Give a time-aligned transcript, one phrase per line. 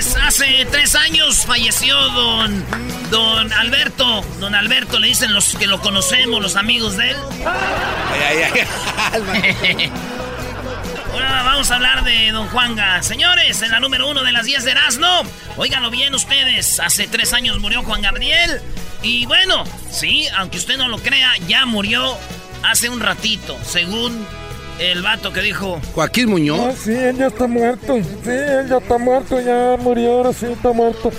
[0.00, 2.64] Señores, hace tres años falleció don,
[3.10, 4.22] don Alberto.
[4.38, 7.16] Don Alberto le dicen los que lo conocemos, los amigos de él.
[7.44, 8.66] Ay, ay,
[9.12, 9.92] ay.
[11.12, 13.02] Ahora vamos a hablar de Don Juanga.
[13.02, 15.22] Señores, en la número uno de las 10 de Erasmo.
[15.56, 16.78] Óiganlo bien ustedes.
[16.78, 18.62] Hace tres años murió Juan Gabriel.
[19.02, 22.16] Y bueno, sí, aunque usted no lo crea, ya murió
[22.62, 24.24] hace un ratito, según
[24.78, 25.80] el vato que dijo.
[25.94, 26.60] Joaquín Muñoz.
[26.60, 27.96] Ah, sí, él ya está muerto.
[27.96, 31.12] Sí, él ya está muerto, ya murió, ahora sí está muerto.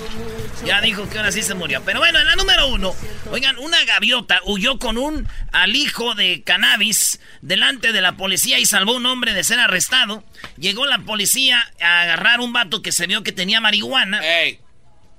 [0.64, 1.82] Ya dijo que ahora sí se murió.
[1.84, 2.94] Pero bueno, en la número uno,
[3.30, 8.92] oigan, una gaviota huyó con un alijo de cannabis delante de la policía y salvó
[8.92, 10.22] a un hombre de ser arrestado.
[10.58, 14.20] Llegó la policía a agarrar un vato que se vio que tenía marihuana.
[14.22, 14.60] Ey.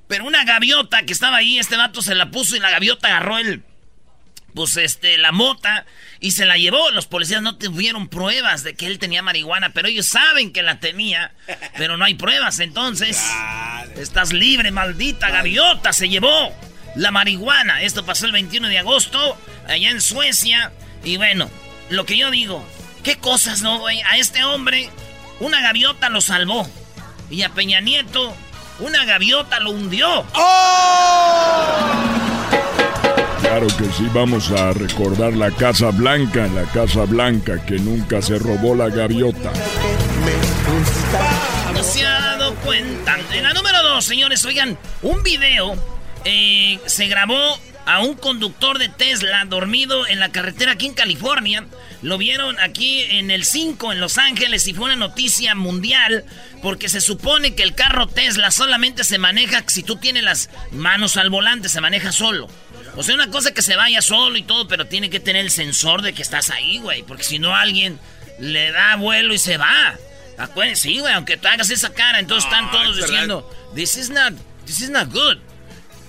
[0.07, 3.37] Pero una gaviota que estaba ahí, este vato se la puso y la gaviota agarró
[3.37, 3.63] el.
[4.53, 5.85] Pues este, la mota
[6.19, 6.91] y se la llevó.
[6.91, 10.79] Los policías no tuvieron pruebas de que él tenía marihuana, pero ellos saben que la
[10.79, 11.33] tenía,
[11.77, 12.59] pero no hay pruebas.
[12.59, 13.21] Entonces,
[13.97, 16.53] estás libre, maldita gaviota, se llevó
[16.95, 17.81] la marihuana.
[17.81, 20.71] Esto pasó el 21 de agosto, allá en Suecia.
[21.03, 21.49] Y bueno,
[21.89, 22.65] lo que yo digo,
[23.03, 24.01] ¿qué cosas, no, güey?
[24.01, 24.89] A este hombre,
[25.39, 26.69] una gaviota lo salvó.
[27.29, 28.35] Y a Peña Nieto,
[28.79, 30.25] una gaviota lo hundió.
[33.51, 38.39] Claro que sí, vamos a recordar la Casa Blanca, la Casa Blanca que nunca se
[38.39, 39.51] robó la gaviota.
[41.73, 43.17] No se ha dado cuenta.
[43.33, 45.75] En la número dos, señores, oigan, un video
[46.23, 51.65] eh, se grabó a un conductor de Tesla dormido en la carretera aquí en California.
[52.01, 56.23] Lo vieron aquí en el 5 en Los Ángeles y fue una noticia mundial
[56.61, 61.17] porque se supone que el carro Tesla solamente se maneja si tú tienes las manos
[61.17, 62.47] al volante, se maneja solo.
[62.95, 65.45] O sea, una cosa es que se vaya solo y todo, pero tiene que tener
[65.45, 67.99] el sensor de que estás ahí, güey, porque si no alguien
[68.39, 69.95] le da vuelo y se va.
[70.37, 74.33] Acuérdense, sí, güey, aunque tú hagas esa cara, entonces están todos diciendo, this is not,
[74.65, 75.37] this is not good.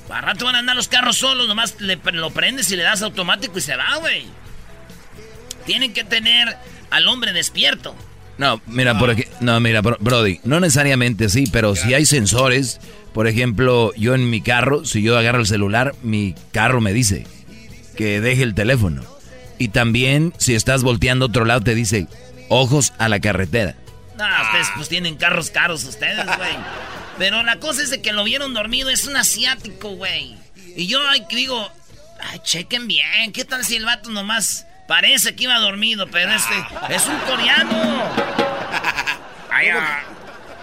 [0.08, 3.02] Para rato van a andar los carros solos, nomás le, lo prendes y le das
[3.02, 4.24] automático y se va, güey.
[5.66, 6.56] Tienen que tener
[6.90, 7.94] al hombre despierto.
[8.38, 12.80] No, mira, por aquí, no, mira, bro- Brody, no necesariamente sí, pero si hay sensores,
[13.12, 17.26] por ejemplo, yo en mi carro, si yo agarro el celular, mi carro me dice
[17.96, 19.02] que deje el teléfono.
[19.58, 22.06] Y también, si estás volteando a otro lado, te dice,
[22.48, 23.74] ojos a la carretera.
[24.16, 26.56] No, ustedes pues tienen carros caros ustedes, güey.
[27.18, 30.36] Pero la cosa es de que lo vieron dormido, es un asiático, güey.
[30.74, 31.70] Y yo ay, digo,
[32.20, 36.54] ay, chequen bien, ¿qué tal si el vato nomás parece que iba dormido, pero este
[36.88, 38.02] es un coreano?
[39.50, 40.02] Ay, ah,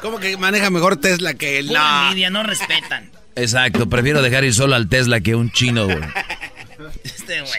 [0.02, 1.68] ¿Cómo que maneja mejor Tesla que él?
[1.68, 2.08] pura No.
[2.08, 3.12] envidia, no respetan.
[3.36, 6.00] Exacto, prefiero dejar ir solo al Tesla que un chino, güey.
[7.04, 7.52] Este güey.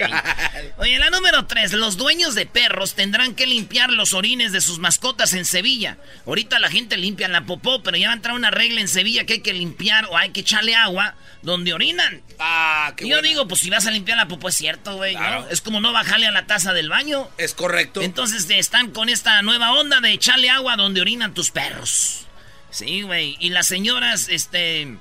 [0.78, 1.74] Oye, la número 3.
[1.74, 5.98] Los dueños de perros tendrán que limpiar los orines de sus mascotas en Sevilla.
[6.26, 9.24] Ahorita la gente limpia la popó, pero ya va a entrar una regla en Sevilla
[9.26, 12.22] que hay que limpiar o hay que echarle agua donde orinan.
[12.38, 13.28] Ah, qué Y yo buena.
[13.28, 15.14] digo, pues si vas a limpiar la popó es cierto, güey.
[15.14, 15.20] ¿no?
[15.20, 15.46] Claro.
[15.50, 17.28] Es como no bajarle a la taza del baño.
[17.38, 18.00] Es correcto.
[18.02, 22.26] Entonces están con esta nueva onda de echarle agua donde orinan tus perros.
[22.70, 23.36] Sí, güey.
[23.40, 24.96] Y las señoras, este...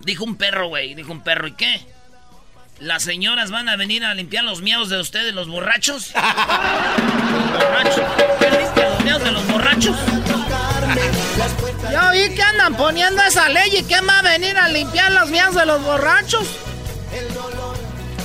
[0.00, 0.94] Dijo un perro, güey.
[0.94, 1.80] Dijo un perro, ¿y qué?
[2.80, 6.12] ¿Las señoras van a venir a limpiar los miados de ustedes, los borrachos?
[6.14, 8.04] los borrachos.
[8.40, 9.96] ¿Perdiste los miados de los borrachos?
[11.92, 15.30] Yo vi que andan poniendo esa ley y quién va a venir a limpiar los
[15.30, 16.48] miados de los borrachos.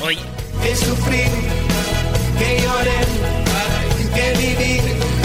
[0.01, 0.21] Oye,
[0.63, 1.29] Que sufrir,
[2.39, 5.16] que lloren, que vivir.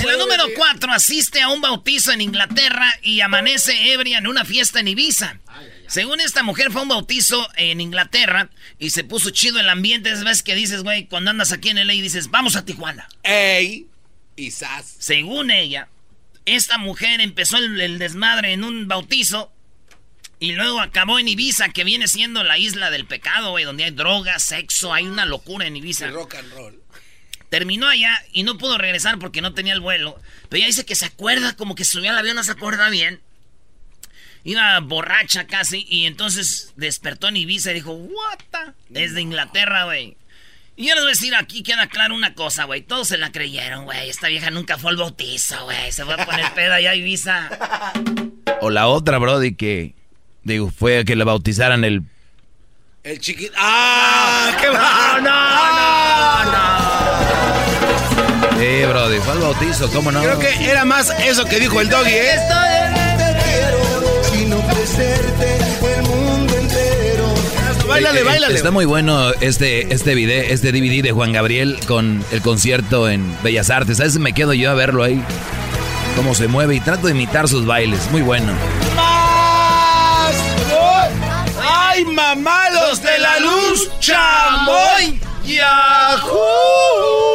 [0.00, 4.44] En la número 4 asiste a un bautizo en Inglaterra y amanece ebria en una
[4.44, 5.40] fiesta en Ibiza.
[5.86, 10.10] Según esta mujer fue a un bautizo en Inglaterra y se puso chido el ambiente.
[10.10, 13.08] Es vez que dices, güey, cuando andas aquí en LA y dices, vamos a Tijuana.
[13.22, 13.86] Ey.
[14.50, 14.94] Sas.
[14.98, 15.88] Según ella,
[16.46, 19.52] esta mujer empezó el, el desmadre en un bautizo
[20.40, 23.90] y luego acabó en Ibiza, que viene siendo la isla del pecado, güey, donde hay
[23.90, 26.06] drogas, sexo, hay una locura en Ibiza.
[26.08, 26.82] Rock and roll.
[27.50, 30.20] Terminó allá y no pudo regresar porque no tenía el vuelo.
[30.48, 33.20] Pero ella dice que se acuerda, como que subió al avión, no se acuerda bien.
[34.44, 38.72] Iba borracha casi y entonces despertó en Ibiza y dijo, what the?
[38.88, 40.16] Desde Inglaterra, güey.
[40.76, 42.82] Y yo les voy a decir, aquí queda claro una cosa, güey.
[42.82, 44.08] Todos se la creyeron, güey.
[44.08, 45.90] Esta vieja nunca fue al bautizo, güey.
[45.90, 47.50] Se fue a poner peda allá a Ibiza.
[48.60, 49.94] O la otra, Brody, que,
[50.44, 52.02] digo, fue a que le bautizaran el...
[53.02, 53.52] El chiquito.
[53.56, 54.56] ¡Ah!
[54.60, 55.77] ¡Qué No, no,
[58.78, 60.20] Sí, Brody, fue al bautizo, ¿cómo no?
[60.20, 62.36] Creo que era más eso que dijo el doggy, ¿eh?
[67.88, 68.54] Báilale, báilale.
[68.54, 73.36] Está muy bueno este, este video, este DVD de Juan Gabriel con el concierto en
[73.42, 73.98] Bellas Artes.
[73.98, 75.20] A veces me quedo yo a verlo ahí.
[76.14, 78.08] Cómo se mueve y trato de imitar sus bailes.
[78.12, 78.52] Muy bueno.
[78.94, 80.36] ¡Más!
[81.68, 83.90] ¡Ay, mamá, los de la luz!
[83.98, 85.18] ¡Chamoy!
[85.44, 87.27] ¡Yahoo!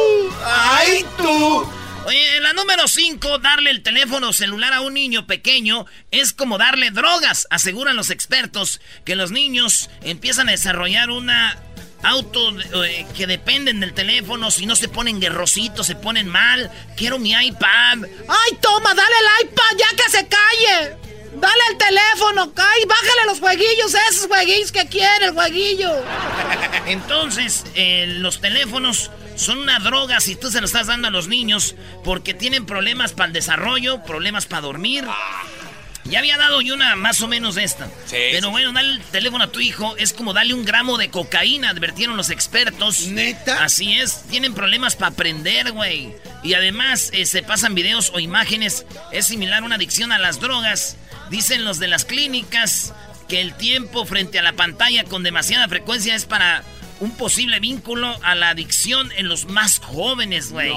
[0.66, 1.70] ¡Ay, tú!
[2.06, 6.90] Oye, la número 5, darle el teléfono celular a un niño pequeño es como darle
[6.90, 7.46] drogas.
[7.50, 11.58] Aseguran los expertos que los niños empiezan a desarrollar una
[12.02, 14.50] auto eh, que dependen del teléfono.
[14.50, 16.70] Si no se ponen guerrositos, se ponen mal.
[16.96, 17.98] Quiero mi iPad.
[18.26, 20.96] ¡Ay, toma, dale el iPad, ya que se calle!
[21.34, 25.92] Dale el teléfono, cae, bájale los jueguillos, esos jueguillos que quiere el jueguillo.
[26.86, 31.28] Entonces, eh, los teléfonos son una droga si tú se lo estás dando a los
[31.28, 35.04] niños porque tienen problemas para el desarrollo, problemas para dormir.
[36.04, 37.86] Ya había dado yo una más o menos esta.
[38.04, 41.08] Sí, Pero bueno, darle el teléfono a tu hijo es como darle un gramo de
[41.08, 43.06] cocaína, advirtieron los expertos.
[43.06, 43.64] ¿Neta?
[43.64, 46.14] Así es, tienen problemas para aprender, güey.
[46.42, 48.84] Y además eh, se pasan videos o imágenes.
[49.12, 50.98] Es similar a una adicción a las drogas.
[51.30, 52.92] Dicen los de las clínicas
[53.26, 56.62] que el tiempo frente a la pantalla con demasiada frecuencia es para
[57.00, 60.72] un posible vínculo a la adicción en los más jóvenes, güey.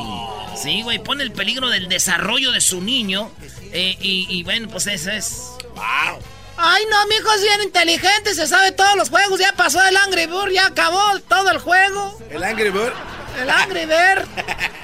[0.62, 3.32] Sí, güey, pone el peligro del desarrollo de su niño.
[3.72, 5.44] eh, y, y bueno, pues eso es.
[5.76, 6.20] ¡Wow!
[6.58, 9.96] Ay, no, mi hijo es bien inteligente, se sabe todos los juegos, ya pasó el
[9.96, 12.20] Angry Bird, ya acabó todo el juego.
[12.32, 12.94] El Angry Bird.
[13.40, 14.26] El Angry Bird.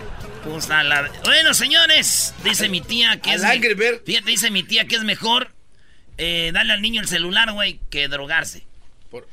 [0.44, 3.42] Pues a la- Bueno, señores, dice mi tía que es.
[3.42, 4.04] me- Angry Bird.
[4.06, 5.54] Fíjate, dice mi tía que es mejor
[6.18, 8.66] eh, darle al niño el celular, güey, que drogarse.
[9.10, 9.26] Por-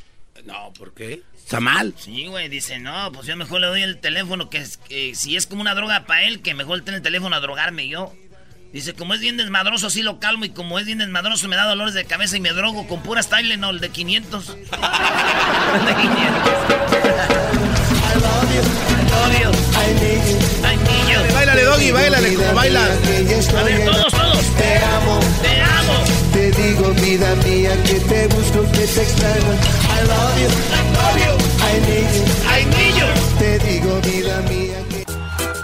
[0.45, 1.23] No, ¿por qué?
[1.51, 1.93] Está mal.
[1.99, 5.35] Sí, güey, dice, no, pues yo mejor le doy el teléfono, que, es- que si
[5.35, 8.15] es como una droga para él, que mejor tener el teléfono a drogarme yo.
[8.73, 11.65] Dice, como es bien desmadroso, así lo calmo, y como es bien desmadroso, me da
[11.65, 14.47] dolores de cabeza y me drogo con pura Tylenol de 500.
[14.47, 14.71] de 500.
[19.27, 19.51] Obvio.
[19.77, 20.39] Ay, niño.
[21.51, 22.85] Báilale, doggy, báilale como baila.
[22.85, 24.57] A ver, todos, todos.
[24.57, 26.05] Te amo, Te amo.
[26.33, 29.53] te digo vida mía que te busco, que te extraño.
[29.91, 31.35] I love you, I love you,
[31.67, 32.25] I need you.
[32.49, 33.05] Ay, niño.
[33.41, 35.05] Te digo vida mía que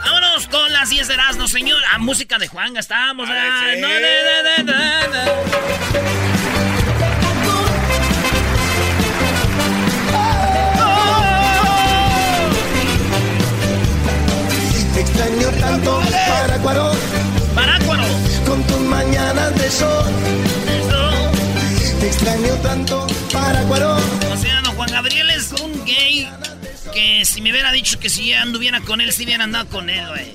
[0.04, 1.80] Vámonos con las 10 de Erasmo, señor.
[1.92, 3.28] Ah, música de Juanga, estamos.
[3.28, 3.80] Ahora sí.
[3.80, 6.15] no, no, no,
[15.16, 16.92] extraño tanto para cuaro
[17.54, 18.02] Parácuaro.
[18.46, 20.12] con tus mañanas de sol.
[22.00, 26.28] Te extraño tanto para cuaro O sea, don Juan Gabriel es un gay
[26.92, 30.06] que si me hubiera dicho que si anduviera con él, si hubiera andado con él,
[30.08, 30.34] güey.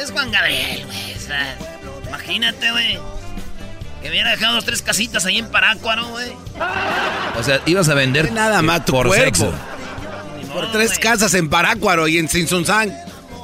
[0.00, 1.14] Es Juan Gabriel, güey.
[1.14, 1.56] O sea,
[2.08, 2.98] imagínate, güey.
[4.02, 6.32] Que hubiera dejado dos, tres casitas ahí en Parácuaro, güey.
[7.38, 9.24] O sea, ibas a vender Nada más tu por cuerpo.
[9.24, 9.52] sexo.
[10.52, 12.94] Por tres casas en Parácuaro y en Sinsunzán.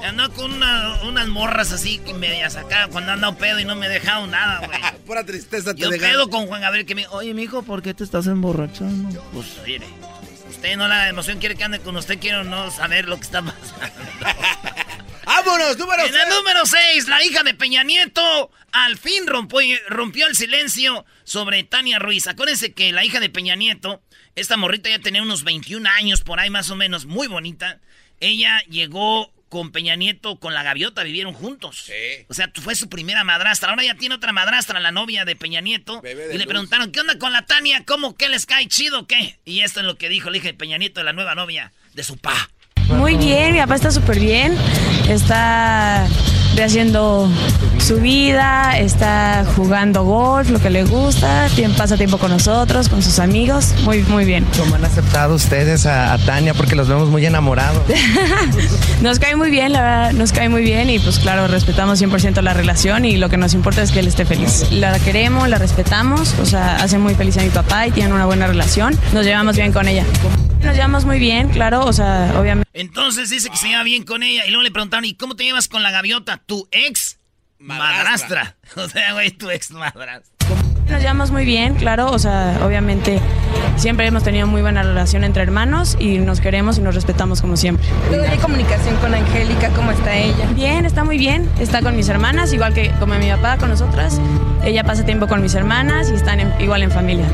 [0.02, 3.86] Andaba con una- unas morras así que medias acá cuando andado pedo y no me
[3.86, 4.78] he dejado nada, güey.
[5.06, 8.04] Pura tristeza te Yo pedo con Juan Gabriel que me oye, mijo, ¿por qué te
[8.04, 9.22] estás emborrachando?
[9.32, 9.86] Pues mire,
[10.50, 13.42] usted no la emoción quiere que ande con usted, quiero no saber lo que está
[13.42, 13.86] pasando.
[15.24, 16.34] ¡Vámonos, número En el seis!
[16.36, 21.98] número 6, la hija de Peña Nieto al fin rompió, rompió el silencio sobre Tania
[22.00, 22.26] Ruiz.
[22.26, 24.02] Acuérdense que la hija de Peña Nieto,
[24.34, 27.80] esta morrita ya tenía unos 21 años por ahí más o menos, muy bonita.
[28.20, 31.82] Ella llegó con Peña Nieto, con la gaviota, vivieron juntos.
[31.84, 32.24] Sí.
[32.28, 33.68] O sea, fue su primera madrastra.
[33.68, 36.00] Ahora ya tiene otra madrastra, la novia de Peña Nieto.
[36.00, 36.46] Bebé de y le luz.
[36.46, 37.84] preguntaron, ¿qué onda con la Tania?
[37.84, 39.36] ¿Cómo que les cae chido o qué?
[39.44, 42.02] Y esto es lo que dijo la hija de Peña Nieto, la nueva novia de
[42.02, 42.48] su pa.
[42.88, 44.56] Muy bien, mi papá está súper bien.
[45.10, 46.08] Está
[46.56, 47.28] rehaciendo
[47.78, 53.02] su vida, está jugando golf, lo que le gusta, tiene, pasa tiempo con nosotros, con
[53.02, 53.74] sus amigos.
[53.84, 54.46] Muy, muy bien.
[54.58, 56.54] ¿Cómo han aceptado ustedes a, a Tania?
[56.54, 57.82] Porque los vemos muy enamorados.
[59.02, 62.40] Nos cae muy bien, la verdad, nos cae muy bien y pues claro, respetamos 100%
[62.40, 64.70] la relación y lo que nos importa es que él esté feliz.
[64.70, 68.26] La queremos, la respetamos, o sea, hace muy feliz a mi papá y tienen una
[68.26, 68.96] buena relación.
[69.12, 70.04] Nos llevamos bien con ella.
[70.62, 72.70] Nos llevamos muy bien, claro, o sea, obviamente.
[72.72, 74.46] Entonces dice que se lleva bien con ella.
[74.46, 76.41] Y luego le preguntaron, ¿y cómo te llevas con la gaviota?
[76.46, 77.18] Tu ex
[77.58, 77.98] madrastra.
[78.44, 78.56] Madrastra.
[78.84, 80.22] O sea, güey, tu ex madrastra.
[80.88, 83.20] Nos llevamos muy bien, claro, o sea, obviamente
[83.76, 87.56] siempre hemos tenido muy buena relación entre hermanos y nos queremos y nos respetamos como
[87.56, 87.86] siempre.
[88.28, 89.70] ¿Hay comunicación con Angélica?
[89.70, 90.44] ¿Cómo está ella?
[90.54, 94.20] Bien, está muy bien, está con mis hermanas, igual que como mi papá con nosotras.
[94.64, 97.26] Ella pasa tiempo con mis hermanas y están en- igual en familia.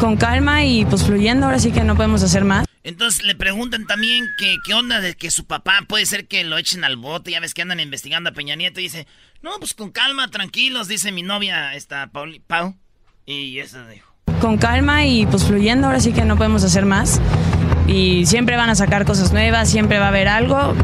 [0.00, 2.66] Con calma y pues fluyendo, ahora sí que no podemos hacer más.
[2.84, 6.58] Entonces le preguntan también que qué onda de que su papá puede ser que lo
[6.58, 9.06] echen al bote, ya ves que andan investigando a Peña Nieto y dice,
[9.40, 12.76] no, pues con calma, tranquilos, dice mi novia, esta Pauli, Pau,
[13.24, 14.12] y eso dijo.
[14.40, 17.20] Con calma y pues fluyendo, ahora sí que no podemos hacer más.
[17.86, 20.74] Y siempre van a sacar cosas nuevas, siempre va a haber algo.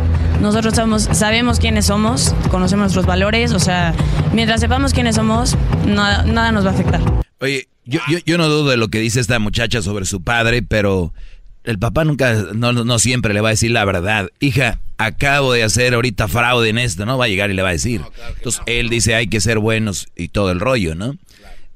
[0.41, 3.93] Nosotros somos, sabemos quiénes somos, conocemos nuestros valores, o sea,
[4.33, 7.01] mientras sepamos quiénes somos, nada, nada nos va a afectar.
[7.41, 10.63] Oye, yo, yo, yo no dudo de lo que dice esta muchacha sobre su padre,
[10.63, 11.13] pero
[11.69, 14.31] el papá nunca, no, no siempre le va a decir la verdad.
[14.41, 17.19] Hija, acabo de hacer ahorita fraude en esto, ¿no?
[17.19, 18.01] Va a llegar y le va a decir.
[18.37, 21.17] Entonces él dice hay que ser buenos y todo el rollo, ¿no?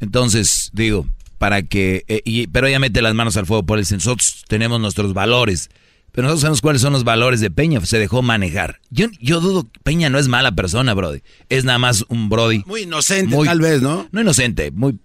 [0.01, 1.07] Entonces, digo,
[1.39, 2.05] para que...
[2.09, 5.71] eh, y, pero ella mete las manos al fuego por dice, Nosotros tenemos nuestros valores.
[6.11, 7.81] Pero nosotros sabemos cuáles son los valores de Peña.
[7.87, 8.81] Se dejó manejar.
[8.91, 11.23] Yo, yo dudo que Peña no es mala persona, Brody.
[11.49, 12.63] Es nada más un Brody.
[12.67, 14.09] Muy inocente, Muy- tal vez, ¿no?
[14.13, 14.99] No inocente, muy...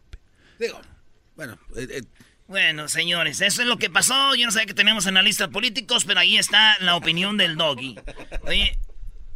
[0.59, 0.79] Digo,
[1.35, 2.01] bueno, eh, eh,
[2.47, 4.33] Bueno, señores, eso es lo que pasó.
[4.35, 7.95] Yo no sabía que tenemos analistas políticos, pero ahí está la opinión del doggy.
[8.43, 8.79] Oye,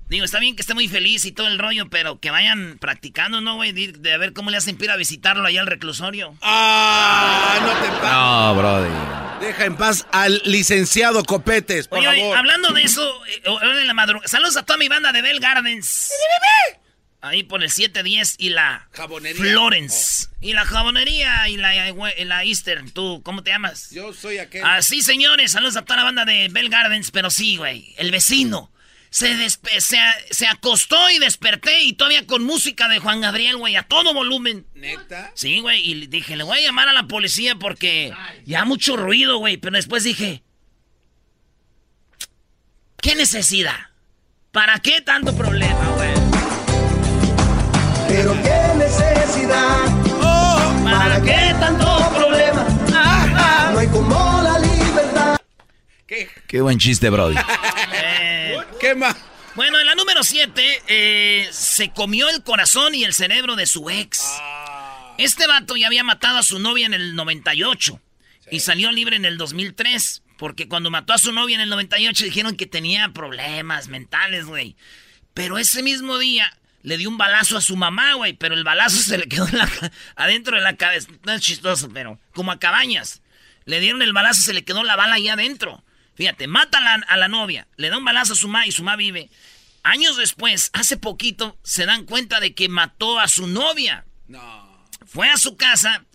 [0.08, 3.42] digo, está bien que esté muy feliz y todo el rollo, pero que vayan practicando,
[3.42, 3.74] ¿no, güey?
[3.74, 6.36] De, de a ver cómo le hacen ir a visitarlo allá al reclusorio.
[6.42, 7.60] ¡Ah!
[7.62, 9.46] No te pa- No, Brody.
[9.46, 13.42] Deja en paz al licenciado Copetes, por Oye, oye, hablando de eso, eh,
[13.82, 14.28] en la madrugada.
[14.28, 16.12] Saludos a toda mi banda de Bell Gardens.
[17.24, 19.40] Ahí por el 710 y la Jabonería.
[19.40, 20.28] Florence.
[20.42, 21.88] Y la jabonería y la,
[22.18, 22.90] y la Eastern.
[22.90, 23.92] ¿Tú cómo te llamas?
[23.92, 24.64] Yo soy aquel.
[24.66, 28.72] Así, señores, saludos a toda la banda de Bell Gardens, pero sí, güey, el vecino.
[29.12, 29.98] Se, despe- se,
[30.32, 34.66] se acostó y desperté y todavía con música de Juan Gabriel, güey, a todo volumen.
[34.74, 35.32] ¿Neta?
[35.36, 38.14] Sí, güey, y dije, le voy a llamar a la policía porque
[38.46, 40.42] ya mucho ruido, güey, pero después dije,
[43.02, 43.90] ¿qué necesidad?
[44.52, 46.21] ¿Para qué tanto problema, güey?
[49.52, 52.68] Necesidad, ¿Para qué tanto problema?
[53.72, 55.38] no hay como la libertad.
[56.08, 56.30] ¿Qué?
[56.48, 57.36] Qué buen chiste, Brody.
[57.94, 59.16] Eh, ¿Qué más?
[59.56, 64.24] Bueno, en la número 7 se comió el corazón y el cerebro de su ex.
[65.18, 68.00] Este vato ya había matado a su novia en el 98
[68.50, 70.24] y salió libre en el 2003.
[70.38, 74.76] Porque cuando mató a su novia en el 98 dijeron que tenía problemas mentales, güey.
[75.34, 78.34] Pero ese mismo día le dio un balazo a su mamá, güey.
[78.34, 79.70] Pero el balazo se le quedó en la
[80.16, 81.10] adentro de la cabeza.
[81.24, 83.22] No es chistoso, pero como a cabañas.
[83.66, 85.84] Le dieron el balazo y se le quedó la bala ahí adentro.
[86.16, 88.72] Fíjate, mata a la, a la novia, le da un balazo a su mamá y
[88.72, 89.30] su mamá vive.
[89.84, 94.06] Años después, hace poquito, se dan cuenta de que mató a su novia.
[95.06, 96.06] Fue a su casa,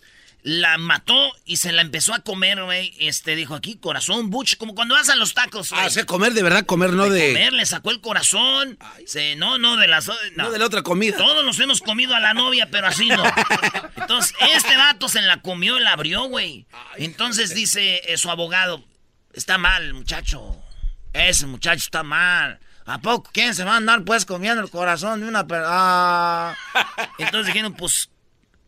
[0.47, 2.93] la mató y se la empezó a comer, güey.
[2.99, 5.81] Este, dijo aquí, corazón, butch, como cuando vas a los tacos, güey.
[5.81, 7.33] Ah, o sea, comer de verdad, comer, no de...
[7.33, 8.79] Comer, le sacó el corazón.
[9.05, 10.07] Se, no, no, de las...
[10.07, 10.15] No.
[10.37, 11.17] No de la otra comida.
[11.17, 13.25] Todos nos hemos comido a la novia, pero así no.
[13.97, 16.65] Entonces, este vato se la comió y la abrió, güey.
[16.95, 18.85] Entonces dice eh, su abogado,
[19.33, 20.63] está mal, muchacho.
[21.11, 22.61] Ese muchacho está mal.
[22.85, 26.57] ¿A poco quién se va a andar pues comiendo el corazón de una persona?
[27.17, 28.09] Entonces dijeron, pues,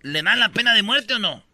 [0.02, 1.48] ¿le dan la pena de muerte o no?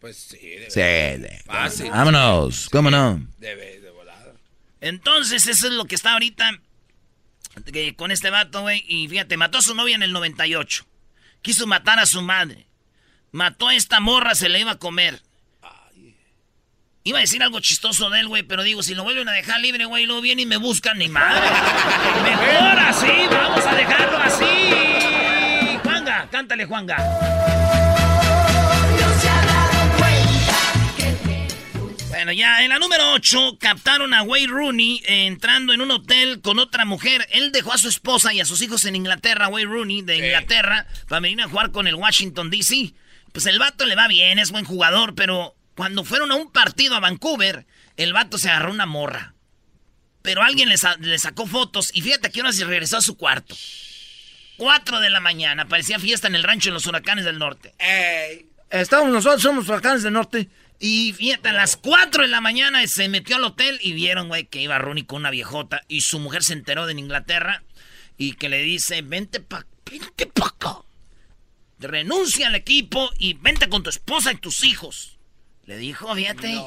[0.00, 1.90] Pues sí, de, Sí, de- Fácil.
[1.90, 3.20] Vámonos, ¿cómo no?
[3.38, 4.32] de, de volada.
[4.80, 6.50] Entonces, eso es lo que está ahorita
[7.72, 8.84] que- con este vato, güey.
[8.88, 10.86] Y fíjate, mató a su novia en el 98.
[11.42, 12.66] Quiso matar a su madre.
[13.32, 15.20] Mató a esta morra, se la iba a comer.
[17.02, 19.58] Iba a decir algo chistoso de él, güey, pero digo, si lo vuelven a dejar
[19.60, 21.40] libre, güey, luego vienen y me buscan, ni madre.
[22.22, 25.78] Mejor así, vamos a dejarlo así.
[25.82, 26.96] Juanga, cántale, Juanga.
[32.20, 36.42] Bueno, ya en la número 8 captaron a Wayne Rooney eh, entrando en un hotel
[36.42, 37.26] con otra mujer.
[37.30, 40.86] Él dejó a su esposa y a sus hijos en Inglaterra, Wayne Rooney de Inglaterra,
[41.08, 42.92] para venir a jugar con el Washington DC.
[43.32, 46.94] Pues el vato le va bien, es buen jugador, pero cuando fueron a un partido
[46.94, 47.64] a Vancouver,
[47.96, 49.32] el vato se agarró una morra.
[50.20, 53.16] Pero alguien le, sa- le sacó fotos y fíjate que ahora se regresó a su
[53.16, 53.56] cuarto.
[54.58, 57.72] 4 de la mañana, parecía fiesta en el rancho de los huracanes del norte.
[58.68, 60.50] Estamos nosotros, somos huracanes del norte.
[60.80, 64.46] Y fíjate, a las 4 de la mañana se metió al hotel y vieron, güey,
[64.46, 65.82] que iba Rooney con una viejota.
[65.88, 67.62] Y su mujer se enteró de en Inglaterra
[68.16, 70.78] y que le dice, vente pa, vente pa acá.
[71.78, 75.18] Renuncia al equipo y vente con tu esposa y tus hijos.
[75.66, 76.58] Le dijo, fíjate.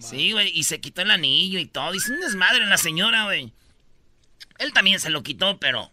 [0.00, 1.92] sí, güey, y se quitó el anillo y todo.
[1.92, 3.52] Dice, un desmadre la señora, güey.
[4.58, 5.92] Él también se lo quitó, pero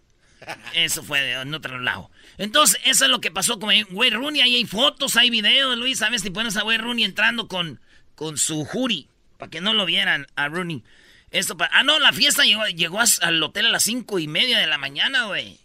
[0.74, 2.09] Eso fue en otro lado.
[2.38, 4.41] Entonces, eso es lo que pasó con Wayne Rooney.
[4.41, 6.00] Ahí hay fotos, hay videos, Luis.
[6.00, 7.79] ¿Sabes si pones a Wayne Rooney entrando con,
[8.15, 9.08] con su jury?
[9.38, 10.84] Para que no lo vieran a Rooney.
[11.32, 14.67] Esto Ah, no, la fiesta llegó, llegó al hotel a las cinco y media de
[14.67, 15.60] la mañana, güey.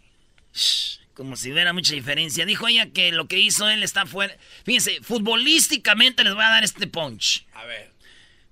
[1.13, 2.45] Como si hubiera mucha diferencia.
[2.45, 4.35] Dijo ella que lo que hizo él está fuera.
[4.65, 7.45] Fíjense, futbolísticamente les voy a dar este punch.
[7.53, 7.91] A ver.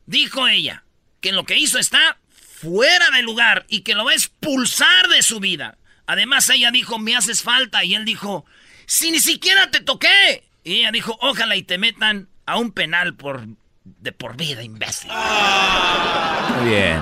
[0.05, 0.83] Dijo ella
[1.21, 5.23] que lo que hizo está fuera de lugar y que lo va a expulsar de
[5.23, 5.77] su vida.
[6.11, 7.85] Además, ella dijo, me haces falta.
[7.85, 8.43] Y él dijo,
[8.85, 10.43] si ni siquiera te toqué.
[10.61, 13.47] Y ella dijo, ojalá y te metan a un penal por
[13.85, 15.09] de por vida, imbécil.
[15.09, 16.97] Muy bien.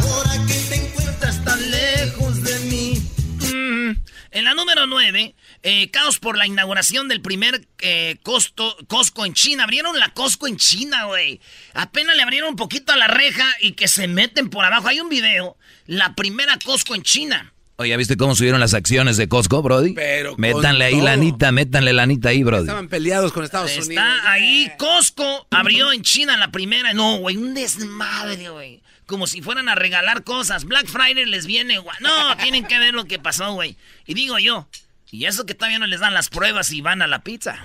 [0.00, 3.10] Ahora que te encuentras tan lejos de mí.
[3.40, 3.90] Mm.
[4.30, 5.34] En la número 9,
[5.66, 9.64] eh, caos por la inauguración del primer eh, costo, Costco en China.
[9.64, 11.40] Abrieron la Costco en China, güey.
[11.72, 14.88] Apenas le abrieron un poquito a la reja y que se meten por abajo.
[14.88, 15.56] Hay un video,
[15.86, 17.50] la primera Costco en China.
[17.76, 19.94] Oye, ¿ya viste cómo subieron las acciones de Costco, Brody?
[19.94, 21.04] Pero Métanle ahí todo.
[21.04, 22.64] lanita, métanle lanita ahí, Brody.
[22.64, 23.88] Estaban peleados con Estados Unidos.
[23.88, 26.92] Está ahí, Costco abrió en China la primera.
[26.92, 28.82] No, güey, un desmadre, güey.
[29.06, 30.64] Como si fueran a regalar cosas.
[30.66, 31.96] Black Friday les viene, güey.
[32.00, 33.76] No, tienen que ver lo que pasó, güey.
[34.06, 34.68] Y digo yo,
[35.14, 37.62] y eso que todavía no les dan las pruebas y van a la pizza.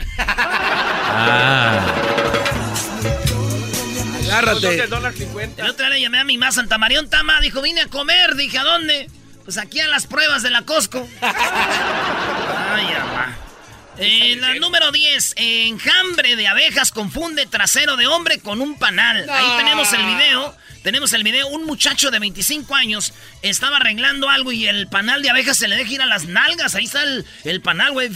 [1.12, 1.84] Ah.
[4.24, 4.84] Agárrate.
[4.84, 7.88] El otro día le llamé a mi mamá Santa María un Tama, dijo, vine a
[7.88, 8.36] comer.
[8.36, 9.10] Dije, ¿a dónde?
[9.44, 11.10] Pues aquí a las pruebas de la Costco.
[11.22, 13.36] Ay, mamá.
[13.98, 19.28] Eh, la número 10, enjambre de abejas confunde trasero de hombre con un panal.
[19.28, 20.56] Ahí tenemos el video.
[20.84, 21.48] Tenemos el video.
[21.48, 25.76] Un muchacho de 25 años estaba arreglando algo y el panal de abejas se le
[25.76, 26.76] deja ir a las nalgas.
[26.76, 28.10] Ahí está el, el panal, güey.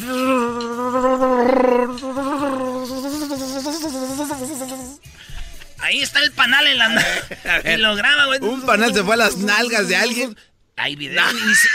[5.79, 7.73] Ahí está el panal en la.
[7.73, 8.39] Y lo graba, güey.
[8.41, 10.37] Un panal se fue a las nalgas de alguien.
[10.75, 11.21] Hay video.
[11.33, 11.67] Ni, si-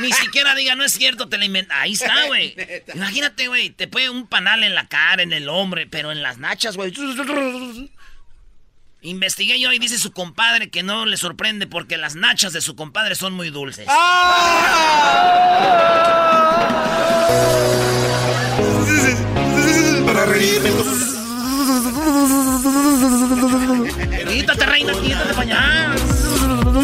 [0.00, 1.80] ni siquiera diga, no es cierto, te la inventa.
[1.80, 2.56] Ahí está, güey.
[2.94, 6.38] Imagínate, güey, te puede un panal en la cara, en el hombre, pero en las
[6.38, 6.92] nachas, güey.
[9.04, 12.76] Investigué yo y dice su compadre que no le sorprende porque las nachas de su
[12.76, 13.88] compadre son muy dulces.
[20.06, 20.70] Para reírme.
[24.28, 25.94] Quítate, reina, quítate para allá.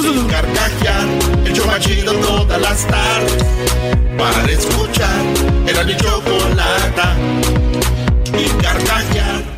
[0.00, 1.06] Sin carcajear,
[1.44, 3.44] el show más chido todas las tardes.
[4.18, 5.24] Para escuchar,
[5.68, 7.16] era mi chocolata.
[8.36, 9.57] Y carcajear.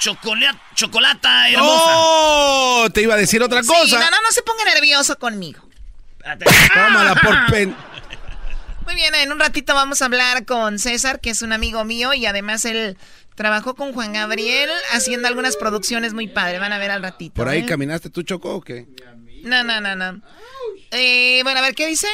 [0.00, 1.84] chocolate, chocolata hermosa.
[1.94, 2.88] ¡Oh!
[2.92, 3.98] Te iba a decir otra Sí, cosa.
[4.00, 5.60] no, no, no se ponga nervioso conmigo.
[6.74, 7.76] Tómala por pen.
[8.84, 12.12] Muy bien, en un ratito vamos a hablar con César, que es un amigo mío
[12.12, 12.98] y además él
[13.36, 16.58] trabajó con Juan Gabriel haciendo algunas producciones muy padres.
[16.60, 17.34] Van a ver al ratito.
[17.34, 17.66] ¿Por ahí ¿eh?
[17.66, 18.88] caminaste tú, Choco, o qué?
[19.44, 20.20] No, no, no, no.
[20.90, 22.08] Eh, bueno, a ver, ¿qué dice?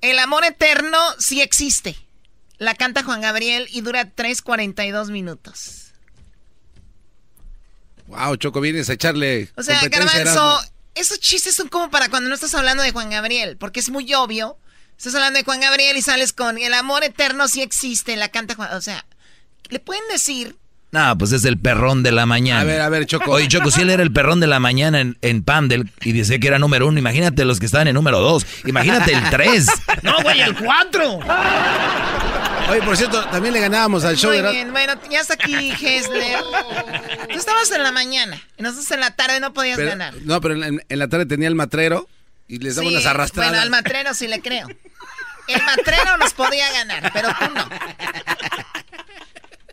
[0.00, 1.96] El amor eterno sí existe.
[2.58, 5.83] La canta Juan Gabriel y dura 3.42 minutos.
[8.06, 10.60] Wow, Choco, vienes a echarle O sea, Garbanzo,
[10.94, 14.12] esos chistes son como para cuando no estás hablando de Juan Gabriel, porque es muy
[14.14, 14.56] obvio.
[14.96, 18.54] Estás hablando de Juan Gabriel y sales con el amor eterno sí existe, la canta
[18.54, 18.72] Juan.
[18.74, 19.04] O sea,
[19.68, 20.56] le pueden decir.
[20.92, 22.60] No, pues es el perrón de la mañana.
[22.60, 23.32] A ver, a ver, Choco.
[23.32, 26.38] Oye, Choco, si él era el perrón de la mañana en, en Pandel y decía
[26.38, 28.46] que era número uno, imagínate los que estaban en número dos.
[28.64, 29.66] Imagínate el tres.
[30.02, 31.20] No, güey, el 4.
[32.70, 35.70] Oye, por cierto, también le ganábamos al show Muy de bien, bueno, ya está aquí
[35.72, 36.38] Hessler.
[37.30, 40.14] Tú estabas en la mañana y nosotros en la tarde no podías Pero- ganar.
[40.22, 42.08] no, pero en, en la tarde tenía el matrero
[42.48, 43.50] y les daba Sí, unas arrastradas.
[43.52, 44.66] Bueno, al matrero sí le creo.
[45.48, 47.68] El matrero nos podía ganar, pero tú no.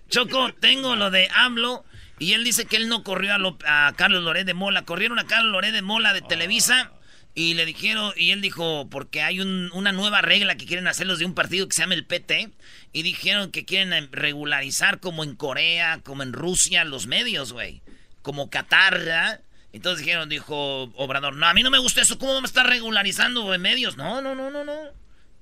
[0.09, 1.85] Choco, tengo lo de AMLO
[2.19, 4.83] y él dice que él no corrió a, Lo- a Carlos Loré de Mola.
[4.83, 6.91] Corrieron a Carlos Loré de Mola de Televisa
[7.33, 11.07] y le dijeron, y él dijo, porque hay un- una nueva regla que quieren hacer
[11.07, 12.49] los de un partido que se llama el PT
[12.93, 17.81] y dijeron que quieren eh, regularizar como en Corea, como en Rusia, los medios, güey.
[18.21, 19.41] Como Qatar, ¿verdad?
[19.73, 22.67] Entonces dijeron, dijo Obrador, no, a mí no me gusta eso, ¿cómo vamos a estar
[22.67, 23.95] regularizando güey, medios?
[23.95, 24.77] No, no, no, no, no.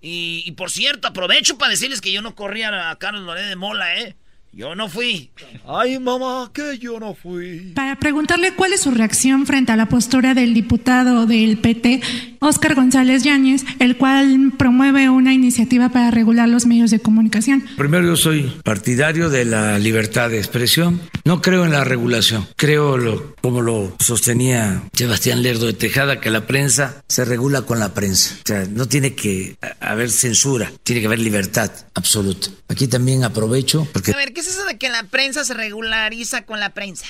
[0.01, 3.55] Y, y por cierto, aprovecho para decirles que yo no corría a Carlos Loré de
[3.55, 4.15] Mola, ¿eh?
[4.51, 5.29] Yo no fui.
[5.67, 7.71] Ay, mamá, que yo no fui.
[7.75, 12.01] Para preguntarle cuál es su reacción frente a la postura del diputado del PT,
[12.39, 17.63] Óscar González Yáñez, el cual promueve una iniciativa para regular los medios de comunicación.
[17.77, 20.99] Primero, yo soy partidario de la libertad de expresión.
[21.25, 22.47] No creo en la regulación.
[22.55, 27.79] Creo, lo, como lo sostenía Sebastián Lerdo de Tejada, que la prensa se regula con
[27.79, 28.35] la prensa.
[28.39, 32.49] O sea, no tiene que haber censura, tiene que haber libertad absoluta.
[32.67, 34.11] Aquí también aprovecho porque...
[34.11, 37.05] A ver, ¿qué es eso de que la prensa se regulariza con la prensa?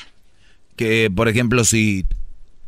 [0.76, 2.08] Que, por ejemplo, si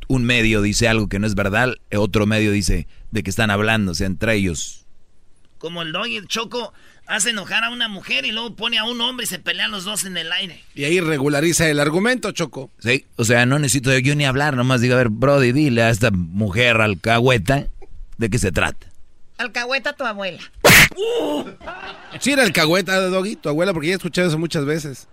[0.08, 3.94] un medio dice algo que no es verdad, otro medio dice de que están hablando,
[3.94, 4.86] o sea, entre ellos.
[5.58, 6.74] Como el doggy, el choco,
[7.08, 9.84] hace enojar a una mujer y luego pone a un hombre y se pelean los
[9.84, 10.64] dos en el aire.
[10.76, 12.70] Y ahí regulariza el argumento, Choco.
[12.78, 15.90] Sí, o sea, no necesito yo ni hablar, nomás digo, a ver, Brody, dile a
[15.90, 17.66] esta mujer alcahueta
[18.20, 18.86] de qué se trata.
[19.40, 20.40] Alcahueta tu abuela.
[22.20, 25.08] Sí, era alcahueta, Doggy, tu abuela, porque ya he escuchado eso muchas veces.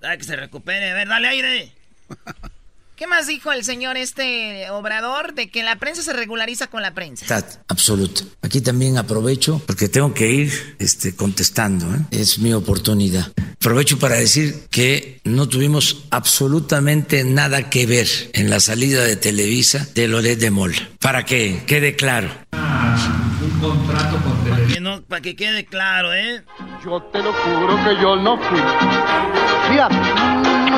[0.00, 1.72] Dale que se recupere, a ver, dale aire.
[2.96, 6.94] ¿Qué más dijo el señor este Obrador de que la prensa se regulariza con la
[6.94, 7.44] prensa?
[7.66, 8.22] Absoluto.
[8.40, 11.92] Aquí también aprovecho porque tengo que ir este, contestando.
[11.92, 11.98] ¿eh?
[12.12, 13.32] Es mi oportunidad.
[13.54, 19.88] Aprovecho para decir que no tuvimos absolutamente nada que ver en la salida de Televisa
[19.94, 20.90] de Loret de Mola.
[21.00, 22.28] Para que quede claro.
[22.52, 23.23] un
[23.68, 24.80] contrato con Televisa.
[24.80, 26.44] No, para que quede claro, ¿eh?
[26.84, 28.60] Yo te lo juro que yo no fui.
[29.70, 29.88] Mira,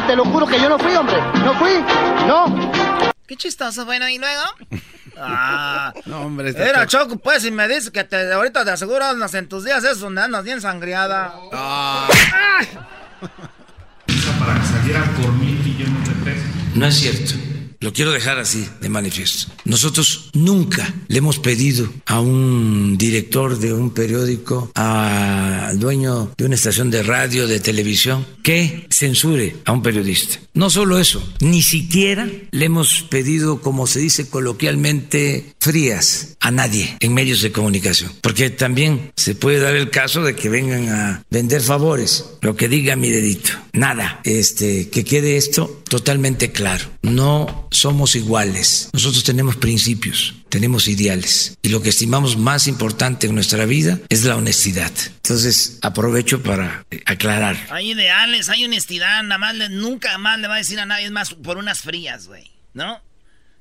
[0.07, 1.17] te lo juro que yo no fui, hombre.
[1.45, 1.85] No fui,
[2.27, 2.71] no.
[3.27, 3.85] Qué chistoso.
[3.85, 4.43] Bueno, ¿y luego?
[5.19, 6.51] Ah, no, hombre.
[6.51, 9.83] Era Choco, pues, y me dice que te, ahorita te aseguro andas en tus días
[9.83, 11.35] esos donde andas bien sangriada.
[11.55, 12.07] Ah.
[14.39, 16.47] Para que salieran por mil millones de pesos.
[16.75, 17.46] No es cierto.
[17.81, 19.53] Lo quiero dejar así de manifiesto.
[19.65, 26.55] Nosotros nunca le hemos pedido a un director de un periódico, al dueño de una
[26.55, 30.39] estación de radio, de televisión, que censure a un periodista.
[30.55, 36.97] No solo eso, ni siquiera le hemos pedido, como se dice coloquialmente, frías a nadie
[37.01, 38.13] en medios de comunicación.
[38.23, 42.25] Porque también se puede dar el caso de que vengan a vender favores.
[42.41, 43.51] Lo que diga mi dedito.
[43.73, 44.21] Nada.
[44.25, 46.85] Este, que quede esto totalmente claro.
[47.03, 48.89] No somos iguales.
[48.93, 51.57] Nosotros tenemos principios, tenemos ideales.
[51.63, 54.93] Y lo que estimamos más importante en nuestra vida es la honestidad.
[55.17, 57.57] Entonces, aprovecho para aclarar.
[57.71, 61.35] Hay ideales, hay honestidad, nada más, nunca más le va a decir a nadie más
[61.35, 62.51] por unas frías, güey.
[62.75, 63.01] ¿No?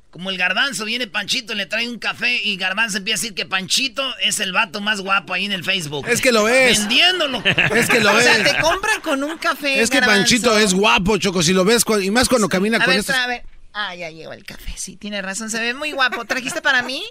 [0.09, 3.45] Como el garbanzo, viene Panchito, le trae un café y garbanzo empieza a decir que
[3.45, 6.07] Panchito es el vato más guapo ahí en el Facebook.
[6.07, 6.79] Es que lo es.
[6.79, 7.43] Vendiéndolo.
[7.75, 8.23] Es que lo o es.
[8.23, 9.81] sea, te compran con un café.
[9.81, 10.21] Es que garbanzo.
[10.21, 13.13] Panchito es guapo, Choco, si lo ves, y más cuando camina a con ver, estos...
[13.13, 13.43] a ver.
[13.77, 14.73] Ah, ya llegó el café.
[14.77, 15.49] Sí, tiene razón.
[15.49, 16.23] Se ve muy guapo.
[16.23, 17.03] ¿Trajiste para mí?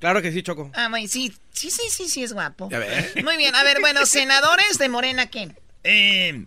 [0.00, 0.70] Claro que sí, Choco.
[0.74, 2.68] Ah, muy, sí, sí, sí, sí, sí, es guapo.
[2.70, 3.22] Ya ves.
[3.22, 3.54] Muy bien.
[3.54, 5.54] A ver, bueno, senadores de Morena, ¿qué?
[5.84, 6.44] Eh,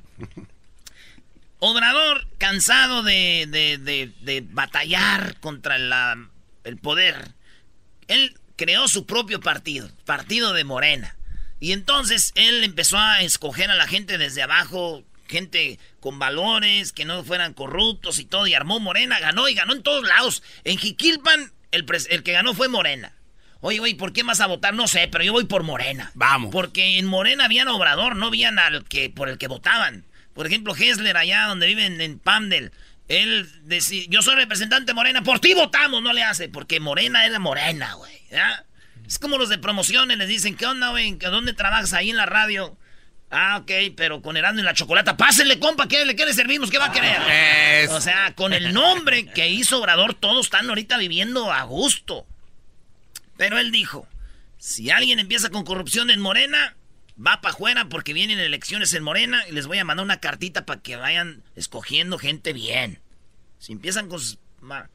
[1.59, 6.17] Obrador, cansado de, de, de, de batallar contra la,
[6.65, 7.31] el poder,
[8.07, 11.15] él creó su propio partido, Partido de Morena.
[11.61, 17.05] Y entonces él empezó a escoger a la gente desde abajo, gente con valores, que
[17.05, 20.43] no fueran corruptos y todo, y armó Morena, ganó y ganó en todos lados.
[20.63, 21.85] En Jiquilpan, el,
[22.23, 23.13] que ganó fue Morena.
[23.61, 24.73] Oye, oye, ¿por qué vas a votar?
[24.73, 26.11] No sé, pero yo voy por Morena.
[26.15, 26.51] Vamos.
[26.51, 30.05] Porque en Morena habían obrador, no habían al que por el que votaban.
[30.33, 32.71] Por ejemplo, Hessler, allá donde viven en Pamdel,
[33.07, 37.39] él decía, yo soy representante Morena, por ti votamos, no le hace, porque Morena era
[37.39, 38.21] Morena, güey.
[39.05, 41.17] Es como los de promociones, les dicen, ¿qué onda, güey?
[41.25, 41.93] ¿A ¿Dónde trabajas?
[41.93, 42.77] Ahí en la radio.
[43.31, 45.15] Ah, ok, pero con Erasmo y la chocolata.
[45.15, 46.69] Pásenle, compa, ¿qué le, qué le servimos?
[46.69, 47.89] ¿Qué va a querer?
[47.89, 52.25] O sea, con el nombre que hizo Obrador, todos están ahorita viviendo a gusto.
[53.37, 54.05] Pero él dijo,
[54.57, 56.75] si alguien empieza con corrupción en Morena,
[57.17, 60.65] va para afuera porque vienen elecciones en Morena y les voy a mandar una cartita
[60.65, 62.99] para que vayan escogiendo gente bien.
[63.59, 64.89] Si empiezan con sus ma-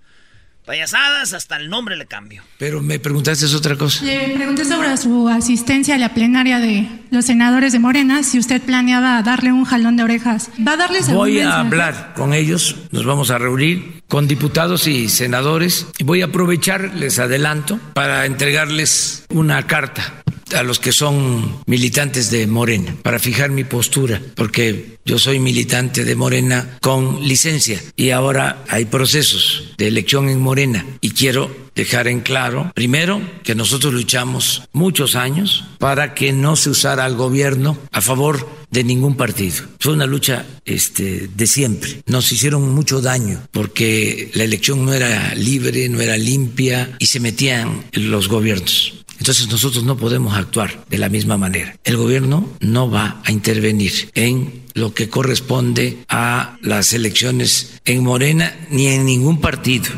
[0.66, 2.42] payasadas, hasta el nombre le cambio.
[2.58, 4.04] Pero me preguntaste otra cosa.
[4.04, 8.60] Le pregunté sobre su asistencia a la plenaria de los senadores de Morena, si usted
[8.60, 10.50] planeaba darle un jalón de orejas.
[10.66, 11.60] ¿Va a darles algún Voy a mensaje?
[11.60, 16.94] hablar con ellos, nos vamos a reunir con diputados y senadores y voy a aprovechar,
[16.94, 20.22] les adelanto, para entregarles una carta
[20.54, 26.04] a los que son militantes de Morena, para fijar mi postura, porque yo soy militante
[26.04, 32.08] de Morena con licencia y ahora hay procesos de elección en Morena y quiero dejar
[32.08, 37.78] en claro, primero, que nosotros luchamos muchos años para que no se usara al gobierno
[37.92, 39.64] a favor de ningún partido.
[39.78, 42.02] Fue una lucha este, de siempre.
[42.06, 47.20] Nos hicieron mucho daño porque la elección no era libre, no era limpia y se
[47.20, 49.05] metían los gobiernos.
[49.18, 51.76] Entonces nosotros no podemos actuar de la misma manera.
[51.84, 58.54] El gobierno no va a intervenir en lo que corresponde a las elecciones en Morena
[58.70, 59.90] ni en ningún partido.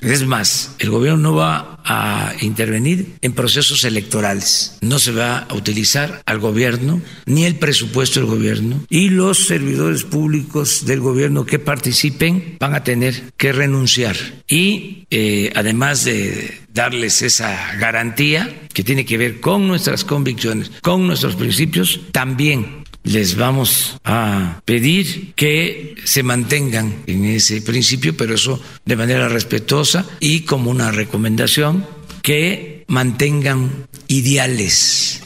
[0.00, 4.76] Es más, el gobierno no va a intervenir en procesos electorales.
[4.80, 10.02] No se va a utilizar al gobierno ni el presupuesto del gobierno y los servidores
[10.02, 14.16] públicos del gobierno que participen van a tener que renunciar.
[14.48, 21.06] Y eh, además de darles esa garantía que tiene que ver con nuestras convicciones, con
[21.06, 28.60] nuestros principios, también les vamos a pedir que se mantengan en ese principio, pero eso
[28.84, 31.86] de manera respetuosa y como una recomendación
[32.22, 35.22] que mantengan ideales.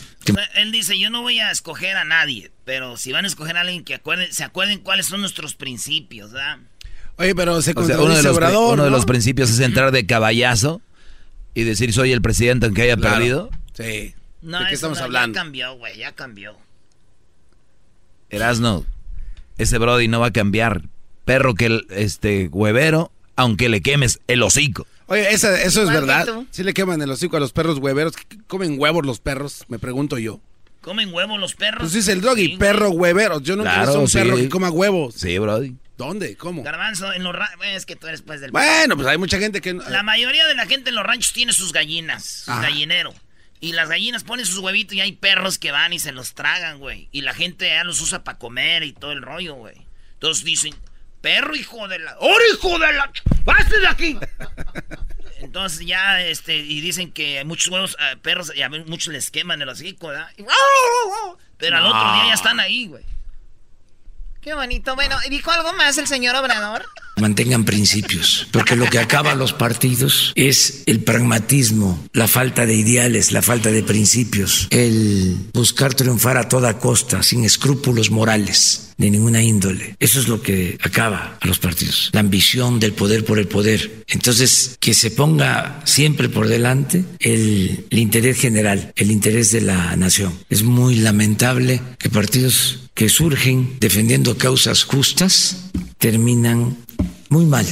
[0.57, 3.62] Él dice, yo no voy a escoger a nadie, pero si van a escoger a
[3.62, 3.99] alguien que
[4.31, 6.59] se acuerden cuáles son nuestros principios, ¿verdad?
[7.17, 10.83] Oye, pero se o uno, de los, uno de los principios es entrar de caballazo
[11.55, 13.51] y decir soy el presidente aunque haya perdido.
[13.75, 14.14] Sí.
[14.43, 15.35] No, ¿De qué estamos hablando?
[15.35, 16.57] Ya cambió, güey, ya cambió.
[18.31, 18.85] Erasno,
[19.57, 20.83] ese Brody no va a cambiar.
[21.25, 24.87] Perro que el, este huevero, aunque le quemes el hocico.
[25.07, 26.27] Oye, eso, eso es verdad.
[26.51, 28.14] Sí le queman el hocico a los perros hueveros.
[28.47, 29.64] ¿Comen huevos los perros?
[29.69, 30.41] Me pregunto yo.
[30.81, 31.81] ¿Comen huevos los perros?
[31.81, 33.41] Pues es el doggy, perro huevero.
[33.41, 35.14] Yo no claro, un perro que coma huevos.
[35.14, 35.77] Sí, Brody.
[35.97, 36.37] ¿Dónde?
[36.37, 36.62] ¿Cómo?
[36.62, 37.35] Garbanzo, en los
[37.75, 38.53] es que tú eres pues del...
[38.53, 39.75] Bueno, pues hay mucha gente que...
[39.75, 43.12] La mayoría de la gente en los ranchos tiene sus gallinas, su gallinero.
[43.61, 46.79] Y las gallinas ponen sus huevitos y hay perros que van y se los tragan,
[46.79, 47.09] güey.
[47.12, 49.77] Y la gente ya los usa para comer y todo el rollo, güey.
[50.14, 50.75] Entonces dicen,
[51.21, 52.16] perro hijo de la...
[52.21, 53.12] ¡Oh, hijo de la...
[53.44, 54.18] ¡Basta de aquí!
[55.40, 59.62] Entonces ya, este, y dicen que muchos huevos, eh, perros, y a muchos les queman
[59.62, 60.31] el hocico, ¿verdad?
[61.57, 63.05] Pero al otro día ya están ahí, güey.
[64.40, 64.94] Qué bonito.
[64.94, 66.85] Bueno, ¿dijo algo más el señor Obrador?
[67.20, 73.33] Mantengan principios, porque lo que acaba los partidos es el pragmatismo, la falta de ideales,
[73.33, 79.42] la falta de principios, el buscar triunfar a toda costa, sin escrúpulos morales de ninguna
[79.42, 79.96] índole.
[79.98, 84.05] Eso es lo que acaba a los partidos, la ambición del poder por el poder.
[84.09, 89.96] Entonces, que se ponga siempre por delante el, el interés general, el interés de la
[89.96, 90.38] nación.
[90.51, 96.77] Es muy lamentable que partidos que surgen defendiendo causas justas terminan
[97.29, 97.65] muy mal.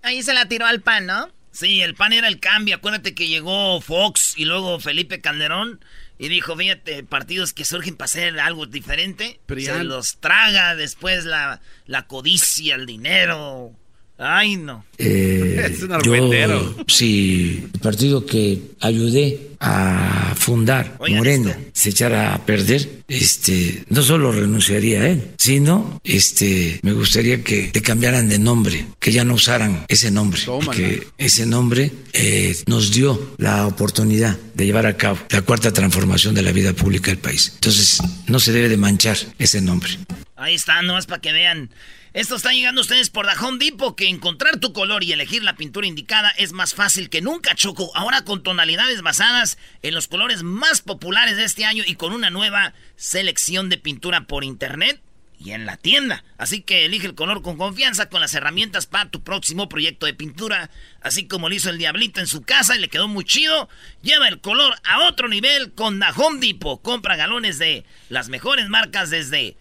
[0.00, 1.28] Ahí se la tiró al PAN, ¿no?
[1.50, 2.76] Sí, el PAN era el cambio.
[2.76, 5.84] Acuérdate que llegó Fox y luego Felipe Calderón
[6.20, 11.24] y dijo, fíjate, partidos que surgen para hacer algo diferente, Pero se los traga después
[11.24, 13.72] la, la codicia, el dinero,
[14.18, 14.84] Ay, no.
[14.98, 22.44] Eh, es un yo, si el partido que ayudé a fundar, Morena, se echara a
[22.44, 28.38] perder, este, no solo renunciaría a él, sino este, me gustaría que te cambiaran de
[28.38, 30.40] nombre, que ya no usaran ese nombre,
[30.72, 36.34] que ese nombre eh, nos dio la oportunidad de llevar a cabo la cuarta transformación
[36.34, 37.52] de la vida pública del país.
[37.54, 39.90] Entonces, no se debe de manchar ese nombre.
[40.36, 41.70] Ahí está, nomás para que vean
[42.18, 45.54] esto está llegando a ustedes por Home Depot, que encontrar tu color y elegir la
[45.54, 47.92] pintura indicada es más fácil que nunca, Choco.
[47.94, 52.28] Ahora con tonalidades basadas en los colores más populares de este año y con una
[52.28, 55.00] nueva selección de pintura por internet
[55.38, 56.24] y en la tienda.
[56.38, 60.14] Así que elige el color con confianza con las herramientas para tu próximo proyecto de
[60.14, 60.70] pintura.
[61.00, 63.68] Así como lo hizo el Diablito en su casa y le quedó muy chido.
[64.02, 66.82] Lleva el color a otro nivel con Home Depot.
[66.82, 69.56] Compra galones de las mejores marcas desde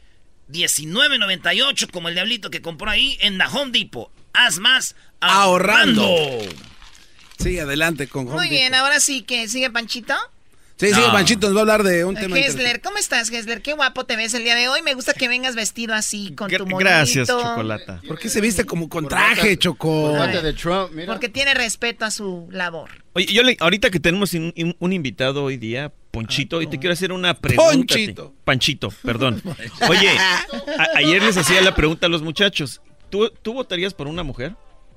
[0.50, 4.12] 19.98 como el diablito que compró ahí en la Home Depot.
[4.34, 6.08] Haz más ahorrando.
[7.40, 10.16] Sí, adelante con Home Muy bien, ahora sí que sigue Panchito.
[10.78, 12.36] Sí, sí, Panchito nos va a hablar de un tema.
[12.36, 13.64] Gessler, ¿cómo estás, Gessler?
[13.64, 14.84] Qué guapo te ves el día de hoy.
[14.84, 16.78] Me gusta que vengas vestido así, con tu monito.
[16.78, 18.00] Gracias, Chocolata.
[18.08, 20.14] ¿Por qué se viste como con traje, Choco?
[20.14, 21.08] de Trump, mira.
[21.08, 22.92] Porque tiene respeto a su labor.
[23.14, 27.12] Oye, yo le, ahorita que tenemos un, invitado hoy día, Ponchito, y te quiero hacer
[27.12, 27.93] una pregunta.
[27.93, 28.34] Ponchito.
[28.43, 29.41] Panchito, perdón.
[29.89, 30.10] Oye,
[30.95, 32.82] ayer les hacía la pregunta a los muchachos.
[33.10, 34.56] ¿Tú, ¿Tú votarías por una mujer?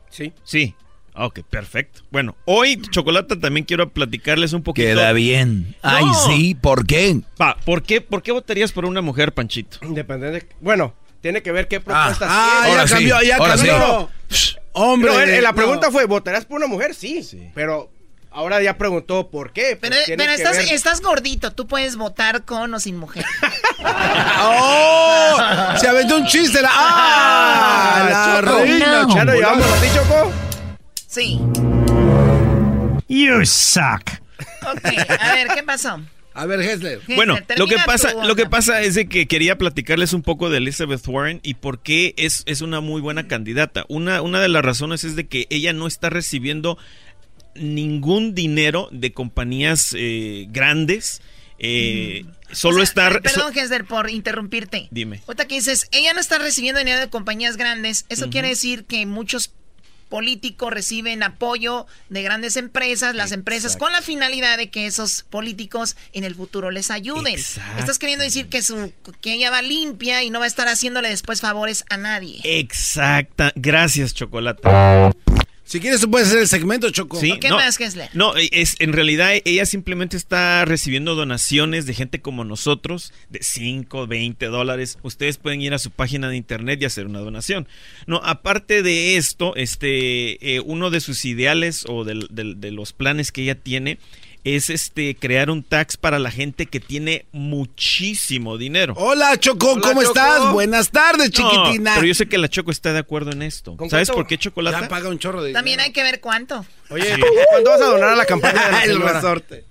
[0.09, 0.33] Sí.
[0.45, 0.75] Sí.
[1.15, 2.01] Ok, perfecto.
[2.11, 4.89] Bueno, hoy, Chocolata, también quiero platicarles un poquito.
[4.89, 5.77] Queda bien.
[5.83, 7.21] Ay, sí, ¿por qué?
[7.41, 9.79] Va, ¿por qué, ¿por qué votarías por una mujer, Panchito?
[9.83, 10.47] Depende de...
[10.61, 14.11] Bueno, tiene que ver qué propuestas ah, ah, ya cambió, ya cambió.
[14.73, 15.43] Hombre.
[15.43, 16.95] la pregunta fue, ¿votarías por una mujer?
[16.95, 17.51] Sí, sí.
[17.55, 17.91] Pero
[18.31, 19.77] ahora ya preguntó por qué.
[19.77, 23.25] Pues pero, estás, estás, gordito, tú puedes votar con o sin mujer.
[24.41, 25.37] ¡Oh!
[25.77, 26.63] Se aventó un chiste.
[26.63, 26.71] La...
[26.73, 28.09] ¡Ah!
[28.11, 29.07] La reina.
[29.15, 30.33] ¿Ya lo llevamos así, Choco?
[31.07, 31.41] Sí.
[33.09, 34.21] You suck.
[34.63, 34.85] Ok,
[35.19, 36.01] a ver, ¿qué pasó?
[36.33, 37.01] A ver, Hessler.
[37.17, 40.59] Bueno, lo que pasa, lo que pasa es de que quería platicarles un poco de
[40.59, 43.85] Elizabeth Warren y por qué es, es una muy buena candidata.
[43.89, 46.79] Una, una de las razones es de que ella no está recibiendo
[47.61, 51.23] ningún dinero de compañías eh, grandes.
[51.59, 53.21] Eh, Solo estar.
[53.23, 54.89] Perdón, Hesler, por interrumpirte.
[54.91, 55.23] Dime.
[55.27, 58.07] Ahorita que dices, ella no está recibiendo dinero de compañías grandes.
[58.09, 59.53] Eso quiere decir que muchos
[60.11, 65.97] políticos reciben apoyo de grandes empresas, las empresas, con la finalidad de que esos políticos
[66.13, 67.37] en el futuro les ayuden.
[67.37, 68.93] Estás queriendo decir que, su,
[69.23, 72.41] que ella va limpia y no va a estar haciéndole después favores a nadie.
[72.43, 73.53] Exacta.
[73.55, 74.63] Gracias, Chocolate.
[75.71, 77.21] Si quieres, tú puedes hacer el segmento, Choco.
[77.21, 78.11] ¿Qué no, más, Kessler?
[78.13, 84.09] No, es, en realidad ella simplemente está recibiendo donaciones de gente como nosotros, de 5,
[84.09, 84.99] 20 dólares.
[85.05, 87.69] Ustedes pueden ir a su página de internet y hacer una donación.
[88.09, 93.43] No, aparte de esto, este, eh, uno de sus ideales o de los planes que
[93.43, 94.01] ella tiene
[94.45, 98.95] es este crear un tax para la gente que tiene muchísimo dinero.
[98.97, 100.53] Hola Choco, ¿cómo estás?
[100.53, 101.95] Buenas tardes, chiquitina.
[101.95, 103.77] pero yo sé que la Choco está de acuerdo en esto.
[103.91, 104.81] ¿Sabes por qué chocolate?
[104.81, 106.65] Ya paga un chorro de También hay que ver cuánto.
[106.89, 107.07] Oye,
[107.51, 109.65] ¿cuánto vas a donar a la campaña del resorte?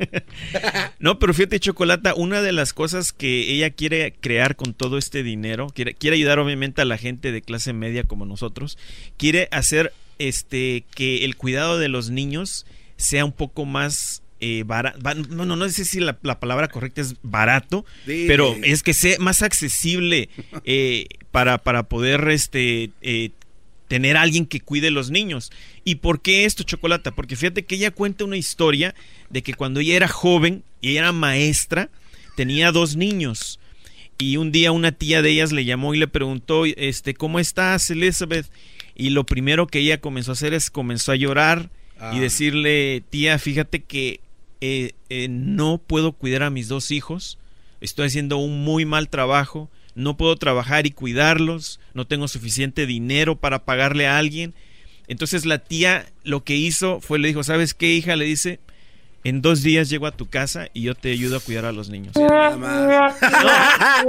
[0.99, 5.23] no, pero fíjate, Chocolata, una de las cosas que ella quiere crear con todo este
[5.23, 8.77] dinero, quiere, quiere ayudar obviamente a la gente de clase media como nosotros,
[9.17, 12.65] quiere hacer este que el cuidado de los niños
[12.97, 14.63] sea un poco más eh,
[15.29, 19.41] no, no, no sé si la, palabra correcta es barato, pero es que sea más
[19.41, 20.29] accesible
[20.65, 23.31] eh, para, para poder este, eh,
[23.89, 25.51] tener a alguien que cuide los niños.
[25.83, 27.11] ¿Y por qué esto, Chocolata?
[27.11, 28.95] Porque fíjate que ella cuenta una historia
[29.29, 31.89] de que cuando ella era joven y ella era maestra,
[32.37, 33.59] tenía dos niños.
[34.17, 37.89] Y un día una tía de ellas le llamó y le preguntó, este, ¿cómo estás,
[37.89, 38.47] Elizabeth?
[38.95, 42.19] Y lo primero que ella comenzó a hacer es comenzó a llorar y ah.
[42.19, 44.19] decirle, tía, fíjate que
[44.61, 47.37] eh, eh, no puedo cuidar a mis dos hijos,
[47.81, 53.35] estoy haciendo un muy mal trabajo, no puedo trabajar y cuidarlos, no tengo suficiente dinero
[53.37, 54.53] para pagarle a alguien.
[55.07, 58.15] Entonces la tía lo que hizo fue le dijo, ¿sabes qué hija?
[58.15, 58.59] Le dice,
[59.23, 61.89] en dos días llego a tu casa y yo te ayudo a cuidar a los
[61.89, 62.13] niños.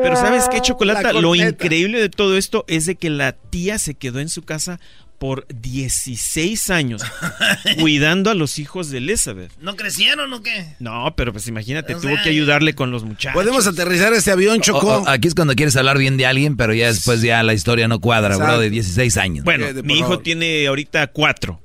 [0.02, 1.12] pero ¿sabes qué, Chocolata?
[1.12, 4.78] Lo increíble de todo esto es de que la tía se quedó en su casa
[5.20, 7.02] por 16 años
[7.78, 9.52] cuidando a los hijos de Elizabeth.
[9.60, 10.76] ¿No crecieron o qué?
[10.78, 13.34] No, pero pues imagínate, tuvo que ayudarle con los muchachos.
[13.34, 15.04] Podemos aterrizar este avión, Chocó.
[15.06, 18.00] aquí es cuando quieres hablar bien de alguien, pero ya después ya la historia no
[18.00, 19.44] cuadra, bro, de 16 años.
[19.44, 21.60] Bueno, mi hijo tiene ahorita cuatro.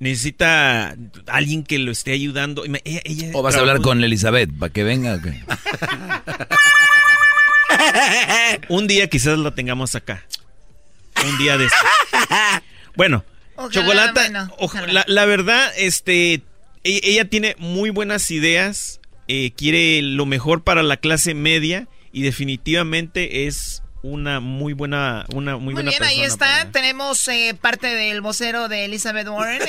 [0.00, 0.96] Necesita
[1.28, 2.64] alguien que lo esté ayudando.
[3.34, 5.20] o vas a hablar con Elizabeth para que venga.
[8.68, 10.24] Un día quizás lo tengamos acá.
[11.24, 11.68] Un día de...
[13.00, 13.24] Bueno,
[13.70, 14.50] Chocolata,
[15.06, 16.42] La, verdad, este, e,
[16.84, 23.46] ella tiene muy buenas ideas, eh, quiere lo mejor para la clase media y definitivamente
[23.46, 26.70] es una muy buena una muy, muy bien ahí está.
[26.72, 29.60] tenemos eh, parte del vocero de Elizabeth Warren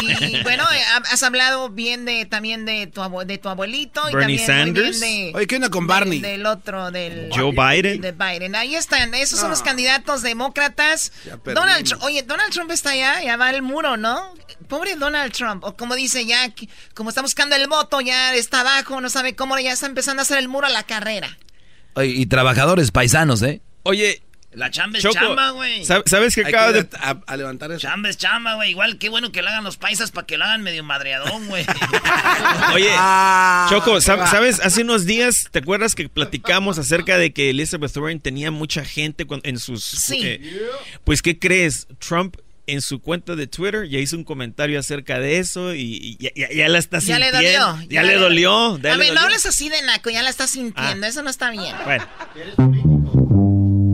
[0.00, 4.46] y, bueno eh, has hablado bien de también de tu de tu abuelito y también
[4.46, 5.00] Sanders.
[5.00, 8.00] de, oye qué onda con Barney del otro del Joe Biden.
[8.00, 8.54] de Biden.
[8.54, 9.64] Ahí están esos son los ah.
[9.64, 11.12] candidatos demócratas.
[11.44, 14.32] Donald oye Donald Trump está allá ya va el muro no
[14.68, 16.52] pobre Donald Trump o como dice ya
[16.94, 20.22] como está buscando el voto ya está abajo no sabe cómo ya está empezando a
[20.22, 21.36] hacer el muro a la carrera
[22.04, 23.60] y trabajadores paisanos, ¿eh?
[23.84, 24.22] Oye,
[24.56, 25.84] la chamba es chamba, güey.
[25.84, 26.88] ¿Sabes qué acaba de
[27.26, 27.80] a, levantar eso?
[27.80, 28.70] Chamba es chamba, güey.
[28.70, 31.66] Igual qué bueno que lo hagan los paisas para que lo hagan medio madreadón, güey.
[32.74, 34.60] Oye, ah, Choco, ¿sabes?
[34.60, 39.26] Hace unos días, ¿te acuerdas que platicamos acerca de que Elizabeth Warren tenía mucha gente
[39.42, 39.84] en sus...
[39.84, 40.22] Sí.
[40.24, 40.40] Eh,
[41.04, 41.86] pues, ¿qué crees?
[41.98, 46.68] Trump en su cuenta de Twitter ya hizo un comentario acerca de eso y, ya,
[46.68, 47.40] la está sintiendo.
[47.40, 47.88] Ya le dolió.
[47.88, 48.74] Ya, le, dolió.
[48.74, 51.06] a ver, no hables así de naco, ya la está sintiendo.
[51.06, 51.08] Ah.
[51.08, 51.74] Eso no está bien.
[51.84, 52.06] Bueno.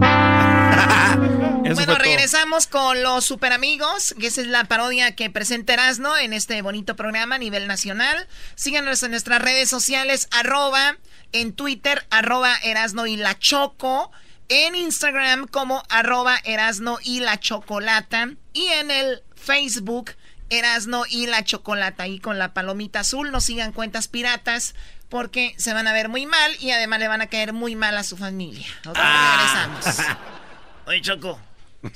[1.74, 6.32] bueno, regresamos con los super amigos, que esa es la parodia que presenta Erasno en
[6.32, 8.26] este bonito programa a nivel nacional.
[8.54, 10.96] Síganos en nuestras redes sociales, arroba,
[11.32, 14.10] en Twitter, arroba Erasno y la Choco
[14.48, 20.12] en Instagram como arroba Erasno y la Chocolata y en el Facebook
[20.50, 23.30] Erasno y la Chocolata y con la palomita azul.
[23.30, 24.74] No sigan cuentas piratas
[25.08, 27.96] porque se van a ver muy mal y además le van a caer muy mal
[27.96, 28.66] a su familia.
[28.94, 29.78] Ah.
[29.82, 30.16] regresamos.
[30.86, 31.40] Oye, Choco.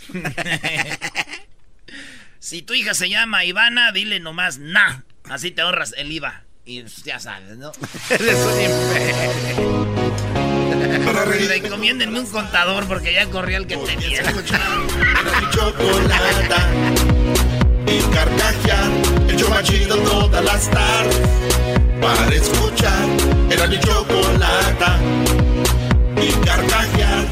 [2.39, 5.05] si tu hija se llama Ivana, dile nomás na.
[5.29, 6.45] Así te ahorras el IVA.
[6.65, 7.73] Y ya sabes, ¿no?
[8.11, 9.76] Eres un
[11.49, 14.23] Recomiéndenme un contador porque ya corrió el que tenía.
[14.23, 16.69] mi chocolata
[17.87, 18.91] y carcajear,
[19.29, 21.21] el yo machido todas las tardes.
[22.01, 23.09] Para escuchar,
[23.51, 24.99] era mi chocolata
[26.23, 27.25] y carcajear.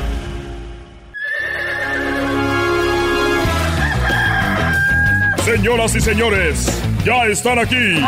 [5.44, 8.00] Señoras y señores ya están aquí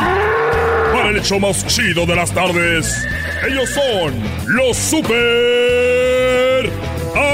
[0.92, 3.06] para el hecho más chido de las tardes.
[3.44, 4.14] Ellos son
[4.46, 6.70] los super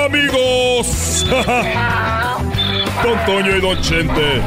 [0.04, 1.26] amigos.
[3.02, 4.40] Don Toño y Don Chente.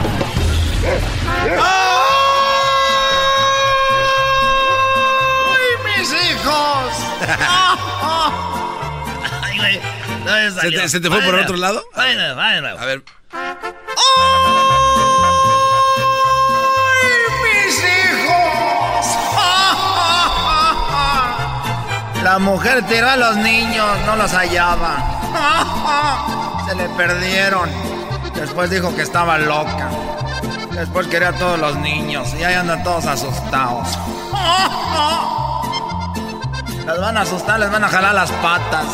[5.47, 6.91] ¡Ay, mis hijos!
[9.41, 9.79] Ay, güey.
[10.51, 11.83] ¿Se te, ¿Se te, fue por otro lado?
[12.79, 13.03] A ver.
[22.25, 24.97] La mujer tiró a los niños, no los hallaba.
[26.67, 27.69] Se le perdieron.
[28.33, 29.91] Después dijo que estaba loca.
[30.71, 33.89] Después quería a todos los niños y ahí andan todos asustados.
[36.87, 38.87] Les van a asustar, les van a jalar las patas.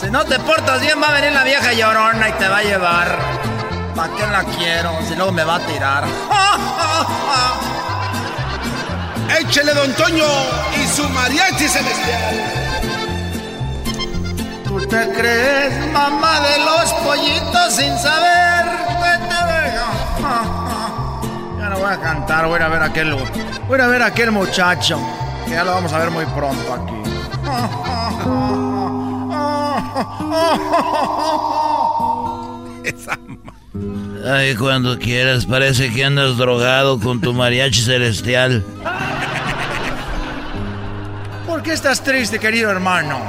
[0.00, 2.62] Si no te portas bien, va a venir la vieja llorona y te va a
[2.62, 3.16] llevar.
[3.94, 4.90] ¿Para qué la quiero?
[5.06, 6.02] Si luego me va a tirar.
[9.40, 10.24] Échele, don Toño,
[10.82, 12.66] y su mariachi celestial.
[14.64, 18.64] ¿Tú te crees mamá de los pollitos sin saber
[19.02, 19.88] que te dejo?
[21.58, 23.14] Ya no voy a cantar, voy a ver a aquel,
[23.68, 25.00] voy a, ver a aquel muchacho,
[25.46, 26.94] que ya lo vamos a ver muy pronto aquí.
[34.28, 38.64] Ay, cuando quieras, parece que andas drogado con tu mariachi celestial.
[41.66, 43.20] ¿Por qué estás triste, querido hermano?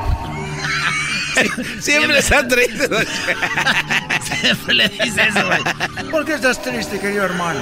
[1.79, 2.87] Siempre está triste.
[4.21, 6.11] Siempre le dice eso, güey.
[6.11, 7.61] ¿Por qué estás triste, querido hermano?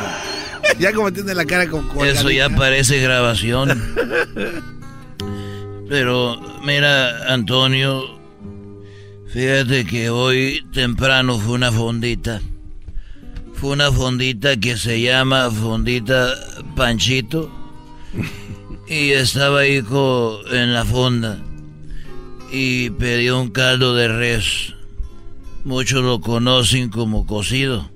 [0.77, 3.81] Ya como tiene la cara con Eso ya parece grabación.
[5.87, 8.19] Pero, mira, Antonio,
[9.31, 12.41] fíjate que hoy temprano fue una fondita.
[13.53, 16.33] Fue una fondita que se llama Fondita
[16.75, 17.49] Panchito.
[18.87, 19.83] Y estaba ahí
[20.51, 21.39] en la fonda.
[22.51, 24.73] Y pedí un caldo de res.
[25.63, 27.89] Muchos lo conocen como cocido.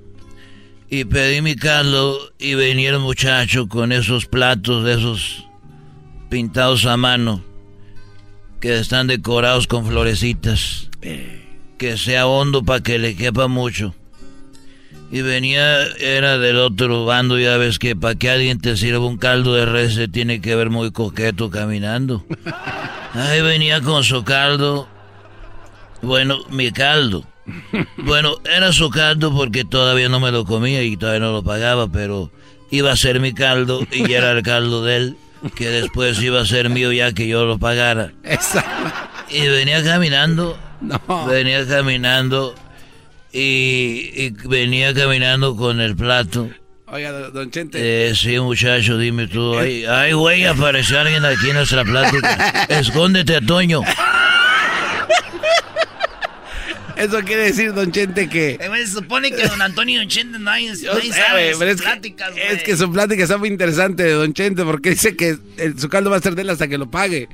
[0.88, 5.46] Y pedí mi caldo y venía el muchacho con esos platos de esos
[6.28, 7.44] pintados a mano
[8.60, 10.90] que están decorados con florecitas.
[11.78, 13.94] Que sea hondo para que le quepa mucho.
[15.12, 19.16] Y venía, era del otro bando, ya ves que para que alguien te sirva un
[19.18, 22.24] caldo de res se tiene que ver muy coqueto caminando.
[23.14, 24.88] Ahí venía con su caldo.
[26.00, 27.24] Bueno, mi caldo.
[27.96, 31.90] Bueno, era su caldo porque todavía no me lo comía y todavía no lo pagaba,
[31.90, 32.30] pero
[32.70, 35.16] iba a ser mi caldo y era el caldo de él
[35.56, 38.12] que después iba a ser mío ya que yo lo pagara.
[39.28, 40.56] Y venía caminando,
[41.28, 42.54] venía caminando
[43.32, 46.50] y, venía caminando con el plato.
[46.86, 47.78] Oiga, don Chente.
[48.08, 49.56] Eh, sí, muchacho, dime tú.
[49.56, 52.66] Ay, ay, güey, apareció alguien aquí en nuestra plática.
[52.68, 53.82] Escóndete, Toño.
[56.96, 58.58] Eso quiere decir, don Chente, que...
[58.60, 62.52] Eh, se supone que don Antonio y don Chente no hay, sabe, es pláticas, que,
[62.52, 65.38] Es que su plática está muy interesante de don Chente, porque dice que
[65.78, 67.28] su caldo va a ser de él hasta que lo pague.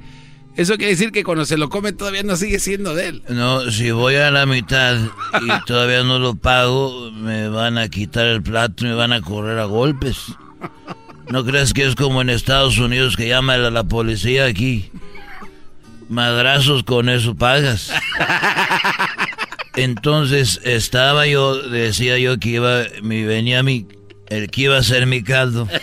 [0.56, 3.22] Eso quiere decir que cuando se lo come todavía no sigue siendo de él.
[3.28, 4.96] No, si voy a la mitad
[5.42, 9.20] y todavía no lo pago, me van a quitar el plato y me van a
[9.20, 10.16] correr a golpes.
[11.28, 14.90] ¿No crees que es como en Estados Unidos que llama a la policía aquí?
[16.08, 17.92] Madrazos con eso pagas.
[19.74, 23.86] Entonces estaba yo, decía yo que iba, me venía mi,
[24.28, 25.68] el que iba a ser mi caldo.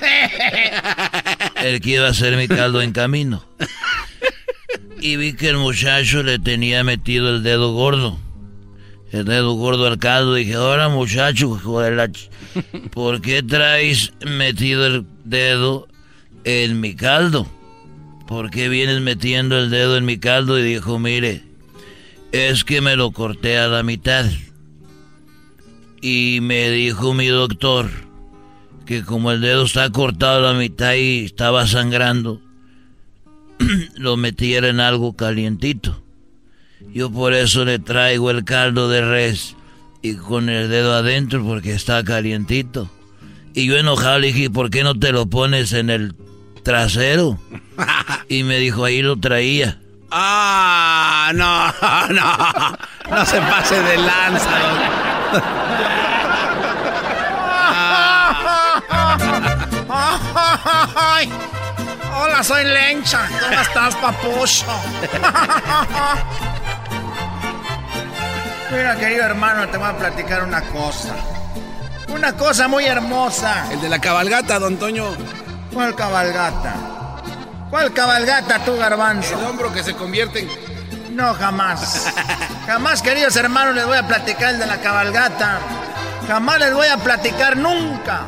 [1.64, 3.44] el que iba a ser mi caldo en camino.
[5.00, 8.18] Y vi que el muchacho le tenía metido el dedo gordo.
[9.10, 10.36] El dedo gordo al caldo.
[10.36, 11.60] Y dije, ahora muchacho,
[12.90, 15.88] ¿por qué traes metido el dedo
[16.44, 17.46] en mi caldo?
[18.26, 20.58] ¿Por qué vienes metiendo el dedo en mi caldo?
[20.58, 21.44] Y dijo, mire,
[22.32, 24.26] es que me lo corté a la mitad.
[26.02, 28.03] Y me dijo mi doctor
[28.86, 32.40] que como el dedo está cortado a la mitad y estaba sangrando,
[33.96, 36.02] lo metiera en algo calientito.
[36.92, 39.56] Yo por eso le traigo el caldo de res
[40.02, 42.90] y con el dedo adentro porque está calientito.
[43.54, 46.14] Y yo enojado le dije, ¿por qué no te lo pones en el
[46.62, 47.38] trasero?
[48.28, 49.78] Y me dijo, ahí lo traía.
[50.10, 51.66] Ah, no,
[52.14, 53.16] no.
[53.16, 55.90] No se pase de lanza.
[60.96, 63.28] Hola, soy Lencha.
[63.40, 64.66] ¿Cómo estás, papucho?
[68.70, 71.14] Mira, querido hermano, te voy a platicar una cosa.
[72.08, 73.72] Una cosa muy hermosa.
[73.72, 75.16] El de la cabalgata, don Toño.
[75.72, 76.74] ¿Cuál cabalgata?
[77.70, 79.36] ¿Cuál cabalgata tú, garbanzo?
[79.38, 81.16] El hombro que se convierte en...
[81.16, 82.12] No, jamás.
[82.66, 85.58] jamás, queridos hermanos, les voy a platicar el de la cabalgata.
[86.28, 88.22] Jamás les voy a platicar nunca.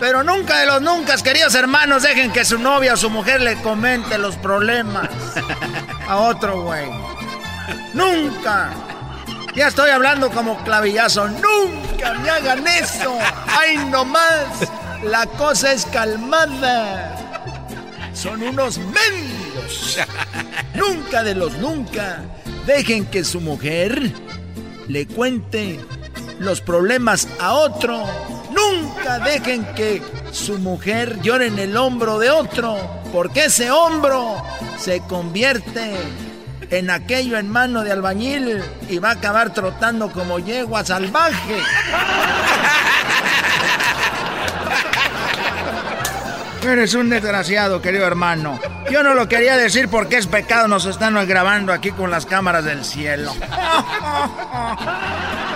[0.00, 3.56] Pero nunca de los nunca, queridos hermanos, dejen que su novia o su mujer le
[3.56, 5.10] comente los problemas
[6.08, 6.88] a otro güey.
[7.92, 8.72] Nunca.
[9.54, 11.28] Ya estoy hablando como clavillazo.
[11.28, 13.18] Nunca me hagan eso.
[13.46, 14.46] Ay, no más.
[15.02, 17.16] La cosa es calmada.
[18.14, 19.98] Son unos mendigos.
[20.74, 22.22] nunca de los nunca.
[22.64, 24.12] Dejen que su mujer
[24.88, 25.78] le cuente
[26.38, 28.39] los problemas a otro.
[28.50, 32.78] Nunca dejen que su mujer llore en el hombro de otro,
[33.12, 34.36] porque ese hombro
[34.78, 35.94] se convierte
[36.70, 41.56] en aquello en mano de albañil y va a acabar trotando como yegua salvaje.
[46.62, 48.60] Eres un desgraciado, querido hermano.
[48.90, 52.64] Yo no lo quería decir porque es pecado, nos están grabando aquí con las cámaras
[52.64, 53.32] del cielo.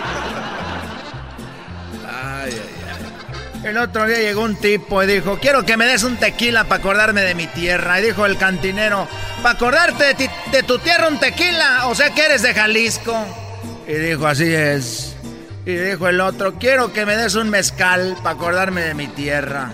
[3.65, 6.83] El otro día llegó un tipo y dijo, quiero que me des un tequila para
[6.83, 7.99] acordarme de mi tierra.
[7.99, 9.09] Y dijo el cantinero,
[9.43, 10.15] para acordarte
[10.53, 13.17] de, tu tierra un tequila, o sea que eres de Jalisco.
[13.89, 15.17] Y dijo, así es.
[15.65, 19.73] Y dijo el otro, quiero que me des un mezcal para acordarme de mi tierra.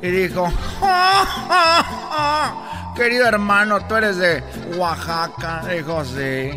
[0.00, 0.52] Y dijo,
[2.94, 4.40] querido hermano, tú eres de
[4.76, 5.64] Oaxaca.
[5.68, 6.52] Dijo, sí.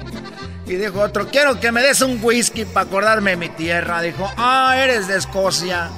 [0.67, 4.03] Y dijo otro, quiero que me des un whisky para acordarme de mi tierra.
[4.03, 5.89] Dijo, ah, eres de Escocia.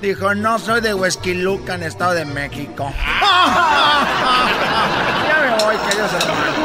[0.00, 2.92] Dijo, no, soy de Huesquilucan, Estado de México.
[5.26, 6.56] ya me voy, queridos hermanos.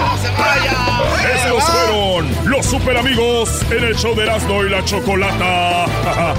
[0.00, 0.76] ¡No se vaya!
[1.34, 5.86] Esos fueron los super amigos en el show de Erasmo y la Chocolata.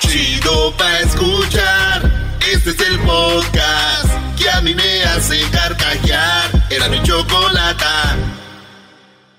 [0.00, 2.10] Chido pa' escuchar.
[2.52, 4.08] Este es el podcast
[4.38, 6.50] que a mí me hace carcajear.
[6.70, 8.16] Era mi chocolata.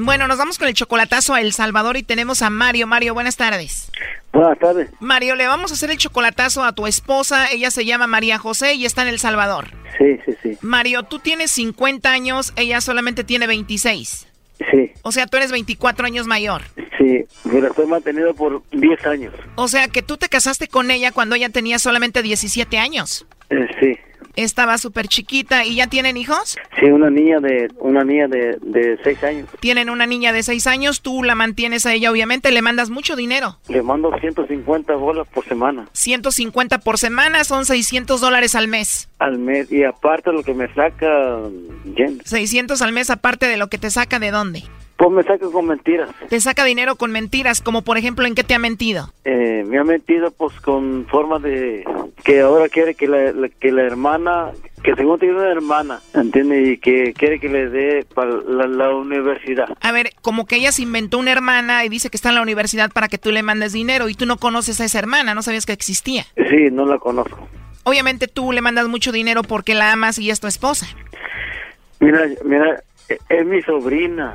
[0.00, 2.86] Bueno, nos vamos con el chocolatazo a El Salvador y tenemos a Mario.
[2.86, 3.90] Mario, buenas tardes.
[4.32, 4.90] Buenas tardes.
[5.00, 7.50] Mario, le vamos a hacer el chocolatazo a tu esposa.
[7.50, 9.72] Ella se llama María José y está en El Salvador.
[9.98, 10.58] Sí, sí, sí.
[10.60, 14.28] Mario, tú tienes 50 años, ella solamente tiene 26.
[14.70, 14.92] Sí.
[15.02, 16.62] O sea, tú eres 24 años mayor.
[16.96, 19.34] Sí, me la estoy manteniendo por 10 años.
[19.56, 23.26] O sea, que tú te casaste con ella cuando ella tenía solamente 17 años.
[23.50, 23.98] Eh, sí.
[24.38, 25.64] Estaba súper chiquita.
[25.64, 26.56] ¿Y ya tienen hijos?
[26.78, 29.48] Sí, una niña de una niña de, de seis años.
[29.58, 31.02] Tienen una niña de seis años.
[31.02, 32.52] Tú la mantienes a ella, obviamente.
[32.52, 33.58] Le mandas mucho dinero.
[33.68, 35.88] Le mando 150 dólares por semana.
[35.92, 39.08] 150 por semana son 600 dólares al mes.
[39.18, 39.72] Al mes.
[39.72, 41.40] Y aparte lo que me saca...
[41.96, 42.22] Jen.
[42.24, 44.62] 600 al mes aparte de lo que te saca de dónde?
[44.98, 46.10] Pues me saca con mentiras.
[46.28, 49.12] Te saca dinero con mentiras, como por ejemplo, ¿en qué te ha mentido?
[49.24, 51.84] Eh, me ha mentido pues con forma de
[52.24, 54.50] que ahora quiere que la, la- que la hermana,
[54.82, 56.68] que según tiene una hermana, ¿entiendes?
[56.68, 59.68] Y que quiere que le dé para la, la universidad.
[59.80, 62.42] A ver, como que ella se inventó una hermana y dice que está en la
[62.42, 65.42] universidad para que tú le mandes dinero y tú no conoces a esa hermana, no
[65.42, 66.24] sabías que existía.
[66.34, 67.48] Sí, no la conozco.
[67.84, 70.88] Obviamente tú le mandas mucho dinero porque la amas y es tu esposa.
[72.00, 74.34] Mira, mira, e- es mi sobrina.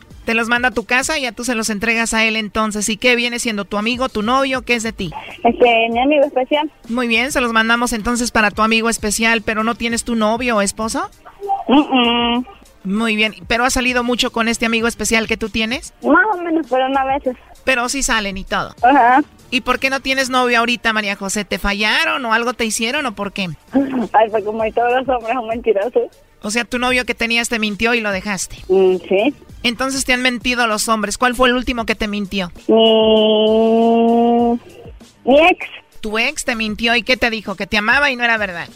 [0.25, 2.87] Te los manda a tu casa y ya tú se los entregas a él entonces.
[2.89, 4.61] ¿Y qué viene siendo tu amigo, tu novio?
[4.61, 5.11] ¿Qué es de ti?
[5.43, 6.71] Este, mi amigo especial.
[6.89, 10.57] Muy bien, se los mandamos entonces para tu amigo especial, pero ¿no tienes tu novio
[10.57, 11.09] o esposo?
[12.83, 15.93] Muy bien, ¿pero has salido mucho con este amigo especial que tú tienes?
[16.03, 17.35] Más o menos, pero no a veces.
[17.63, 18.73] Pero sí salen y todo.
[18.81, 19.21] Ajá.
[19.51, 21.45] ¿Y por qué no tienes novio ahorita, María José?
[21.45, 23.49] ¿Te fallaron o algo te hicieron o por qué?
[24.13, 26.03] Ay, pues como todos los hombres son mentirosos.
[26.41, 28.57] O sea, tu novio que tenías te mintió y lo dejaste.
[28.67, 29.35] Mm, sí.
[29.63, 31.17] Entonces te han mentido los hombres.
[31.17, 32.51] ¿Cuál fue el último que te mintió?
[32.67, 34.59] Mi,
[35.25, 35.67] mi ex.
[36.01, 37.55] Tu ex te mintió y qué te dijo?
[37.55, 38.67] Que te amaba y no era verdad.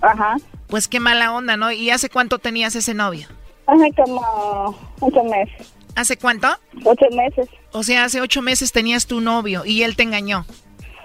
[0.00, 0.36] Ajá.
[0.66, 1.70] Pues qué mala onda, ¿no?
[1.72, 3.28] ¿Y hace cuánto tenías ese novio?
[3.66, 5.74] Hace como ocho meses.
[5.94, 6.48] ¿Hace cuánto?
[6.84, 7.48] Ocho meses.
[7.72, 10.46] O sea, hace ocho meses tenías tu novio y él te engañó.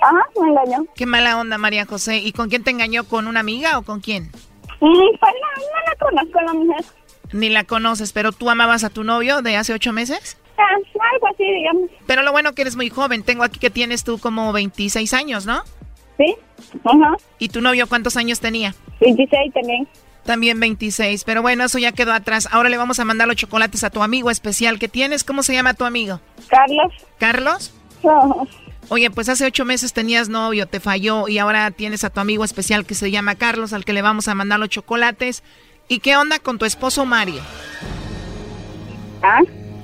[0.01, 0.85] Ajá, me engañó.
[0.95, 2.17] Qué mala onda, María José.
[2.17, 3.03] ¿Y con quién te engañó?
[3.03, 4.31] ¿Con una amiga o con quién?
[4.79, 6.85] Mm, pues no, no la conozco la mujer.
[7.35, 10.37] Ni la conoces, pero tú amabas a tu novio de hace ocho meses?
[10.57, 10.63] Ah,
[11.13, 11.89] algo así, digamos.
[12.07, 13.23] Pero lo bueno que eres muy joven.
[13.23, 15.61] Tengo aquí que tienes tú como 26 años, ¿no?
[16.17, 16.33] Sí.
[16.85, 17.17] Ajá.
[17.37, 18.73] ¿Y tu novio cuántos años tenía?
[19.01, 19.85] 26 también.
[20.23, 21.25] También 26.
[21.25, 22.47] Pero bueno, eso ya quedó atrás.
[22.53, 25.25] Ahora le vamos a mandar los chocolates a tu amigo especial que tienes.
[25.25, 26.21] ¿Cómo se llama tu amigo?
[26.47, 26.93] Carlos.
[27.19, 27.73] ¿Carlos?
[28.01, 28.47] No.
[28.87, 32.45] Oye, pues hace ocho meses tenías novio, te falló y ahora tienes a tu amigo
[32.45, 35.43] especial que se llama Carlos, al que le vamos a mandar los chocolates.
[35.87, 37.41] ¿Y qué onda con tu esposo Mario?
[39.21, 39.41] ¿Ah?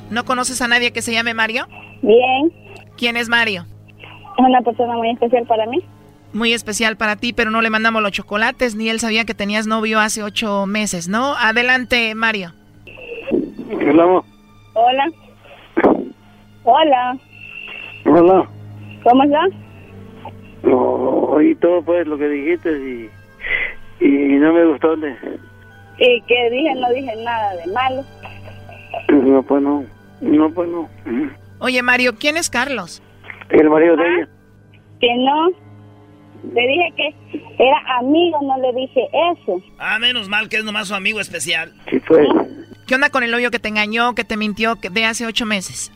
[0.09, 1.67] ¿No conoces a nadie que se llame Mario?
[2.01, 2.51] Bien.
[2.97, 3.65] ¿Quién es Mario?
[4.37, 5.79] Es una persona muy especial para mí.
[6.33, 9.67] Muy especial para ti, pero no le mandamos los chocolates, ni él sabía que tenías
[9.67, 11.35] novio hace ocho meses, ¿no?
[11.35, 12.53] Adelante, Mario.
[13.71, 14.23] Hola.
[14.73, 15.11] Hola.
[16.63, 17.17] Hola.
[18.05, 18.49] Hola.
[19.03, 19.49] ¿Cómo estás?
[20.63, 22.71] No, oí todo pues lo que dijiste
[23.99, 24.95] y, y no me gustó.
[24.95, 25.15] De...
[26.03, 26.73] ¿Y qué dije?
[26.75, 28.03] No dije nada de malo.
[29.09, 29.85] No, pues no.
[30.19, 30.89] No, pues no.
[31.59, 33.03] Oye, Mario, ¿quién es Carlos?
[33.49, 34.29] El marido de ella.
[34.99, 35.49] Que no.
[36.53, 39.61] Le dije que era amigo, no le dije eso.
[39.77, 41.71] Ah, menos mal que es nomás su amigo especial.
[41.91, 42.25] Sí fue.
[42.87, 45.45] ¿Qué onda con el novio que te engañó, que te mintió que de hace ocho
[45.45, 45.91] meses?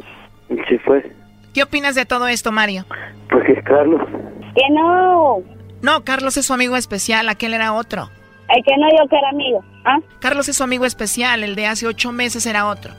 [0.70, 1.12] Sí fue.
[1.56, 2.86] ¿Qué opinas de todo esto, Mario?
[3.32, 4.02] Pues que es Carlos.
[4.56, 5.38] Que no.
[5.82, 8.12] No, Carlos es su amigo especial, aquel era otro.
[8.50, 9.64] El que no yo que era amigo.
[9.86, 9.98] ¿Ah?
[10.20, 12.94] Carlos es su amigo especial, el de hace ocho meses era otro.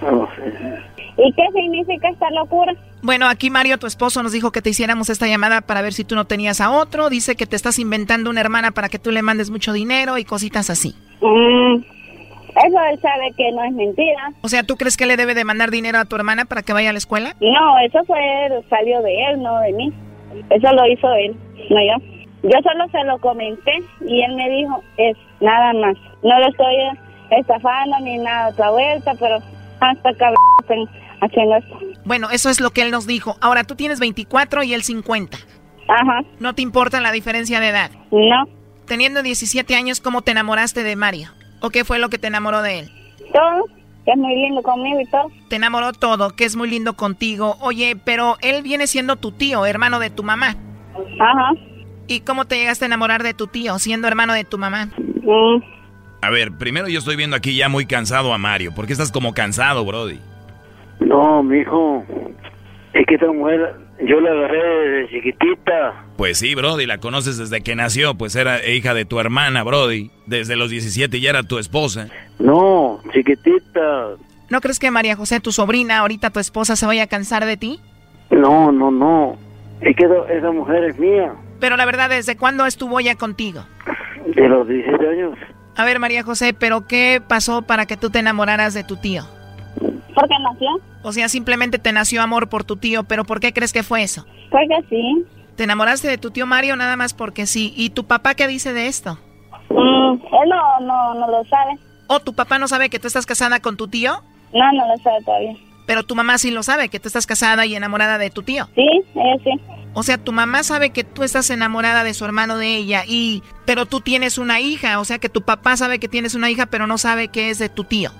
[0.00, 0.90] Sé.
[1.22, 2.72] ¿Y qué significa esta locura?
[3.02, 6.04] Bueno, aquí Mario, tu esposo, nos dijo que te hiciéramos esta llamada para ver si
[6.04, 7.10] tú no tenías a otro.
[7.10, 10.24] Dice que te estás inventando una hermana para que tú le mandes mucho dinero y
[10.24, 10.94] cositas así.
[11.20, 14.32] Mm, eso él sabe que no es mentira.
[14.42, 16.72] O sea, ¿tú crees que le debe de mandar dinero a tu hermana para que
[16.72, 17.34] vaya a la escuela?
[17.40, 18.18] No, eso fue
[18.68, 19.92] salió de él, no de mí.
[20.50, 21.36] Eso lo hizo él,
[21.70, 22.19] no yo.
[22.42, 25.96] Yo solo se lo comenté y él me dijo, es nada más.
[26.22, 26.74] No lo estoy
[27.30, 29.38] estafando ni nada otra vuelta, pero
[29.80, 30.78] hasta cabrón están
[31.20, 31.78] haciendo esto.
[32.04, 33.36] Bueno, eso es lo que él nos dijo.
[33.40, 35.36] Ahora, tú tienes 24 y él 50.
[35.88, 36.22] Ajá.
[36.38, 37.90] ¿No te importa la diferencia de edad?
[38.10, 38.44] No.
[38.86, 41.30] Teniendo 17 años, ¿cómo te enamoraste de Mario?
[41.60, 42.90] ¿O qué fue lo que te enamoró de él?
[43.32, 43.66] Todo,
[44.04, 45.30] que es muy lindo conmigo y todo.
[45.48, 47.56] Te enamoró todo, que es muy lindo contigo.
[47.60, 50.56] Oye, pero él viene siendo tu tío, hermano de tu mamá.
[51.18, 51.52] Ajá.
[52.10, 54.86] ¿Y cómo te llegaste a enamorar de tu tío, siendo hermano de tu mamá?
[54.96, 55.62] Mm.
[56.20, 58.74] A ver, primero yo estoy viendo aquí ya muy cansado a Mario.
[58.74, 60.18] ¿Por qué estás como cansado, Brody?
[60.98, 62.04] No, mijo.
[62.94, 66.04] Es que esta mujer, yo la agarré desde chiquitita.
[66.16, 70.10] Pues sí, Brody, la conoces desde que nació, pues era hija de tu hermana, Brody.
[70.26, 72.08] Desde los 17 ya era tu esposa.
[72.40, 74.16] No, chiquitita.
[74.48, 77.56] ¿No crees que María José, tu sobrina, ahorita tu esposa, se vaya a cansar de
[77.56, 77.78] ti?
[78.32, 79.38] No, no, no.
[79.80, 81.32] Es que esa mujer es mía.
[81.60, 83.64] Pero la verdad, ¿desde cuándo estuvo ella contigo?
[84.34, 85.38] De los 17 años.
[85.76, 89.24] A ver, María José, ¿pero qué pasó para que tú te enamoraras de tu tío?
[90.14, 90.68] Porque nació.
[91.02, 94.02] O sea, simplemente te nació amor por tu tío, pero ¿por qué crees que fue
[94.02, 94.26] eso?
[94.50, 95.24] Porque sí.
[95.56, 97.72] ¿Te enamoraste de tu tío Mario nada más porque sí?
[97.76, 99.18] ¿Y tu papá qué dice de esto?
[99.70, 101.78] Mm, él no, no, no lo sabe.
[102.08, 104.22] ¿O tu papá no sabe que tú estás casada con tu tío?
[104.52, 105.54] No, no lo sabe todavía.
[105.86, 108.66] Pero tu mamá sí lo sabe, que tú estás casada y enamorada de tu tío.
[108.74, 109.50] Sí, ella sí.
[109.92, 113.42] O sea, tu mamá sabe que tú estás enamorada de su hermano de ella y
[113.64, 116.66] pero tú tienes una hija, o sea que tu papá sabe que tienes una hija,
[116.66, 118.10] pero no sabe que es de tu tío.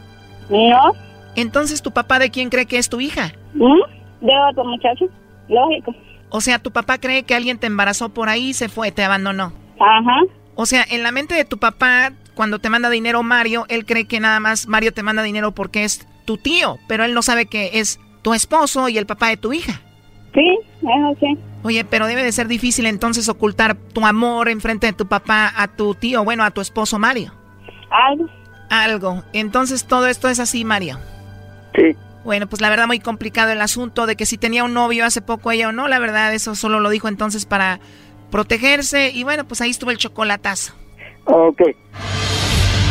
[0.48, 0.92] No.
[1.36, 3.32] Entonces, ¿tu papá de quién cree que es tu hija?
[3.54, 4.26] ¿Mm?
[4.26, 5.06] De otro muchacho.
[5.48, 5.94] Lógico.
[6.28, 9.04] O sea, tu papá cree que alguien te embarazó por ahí y se fue, te
[9.04, 9.52] abandonó.
[9.78, 10.20] Ajá.
[10.54, 14.06] O sea, en la mente de tu papá, cuando te manda dinero Mario, él cree
[14.06, 17.46] que nada más Mario te manda dinero porque es tu tío, pero él no sabe
[17.46, 19.80] que es tu esposo y el papá de tu hija.
[20.34, 21.38] Sí, eso sí.
[21.62, 25.68] Oye, pero debe de ser difícil entonces ocultar tu amor enfrente de tu papá a
[25.68, 27.34] tu tío, bueno, a tu esposo Mario.
[27.90, 28.28] Algo.
[28.70, 29.24] Algo.
[29.32, 30.98] Entonces todo esto es así, Mario.
[31.74, 31.96] Sí.
[32.24, 35.22] Bueno, pues la verdad muy complicado el asunto de que si tenía un novio hace
[35.22, 37.80] poco ella o no, la verdad eso solo lo dijo entonces para
[38.30, 40.74] protegerse y bueno, pues ahí estuvo el chocolatazo.
[41.24, 41.62] Ok.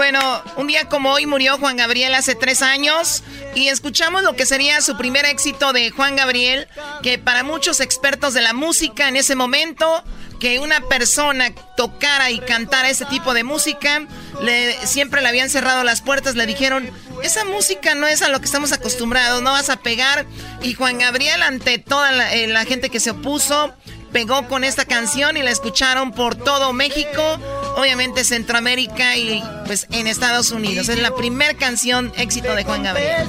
[0.00, 3.22] bueno, un día como hoy murió Juan Gabriel hace tres años
[3.54, 6.68] y escuchamos lo que sería su primer éxito de Juan Gabriel,
[7.02, 10.02] que para muchos expertos de la música en ese momento,
[10.40, 14.06] que una persona tocara y cantara ese tipo de música,
[14.40, 16.90] le, siempre le habían cerrado las puertas, le dijeron,
[17.22, 20.24] esa música no es a lo que estamos acostumbrados, no vas a pegar.
[20.62, 23.74] Y Juan Gabriel, ante toda la, eh, la gente que se opuso,
[24.12, 27.38] pegó con esta canción y la escucharon por todo México,
[27.76, 30.88] obviamente Centroamérica y pues en Estados Unidos.
[30.88, 33.26] Es la primera canción éxito de Juan Gabriel.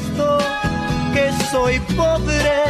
[1.14, 2.64] que soy pobre,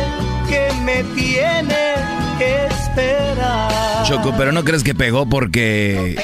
[0.49, 1.95] que me tiene
[2.37, 4.03] que esperar.
[4.05, 6.15] Choco, pero no crees que pegó porque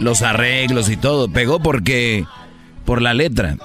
[0.00, 1.28] los arreglos y todo.
[1.28, 2.24] Pegó porque
[2.84, 3.56] por la letra.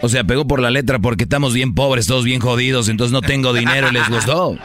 [0.00, 3.20] O sea, pegó por la letra porque estamos bien pobres, todos bien jodidos, entonces no
[3.20, 4.56] tengo dinero y les gustó.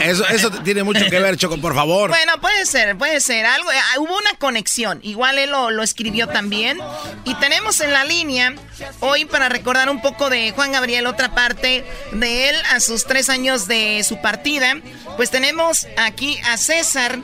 [0.00, 2.10] Eso, eso tiene mucho que ver, Choco, por favor.
[2.10, 3.44] Bueno, puede ser, puede ser.
[3.46, 5.00] Algo, ah, hubo una conexión.
[5.02, 6.78] Igual él lo, lo escribió también.
[7.24, 8.54] Y tenemos en la línea
[9.00, 13.28] hoy para recordar un poco de Juan Gabriel, otra parte de él a sus tres
[13.28, 14.76] años de su partida.
[15.16, 17.18] Pues tenemos aquí a César,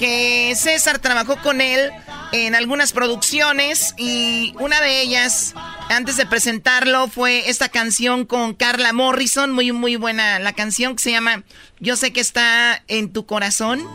[0.00, 1.90] que César trabajó con él
[2.32, 5.52] en algunas producciones y una de ellas,
[5.90, 11.02] antes de presentarlo, fue esta canción con Carla Morrison, muy, muy buena la canción que
[11.02, 11.44] se llama
[11.80, 13.86] Yo sé que está en tu corazón.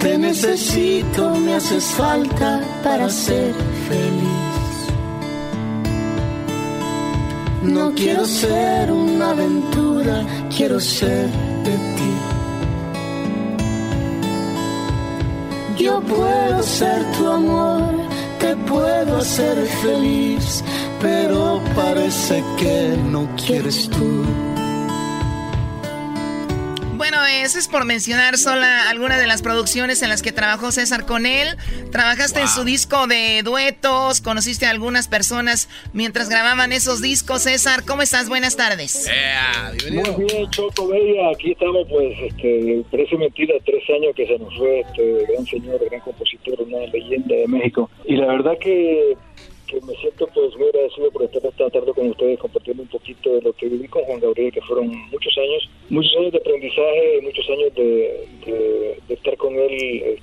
[0.00, 3.54] Te necesito, me haces falta para ser
[3.86, 4.28] feliz.
[7.64, 10.24] No quiero ser una aventura,
[10.56, 11.28] quiero ser
[11.64, 12.07] de ti.
[15.78, 17.94] Yo puedo ser tu amor,
[18.40, 20.64] te puedo hacer feliz,
[21.00, 24.47] pero parece que no quieres tú.
[26.98, 31.06] Bueno, eso es por mencionar sola algunas de las producciones en las que trabajó César
[31.06, 31.56] con él.
[31.92, 37.42] Trabajaste en su disco de duetos, conociste a algunas personas mientras grababan esos discos.
[37.42, 38.28] César, ¿cómo estás?
[38.28, 39.08] Buenas tardes.
[39.92, 41.30] Muy bien, Choco Bella.
[41.30, 45.80] Aquí estamos, pues, este, parece mentira, tres años que se nos fue este gran señor,
[45.88, 47.88] gran compositor, una leyenda de México.
[48.06, 49.16] Y la verdad que,
[49.68, 53.34] que me siento, pues, muy agradecido por estar esta tarde con ustedes, compartiendo un poquito
[53.34, 57.20] de lo que viví con Juan Gabriel, que fueron muchos años, muchos años de aprendizaje,
[57.22, 60.20] muchos años de, estar con él,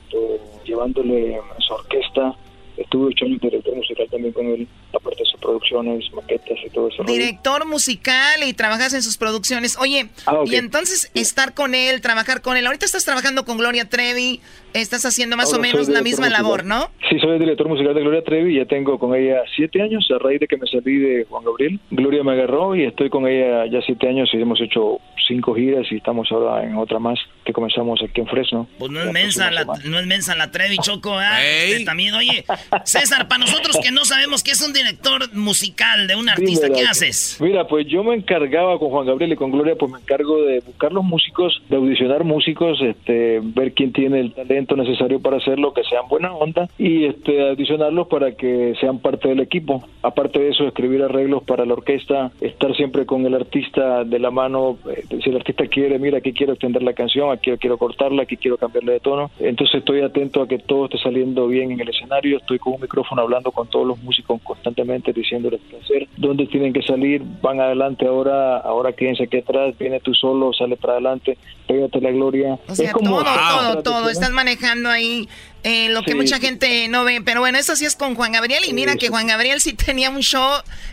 [0.66, 2.36] llevándole su orquesta.
[2.78, 6.90] Estuve ocho años director musical también con él, aparte de sus producciones, maquetas y todo
[6.90, 7.04] eso.
[7.04, 9.78] Director musical y trabajas en sus producciones.
[9.80, 12.66] Oye, Ah, y entonces estar con él, trabajar con él.
[12.66, 14.42] Ahorita estás trabajando con Gloria Trevi,
[14.74, 16.44] estás haciendo más Ahora o menos la misma musical.
[16.44, 16.90] labor, ¿no?
[17.10, 20.08] Sí, soy el director musical de Gloria Trevi y ya tengo con ella siete años
[20.14, 21.80] a raíz de que me salí de Juan Gabriel.
[21.92, 25.86] Gloria me agarró y estoy con ella ya siete años y hemos hecho cinco giras
[25.92, 28.68] y estamos ahora en otra más que comenzamos aquí en Fresno.
[28.78, 31.44] Pues no es mensa la, no es mensa la Trevi, Choco, ¿ah?
[31.44, 32.44] Este, también, oye,
[32.84, 36.70] César, para nosotros que no sabemos que es un director musical de un artista?
[36.70, 37.38] ¿Qué haces?
[37.40, 40.60] Mira, pues yo me encargaba con Juan Gabriel y con Gloria, pues me encargo de
[40.62, 45.74] buscar los músicos, de audicionar músicos, este, ver quién tiene el talento necesario para hacerlo,
[45.74, 49.88] que sean buena onda y este, audicionarlos para que sean parte del equipo.
[50.02, 54.32] Aparte de eso, escribir arreglos para la orquesta, estar siempre con el artista de la
[54.32, 54.78] mano.
[54.90, 58.38] eh, si el artista quiere, mira, aquí quiero extender la canción, aquí quiero cortarla, aquí
[58.38, 59.32] quiero cambiarle de tono.
[59.40, 62.38] Entonces estoy atento a que todo esté saliendo bien en el escenario.
[62.38, 66.74] Estoy con un micrófono hablando con todos los músicos constantemente, diciéndoles qué hacer, dónde tienen
[66.74, 71.38] que salir, van adelante ahora, ahora quédense aquí atrás, viene tú solo, sale para adelante,
[71.68, 72.58] pégate la gloria.
[72.68, 74.02] O sea, es como todo, todo, todo.
[74.02, 74.10] ¿no?
[74.10, 75.28] Estás manejando ahí
[75.64, 76.42] eh, lo que Sí, mucha sí.
[76.46, 77.22] gente no ve.
[77.24, 78.64] Pero bueno, eso sí es con Juan Gabriel.
[78.68, 80.50] Y mira que Juan Gabriel sí tenía un show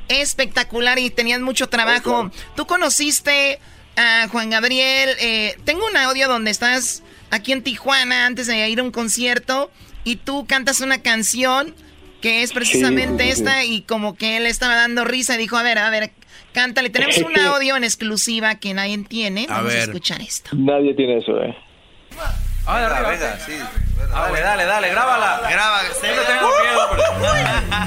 [0.08, 2.30] espectacular y tenías mucho trabajo.
[2.56, 3.58] Tú conociste
[3.96, 5.10] a Juan Gabriel.
[5.20, 9.70] eh, tengo un audio donde estás aquí en Tijuana antes de ir a un concierto
[10.04, 11.74] y tú cantas una canción
[12.20, 13.42] que es precisamente sí, sí, sí.
[13.42, 16.12] esta y como que él estaba dando risa y dijo, a ver, a ver,
[16.52, 16.90] cántale.
[16.90, 19.46] Tenemos un audio en exclusiva que nadie tiene.
[19.48, 19.88] A Vamos a ver.
[19.88, 20.50] escuchar esto.
[20.54, 21.56] Nadie tiene eso, ¿eh?
[22.64, 23.08] Ah, de arriba.
[23.10, 23.52] Venga, sí.
[24.12, 25.40] Dale, dale, dale, grábala.
[25.50, 26.90] Graba, no tengo miedo.
[26.90, 27.02] hombre.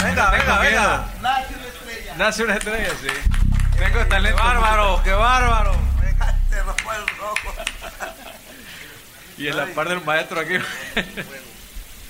[0.03, 1.13] Venga, venga, venga.
[2.17, 3.07] Nace una estrella, sí.
[3.77, 4.37] Tengo talento.
[4.37, 5.75] Qué bárbaro, qué bárbaro.
[6.49, 7.53] Te rompo el rojo.
[9.37, 10.55] Y en la par del maestro aquí.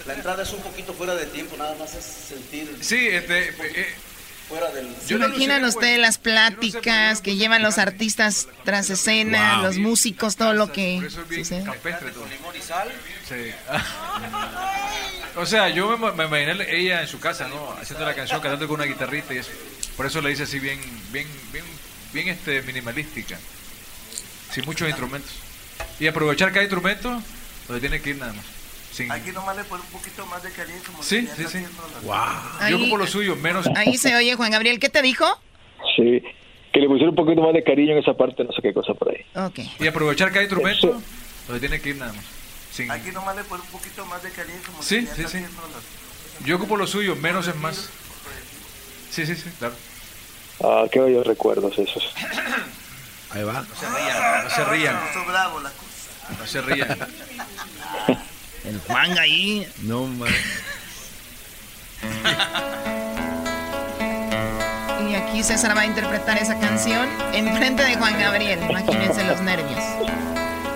[0.05, 3.49] La entrada es un poquito fuera de tiempo, nada más es sentir Sí, este.
[3.49, 3.93] eh,
[4.47, 4.95] fuera del...
[5.03, 9.63] ¿Se imaginan ustedes las pláticas que llevan los artistas tras escena, Wow.
[9.65, 11.63] los músicos, todo lo que sucede?
[11.63, 12.25] campestre todo.
[13.27, 13.51] Sí.
[15.35, 17.71] o sea, yo me, me imaginé ella en su casa, ¿no?
[17.81, 19.49] Haciendo la canción, cantando con una guitarrita y eso.
[19.97, 20.79] Por eso la hice así bien,
[21.11, 21.65] bien, bien,
[22.13, 23.39] bien este, minimalística.
[24.53, 25.31] Sin muchos instrumentos.
[25.99, 27.21] Y aprovechar cada instrumento
[27.67, 28.45] donde tiene que ir nada más.
[28.95, 29.11] Sin...
[29.11, 30.79] Aquí nomás le pone un poquito más de cariño.
[30.85, 31.41] Como Sí, que sí, sí.
[31.43, 33.67] está haciendo la- Ahí- Yo ocupo lo suyo, menos.
[33.75, 34.79] Ahí se oye Juan Gabriel.
[34.79, 35.25] ¿Qué te dijo?
[35.97, 36.23] Sí,
[36.71, 38.93] que le pusiera un poquito más de cariño en esa parte, no sé qué cosa
[38.93, 39.25] por ahí.
[39.35, 39.59] Ok.
[39.81, 41.01] Y aprovechar cada instrumento
[41.47, 42.23] donde tiene que ir nada más.
[42.71, 42.89] Sin...
[42.89, 44.59] Aquí nomás le pone un poquito más de cariño.
[44.65, 45.23] Como Sí, que sí, sí.
[45.23, 47.89] haciendo la- Yo ocupo lo suyo, menos es más.
[49.11, 49.75] Sí, sí, sí, claro.
[50.63, 52.13] Ah, qué bellos recuerdos esos.
[53.31, 53.53] Ahí va.
[53.61, 54.99] No se rían, no se rían.
[56.39, 56.97] No se rían.
[58.67, 59.67] El Juan ahí.
[59.83, 60.29] No, man.
[65.09, 68.59] Y aquí César va a interpretar esa canción en frente de Juan Gabriel.
[68.69, 69.83] Imagínense los nervios.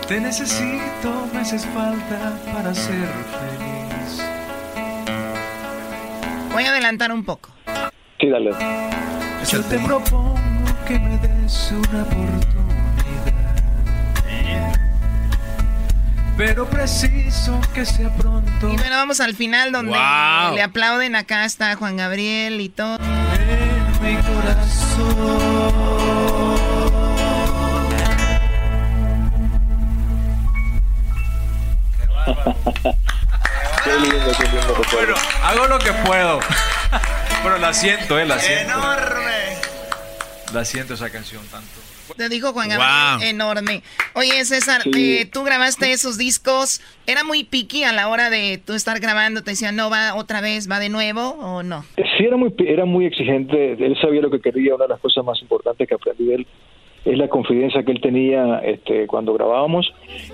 [0.07, 3.07] Te necesito, me haces falta para ser
[3.39, 4.23] feliz.
[6.51, 7.49] Voy a adelantar un poco.
[8.19, 8.51] Sí, dale.
[9.51, 10.35] Yo te propongo
[10.87, 12.88] que me des una oportunidad.
[16.39, 18.69] Pero preciso que sea pronto.
[18.69, 20.55] Y bueno, vamos al final donde Wow.
[20.55, 21.17] le aplauden.
[21.17, 22.95] Acá está Juan Gabriel y todo.
[22.95, 25.59] En mi corazón.
[33.83, 34.81] Qué lindo, qué lindo.
[34.93, 36.39] Bueno, hago lo que puedo.
[37.43, 38.79] Pero la siento, eh, la siento.
[40.53, 41.88] La siento esa canción tanto.
[42.17, 43.27] Te dijo Juan Gabriel, Wow.
[43.29, 43.81] enorme.
[44.15, 45.17] Oye, César, Sí.
[45.19, 46.81] eh, tú grabaste esos discos.
[47.07, 49.41] ¿Era muy picky a la hora de tú estar grabando?
[49.43, 51.83] ¿Te decían, no, va otra vez, va de nuevo o no?
[51.95, 53.73] Sí, era muy, era muy exigente.
[53.73, 54.75] Él sabía lo que quería.
[54.75, 56.47] Una de las cosas más importantes que aprendí de él
[57.05, 59.91] es la confidencia que él tenía este, cuando grabábamos.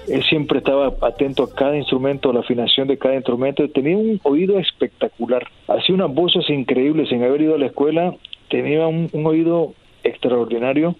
[0.08, 3.68] Él siempre estaba atento a cada instrumento, a la afinación de cada instrumento.
[3.70, 5.48] Tenía un oído espectacular.
[5.68, 7.10] Hacía unas voces increíbles.
[7.10, 8.16] Sin haber ido a la escuela,
[8.50, 9.74] tenía un, un oído
[10.04, 10.96] extraordinario.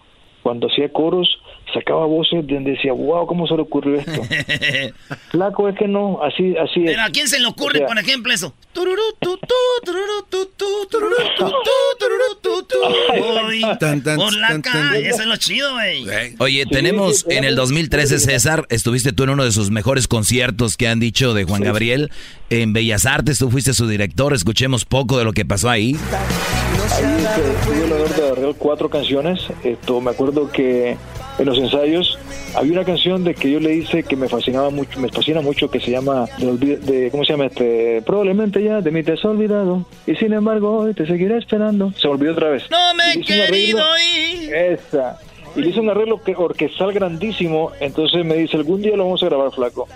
[0.46, 1.28] Cuando hacía coros,
[1.74, 4.22] sacaba voces donde decía, wow, ¿cómo se le ocurrió esto?
[5.32, 6.92] Flaco, es que no, así, así es.
[6.92, 8.54] Pero ¿a quién se le ocurre, O sea, por ejemplo, eso?
[8.72, 12.78] Tururú, tu, tu, tururú, tu, tu, tururú, tu, tu, tururú, tu, tu.
[13.18, 15.10] Voy Tan, tan, por la calle.
[15.10, 16.06] Eso es lo chido, güey.
[16.38, 20.88] Oye, tenemos en el 2013, César, estuviste tú en uno de sus mejores conciertos que
[20.88, 22.12] han dicho de Juan Gabriel
[22.50, 25.96] en Bellas Artes, tú fuiste su director, escuchemos poco de lo que pasó ahí.
[26.94, 27.26] Ahí
[27.66, 29.40] tuve el honor de agarrar cuatro canciones.
[29.64, 30.96] Esto, me acuerdo que
[31.40, 32.18] en los ensayos
[32.56, 35.70] había una canción de que yo le hice que me fascinaba mucho, me fascina mucho,
[35.70, 37.48] que se llama, de, de- ¿cómo se llama?
[37.48, 41.92] este Probablemente ya de mí te has olvidado y sin embargo hoy te seguiré esperando.
[42.00, 42.64] Se olvidó otra vez.
[42.70, 44.54] No me he querido ir.
[44.54, 45.18] Esa.
[45.56, 47.72] Y le hice un arreglo que, orquestal grandísimo.
[47.80, 49.88] Entonces me dice, algún día lo vamos a grabar, flaco.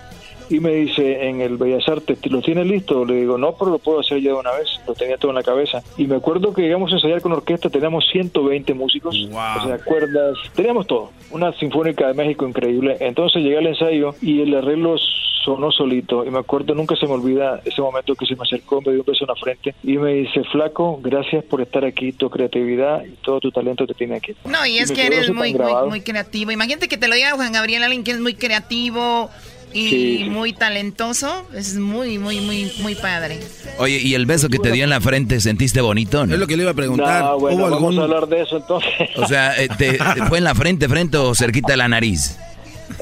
[0.50, 3.06] Y me dice, en el Bellas Artes, ¿lo tienes listo?
[3.06, 4.68] Le digo, no, pero lo puedo hacer ya de una vez.
[4.88, 5.82] Lo tenía todo en la cabeza.
[5.98, 9.16] Y me acuerdo que llegamos a ensayar con orquesta, teníamos 120 músicos.
[9.16, 11.12] O sea, cuerdas, teníamos todo.
[11.32, 12.98] Una sinfónica de México increíble.
[13.00, 14.98] Entonces llegué al ensayo y el arreglo
[15.44, 16.26] sonó solito.
[16.26, 19.02] Y me acuerdo, nunca se me olvida ese momento que se me acercó, me dio
[19.02, 23.04] un beso en la frente y me dice, flaco, gracias por estar aquí, tu creatividad
[23.06, 24.34] y todo tu talento te tiene aquí.
[24.46, 26.52] No, y es que eres muy, muy, muy creativo.
[26.52, 29.30] Imagínate que te lo diga Juan Gabriel, alguien que es muy creativo,
[29.74, 31.48] y muy talentoso.
[31.54, 33.40] Es muy, muy, muy, muy padre.
[33.78, 36.24] Oye, ¿y el beso que te dio en la frente sentiste bonito?
[36.24, 37.24] Es lo que le iba a preguntar.
[37.24, 38.92] No, bueno, ¿Hubo vamos a hablar de eso entonces.
[39.16, 39.98] O sea, eh, te,
[40.28, 42.38] ¿fue en la frente, frente o cerquita de la nariz?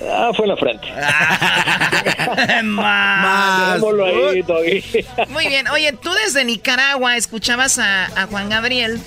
[0.09, 0.88] Ah, fue en la frente.
[2.63, 3.80] Más.
[5.30, 5.68] Muy bien.
[5.70, 8.99] Oye, tú desde Nicaragua escuchabas a, a Juan Gabriel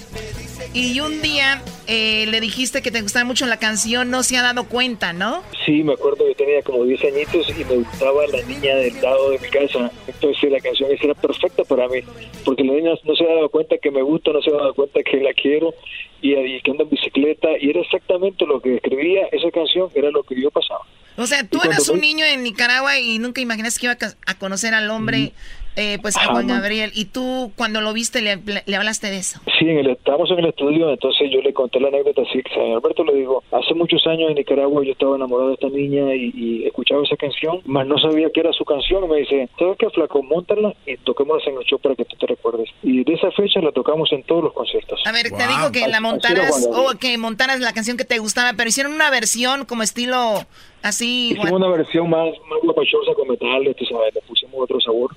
[0.72, 4.42] y un día eh, le dijiste que te gustaba mucho la canción, no se ha
[4.42, 5.42] dado cuenta, ¿no?
[5.66, 9.30] Sí, me acuerdo que tenía como 10 añitos y me gustaba la niña del lado
[9.30, 9.90] de mi casa.
[10.06, 12.00] Entonces la canción era perfecta para mí,
[12.44, 14.74] porque la niña no se ha dado cuenta que me gusta, no se ha dado
[14.74, 15.74] cuenta que la quiero
[16.22, 20.10] y, y que anda en bicicleta y era exactamente lo que escribía esa canción, era
[20.10, 20.82] lo que yo pasaba.
[21.16, 23.96] O sea, tú eras un niño en Nicaragua y nunca imaginaste que iba
[24.26, 25.32] a conocer al hombre
[25.76, 26.90] eh, pues a Juan Gabriel.
[26.94, 29.40] ¿Y tú cuando lo viste le, le, hablaste de eso?
[29.58, 32.76] Sí, en el, estábamos en el estudio, entonces yo le conté la anécdota así, a
[32.76, 36.64] Alberto le digo, hace muchos años en Nicaragua yo estaba enamorado de esta niña y,
[36.66, 39.08] escuchaba esa canción, mas no sabía que era su canción.
[39.08, 40.22] Me dice, ¿sabes qué, flaco?
[40.22, 42.68] Móntala y toquémosla en el show para que tú te recuerdes.
[42.82, 45.00] Y de esa fecha la tocamos en todos los conciertos.
[45.06, 48.52] A ver, te digo que la montaras, o que montaras la canción que te gustaba,
[48.56, 50.46] pero hicieron una versión como estilo
[50.82, 51.32] Así.
[51.32, 55.14] Hicimos una versión más, más guapachosa con metales, tú sabes, le pusimos otro sabor.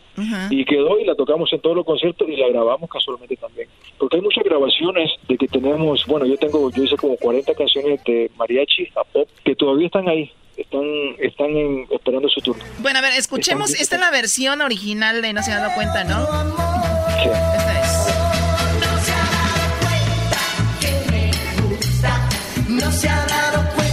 [0.50, 3.68] Y quedó y la tocamos en todos los conciertos y la grabamos casualmente también.
[3.98, 8.04] Porque hay muchas grabaciones de que tenemos, bueno, yo tengo, yo hice como 40 canciones
[8.04, 10.32] de mariachi a pop que todavía están ahí.
[10.56, 10.84] Están,
[11.18, 11.50] están
[11.90, 12.64] esperando su turno.
[12.78, 13.74] Bueno, a ver, escuchemos.
[13.74, 16.28] esta es la versión original de No se ha dado cuenta, ¿no?
[17.24, 17.30] Sí.
[17.58, 17.90] Esta es.
[22.70, 23.84] No se ha dado cuenta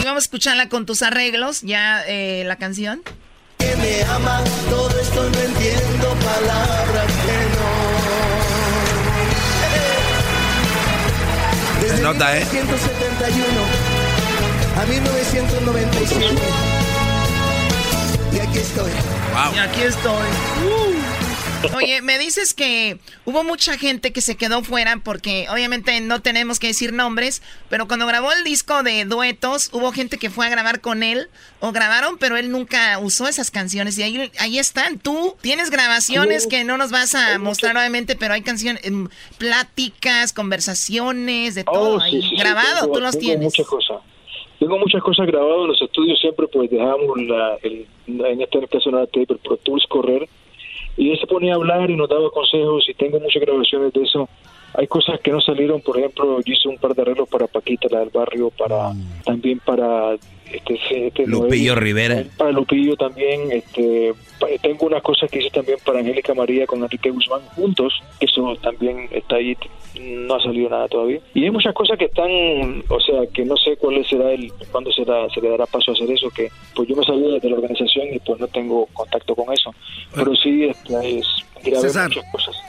[0.00, 3.02] y vamos a escucharla con tus arreglos, ya eh, la canción.
[3.60, 7.70] Que me amas, todo esto no entiendo palabras que no.
[11.80, 14.00] Desde nota, 1971
[14.76, 16.26] a 1997.
[18.32, 18.90] Y aquí estoy.
[19.32, 19.54] Wow.
[19.54, 20.26] Y aquí estoy.
[21.76, 26.58] Oye, me dices que hubo mucha gente que se quedó fuera porque obviamente no tenemos
[26.58, 30.50] que decir nombres, pero cuando grabó el disco de duetos, hubo gente que fue a
[30.50, 31.28] grabar con él
[31.60, 34.98] o grabaron, pero él nunca usó esas canciones y ahí, ahí están.
[34.98, 40.32] Tú tienes grabaciones que no nos vas a mostrar obviamente, pero hay canciones, em, pláticas,
[40.32, 43.44] conversaciones, de oh, todo ahí grabado, tú los tienes.
[43.44, 43.98] Muchas cosas.
[44.58, 48.90] Tengo muchas cosas grabadas en los estudios, siempre pues dejamos la, el, en este caso
[48.90, 50.28] la tape, el Pro Tools correr
[50.96, 54.02] y él se ponía a hablar y nos daba consejos y tengo muchas grabaciones de
[54.02, 54.28] eso.
[54.74, 57.88] Hay cosas que no salieron, por ejemplo, yo hice un par de arreglos para Paquita,
[57.90, 59.22] la del barrio, para mm.
[59.24, 60.14] también para
[60.52, 62.24] este, este Lupillo Rivera.
[62.36, 64.12] Para Lupillo también, este,
[64.62, 69.08] tengo unas cosas que hice también para Angélica María con Enrique Guzmán juntos, eso también
[69.10, 69.56] está ahí,
[69.98, 71.20] no ha salido nada todavía.
[71.34, 72.30] Y hay muchas cosas que están,
[72.88, 75.94] o sea, que no sé cuál será el, cuándo será, se le dará paso a
[75.94, 79.34] hacer eso, que pues yo me salí de la organización y pues no tengo contacto
[79.34, 79.74] con eso.
[80.14, 81.26] Pero sí, este, es,
[81.62, 82.10] César,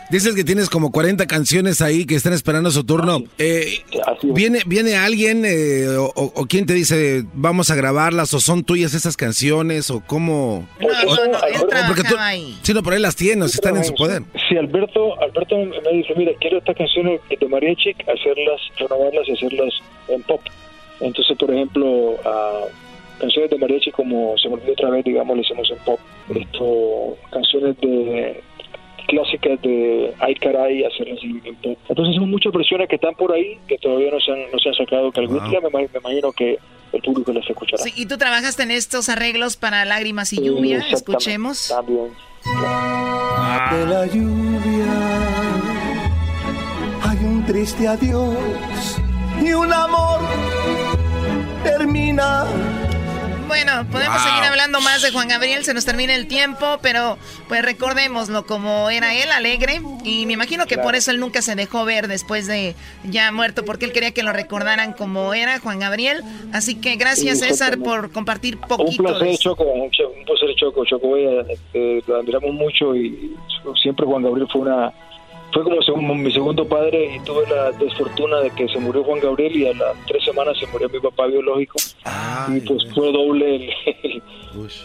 [0.09, 3.23] dices que tienes como 40 canciones ahí que están esperando su turno.
[3.37, 3.79] Eh,
[4.23, 8.93] ¿viene, ¿Viene alguien eh, o, o, quién te dice vamos a grabarlas o son tuyas
[8.93, 10.67] esas canciones o cómo?
[10.79, 12.15] No, no, no, porque tú,
[12.61, 14.23] sí, no, por ahí las tienes, están en su poder.
[14.49, 19.73] Sí, Alberto, Alberto me dice, mira, quiero estas canciones de mariachi, hacerlas, renovarlas y hacerlas
[20.07, 20.41] en pop.
[20.99, 22.65] Entonces, por ejemplo, a
[23.19, 25.99] canciones de mariachi como se me olvidó otra vez, digamos, le hicimos en pop.
[26.35, 28.41] Esto, canciones de
[29.07, 31.77] clásicas de Ay Caray, hacerlas en, pop.
[31.89, 34.69] Entonces son muchas versiones que están por ahí, que todavía no se han, no se
[34.69, 36.57] han sacado, que algún día me, me, imagino que
[36.93, 37.83] el público les escuchará.
[37.83, 41.69] Sí, y tú trabajaste en estos arreglos para Lágrimas y Lluvia, escuchemos.
[41.69, 42.09] También.
[43.71, 45.31] De la lluvia
[47.03, 48.97] hay un triste adiós
[49.41, 50.21] y un amor
[51.63, 52.45] termina
[53.51, 57.17] bueno, podemos seguir hablando más de Juan Gabriel, se nos termina el tiempo, pero
[57.49, 61.55] pues recordémoslo como era él, alegre, y me imagino que por eso él nunca se
[61.55, 65.79] dejó ver después de ya muerto, porque él quería que lo recordaran como era Juan
[65.79, 66.23] Gabriel.
[66.53, 69.03] Así que gracias César por compartir poquito.
[69.03, 73.35] Un placer, Choco, un placer, Choco, Choco, eh, lo admiramos mucho y
[73.81, 74.93] siempre Juan Gabriel fue una
[75.53, 79.55] fue como mi segundo padre y tuve la desfortuna de que se murió Juan Gabriel
[79.55, 81.77] y a las tres semanas se murió mi papá biológico
[82.49, 83.69] y pues fue doble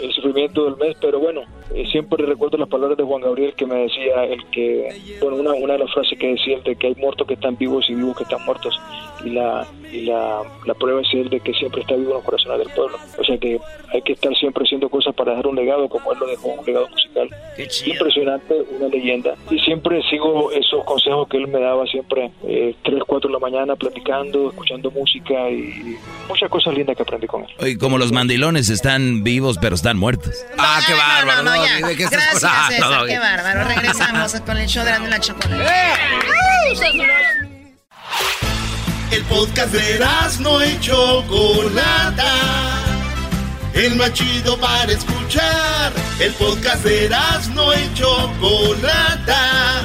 [0.00, 1.42] el, sufrimiento del mes, pero bueno,
[1.74, 5.52] eh, siempre recuerdo las palabras de Juan Gabriel que me decía, el que, bueno, una,
[5.54, 7.94] una de las frases que decía, el de que hay muertos que están vivos y
[7.94, 8.78] vivos que están muertos.
[9.24, 12.24] Y la, y la, la prueba es el de que siempre está vivo en los
[12.24, 12.96] corazones del pueblo.
[13.18, 13.58] O sea que
[13.92, 16.66] hay que estar siempre haciendo cosas para dejar un legado como él lo dejó, un
[16.66, 17.28] legado musical.
[17.86, 19.34] Impresionante, una leyenda.
[19.50, 23.38] Y siempre sigo esos consejos que él me daba siempre, eh, 3, 4 de la
[23.38, 25.96] mañana, platicando, escuchando música y
[26.28, 27.68] muchas cosas lindas que aprendí con él.
[27.68, 30.34] Y como los mandilones están vivos pero están muertos.
[30.58, 31.42] ah, qué bárbaro.
[31.42, 33.64] No, Gracias, César, qué bárbaro.
[33.64, 35.64] Regresamos con el show de la chocolate.
[39.12, 40.04] El podcast de
[40.40, 42.32] no y Chocolata.
[43.72, 45.92] El más chido para escuchar.
[46.18, 47.08] El podcast de
[47.54, 49.84] no y Chocolata.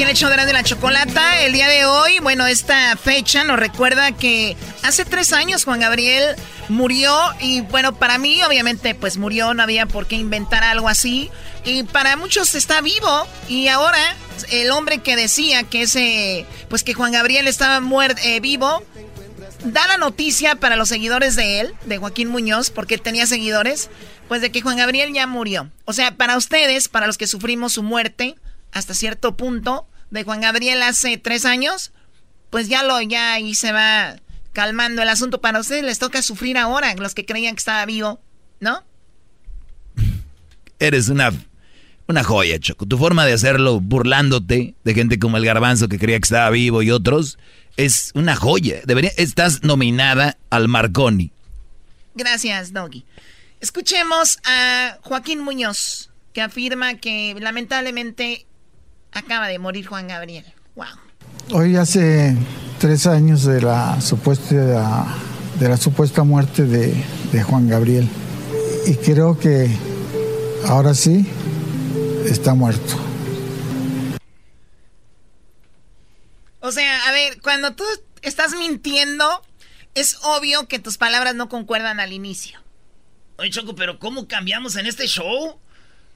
[0.00, 1.42] Aquí en el show de la chocolata.
[1.42, 6.36] El día de hoy, bueno, esta fecha nos recuerda que hace tres años Juan Gabriel
[6.70, 11.30] murió y bueno, para mí obviamente pues murió, no había por qué inventar algo así.
[11.66, 13.98] Y para muchos está vivo y ahora
[14.50, 17.86] el hombre que decía que ese, pues que Juan Gabriel estaba
[18.22, 18.82] eh, vivo,
[19.64, 23.90] da la noticia para los seguidores de él, de Joaquín Muñoz, porque tenía seguidores,
[24.28, 25.68] pues de que Juan Gabriel ya murió.
[25.84, 28.36] O sea, para ustedes, para los que sufrimos su muerte,
[28.72, 31.92] hasta cierto punto de Juan Gabriel hace tres años,
[32.50, 34.16] pues ya lo, ya ahí se va
[34.52, 35.40] calmando el asunto.
[35.40, 38.20] Para ustedes les toca sufrir ahora, los que creían que estaba vivo,
[38.58, 38.82] ¿no?
[40.78, 41.32] Eres una,
[42.08, 42.86] una joya, Choco.
[42.86, 46.82] Tu forma de hacerlo burlándote de gente como el garbanzo que creía que estaba vivo
[46.82, 47.38] y otros
[47.76, 48.80] es una joya.
[48.84, 51.32] Debería, estás nominada al Marconi.
[52.14, 53.04] Gracias, Doggy.
[53.60, 58.46] Escuchemos a Joaquín Muñoz, que afirma que lamentablemente
[59.12, 60.44] acaba de morir Juan Gabriel.
[60.74, 60.86] Wow.
[61.52, 62.36] Hoy hace
[62.78, 65.06] tres años de la supuesta,
[65.58, 66.94] de la supuesta muerte de,
[67.32, 68.08] de Juan Gabriel.
[68.86, 69.70] Y creo que
[70.66, 71.26] ahora sí
[72.26, 72.96] está muerto.
[76.60, 77.84] O sea, a ver, cuando tú
[78.22, 79.42] estás mintiendo,
[79.94, 82.60] es obvio que tus palabras no concuerdan al inicio.
[83.38, 85.58] Oye, Choco, pero ¿cómo cambiamos en este show?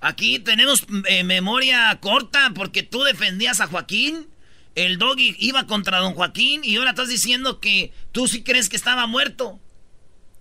[0.05, 4.29] Aquí tenemos eh, memoria corta porque tú defendías a Joaquín.
[4.75, 8.77] El doggy iba contra don Joaquín y ahora estás diciendo que tú sí crees que
[8.77, 9.59] estaba muerto.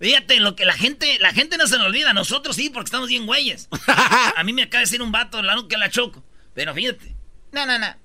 [0.02, 3.08] Fíjate, lo que la gente, la gente no se nos olvida, nosotros sí, porque estamos
[3.08, 3.70] bien güeyes.
[4.36, 6.26] A mí me acaba de decir un vato, la que la choco.
[6.54, 7.16] Pero fíjate.
[7.54, 7.96] No, no, no.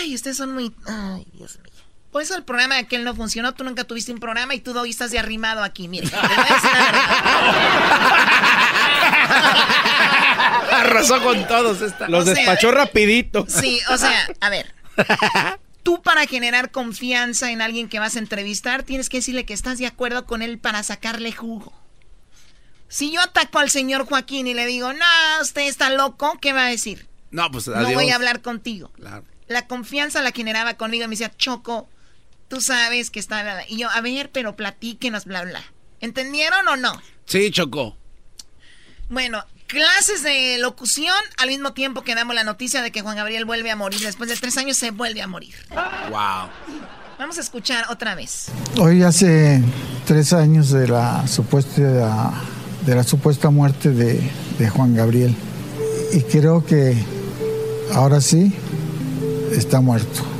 [0.00, 0.72] Ay, ustedes son muy.
[0.86, 1.69] Ay, Dios mío.
[2.10, 3.54] Por eso el programa de aquel no funcionó.
[3.54, 5.86] Tú nunca tuviste un programa y tú, Doggy, estás de arrimado aquí.
[5.86, 6.08] Mire,
[10.72, 11.82] Arrasó con todos.
[11.82, 12.08] Esta.
[12.08, 13.46] Los despachó rapidito.
[13.48, 14.74] Sí, o sea, a ver.
[15.82, 19.78] Tú para generar confianza en alguien que vas a entrevistar, tienes que decirle que estás
[19.78, 21.72] de acuerdo con él para sacarle jugo.
[22.88, 25.06] Si yo ataco al señor Joaquín y le digo, no,
[25.40, 27.08] usted está loco, ¿qué va a decir?
[27.30, 28.90] No, pues No voy a hablar contigo.
[29.46, 31.88] La confianza la generaba conmigo y me decía, Choco,
[32.50, 33.64] tú sabes que está...
[33.68, 35.62] Y yo, a ver, pero platíquenos, bla, bla.
[36.00, 37.00] ¿Entendieron o no?
[37.24, 37.96] Sí, Choco.
[39.08, 43.44] Bueno, clases de locución al mismo tiempo que damos la noticia de que Juan Gabriel
[43.44, 44.00] vuelve a morir.
[44.00, 45.54] Después de tres años se vuelve a morir.
[46.10, 46.48] Wow.
[47.18, 48.46] Vamos a escuchar otra vez.
[48.78, 49.62] Hoy hace
[50.06, 52.32] tres años de la supuesta,
[52.84, 54.20] de la supuesta muerte de,
[54.58, 55.36] de Juan Gabriel.
[56.12, 56.96] Y creo que
[57.94, 58.52] ahora sí
[59.52, 60.39] está muerto.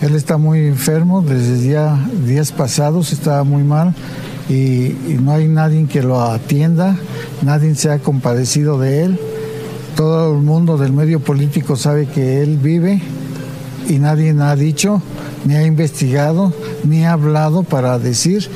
[0.00, 3.94] Él está muy enfermo, desde día, días pasados estaba muy mal
[4.48, 6.96] y, no hay nadie que lo atienda,
[7.42, 9.20] nadie se ha compadecido de él.
[9.96, 13.02] Todo el mundo del medio político sabe que él vive
[13.88, 15.02] y nadie ha dicho,
[15.44, 16.54] ni ha investigado,
[16.84, 18.48] ni ha hablado para decir,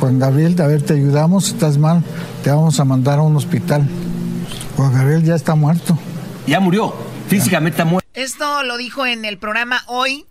[0.00, 2.04] Juan Gabriel, a ver, te ayudamos, estás mal,
[2.44, 3.88] te vamos a mandar a un hospital.
[4.76, 5.98] Juan Gabriel ya está muerto.
[6.46, 6.94] Ya murió,
[7.28, 8.06] físicamente está muerto.
[8.12, 10.26] Esto lo dijo en el programa Hoy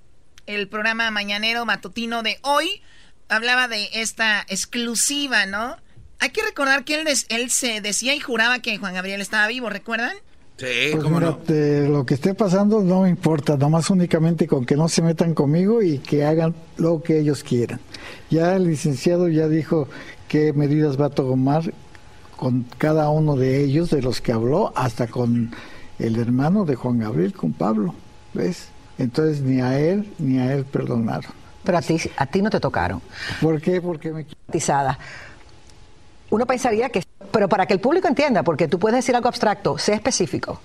[0.50, 2.82] el programa mañanero matutino de hoy,
[3.28, 5.78] hablaba de esta exclusiva, ¿no?
[6.20, 9.70] Hay que recordar que él, él se decía y juraba que Juan Gabriel estaba vivo,
[9.70, 10.14] ¿recuerdan?
[10.58, 15.02] Sí, pues lo que esté pasando no me importa, nomás únicamente con que no se
[15.02, 17.80] metan conmigo y que hagan lo que ellos quieran.
[18.30, 19.88] Ya el licenciado ya dijo
[20.28, 21.72] qué medidas va a tomar
[22.36, 25.54] con cada uno de ellos, de los que habló, hasta con
[26.00, 27.94] el hermano de Juan Gabriel, con Pablo,
[28.34, 28.70] ¿ves?
[29.00, 31.32] Entonces ni a él ni a él perdonaron.
[31.64, 33.02] Pero a ti, a ti no te tocaron.
[33.42, 33.82] ¿Por qué?
[33.82, 34.26] Porque me...
[36.30, 37.02] Uno pensaría que
[37.32, 40.60] pero para que el público entienda, porque tú puedes decir algo abstracto, sé específico.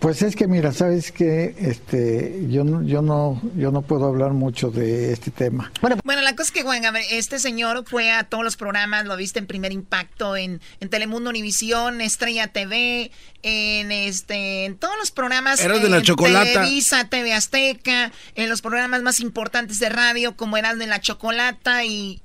[0.00, 4.32] Pues es que mira, sabes que este yo no yo no yo no puedo hablar
[4.32, 5.72] mucho de este tema.
[5.80, 9.16] Bueno, bueno la cosa es que Juan este señor fue a todos los programas, lo
[9.16, 13.10] viste en Primer Impacto, en, en Telemundo Univisión, Estrella TV,
[13.42, 16.44] en este en todos los programas Eras de la chocolata.
[16.44, 21.84] Televisa, TV Azteca, en los programas más importantes de radio como Eras de la Chocolata
[21.84, 22.22] y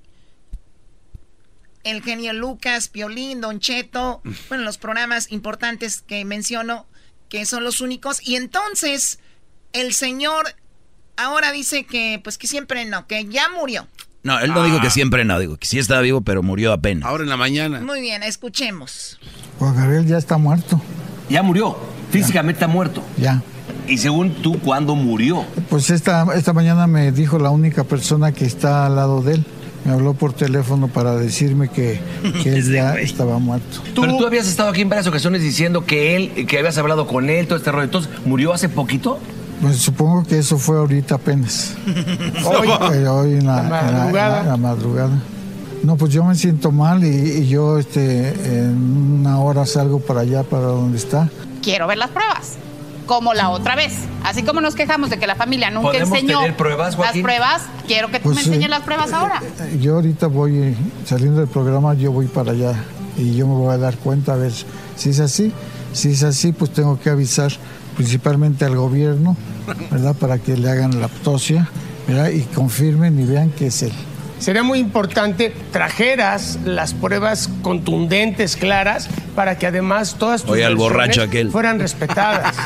[1.83, 6.85] el genio Lucas, Piolín, Don Cheto, bueno, los programas importantes que menciono,
[7.33, 8.19] que son los únicos.
[8.21, 9.17] Y entonces,
[9.73, 10.53] el señor
[11.17, 13.87] ahora dice que, pues que siempre no, que ya murió.
[14.21, 14.91] No, él no dijo que ah.
[14.91, 17.09] siempre no, digo que sí estaba vivo, pero murió apenas.
[17.09, 17.79] Ahora en la mañana.
[17.79, 19.19] Muy bien, escuchemos.
[19.57, 20.79] Juan Gabriel ya está muerto.
[21.27, 21.75] Ya murió,
[22.11, 23.03] físicamente está muerto.
[23.17, 23.41] Ya.
[23.87, 25.43] ¿Y según tú, cuándo murió?
[25.69, 29.45] Pues esta, esta mañana me dijo la única persona que está al lado de él
[29.85, 31.99] me habló por teléfono para decirme que,
[32.45, 33.81] él ya estaba muerto.
[33.95, 37.29] Pero tú habías estado aquí en varias ocasiones diciendo que él, que habías hablado con
[37.29, 37.85] él, todo este rollo.
[37.85, 39.19] Entonces, ¿murió hace poquito?
[39.61, 41.75] Pues supongo que eso fue ahorita apenas.
[42.45, 45.19] hoy, eh, hoy en, la, madrugada.
[45.83, 50.21] No, pues yo me siento mal y, y, yo este, en una hora salgo para
[50.21, 51.29] allá, para donde está.
[51.61, 52.57] Quiero ver las pruebas
[53.05, 53.93] como la otra vez.
[54.23, 58.19] Así como nos quejamos de que la familia nunca enseñó pruebas, las pruebas, quiero que
[58.19, 59.41] tú pues me enseñes las pruebas ahora.
[59.79, 60.75] Yo ahorita voy,
[61.05, 62.73] saliendo del programa, yo voy para allá
[63.17, 64.53] y yo me voy a dar cuenta a ver
[64.95, 65.51] si es así.
[65.91, 67.51] Si es así, pues tengo que avisar
[67.95, 69.37] principalmente al gobierno,
[69.91, 70.15] ¿verdad?
[70.15, 71.69] Para que le hagan la autopsia,
[72.07, 72.29] ¿verdad?
[72.29, 73.93] Y confirmen y vean que es él
[74.43, 81.23] sería muy importante trajeras las pruebas contundentes, claras, para que además todas tus al borracho
[81.23, 81.49] aquel.
[81.49, 82.55] fueran respetadas.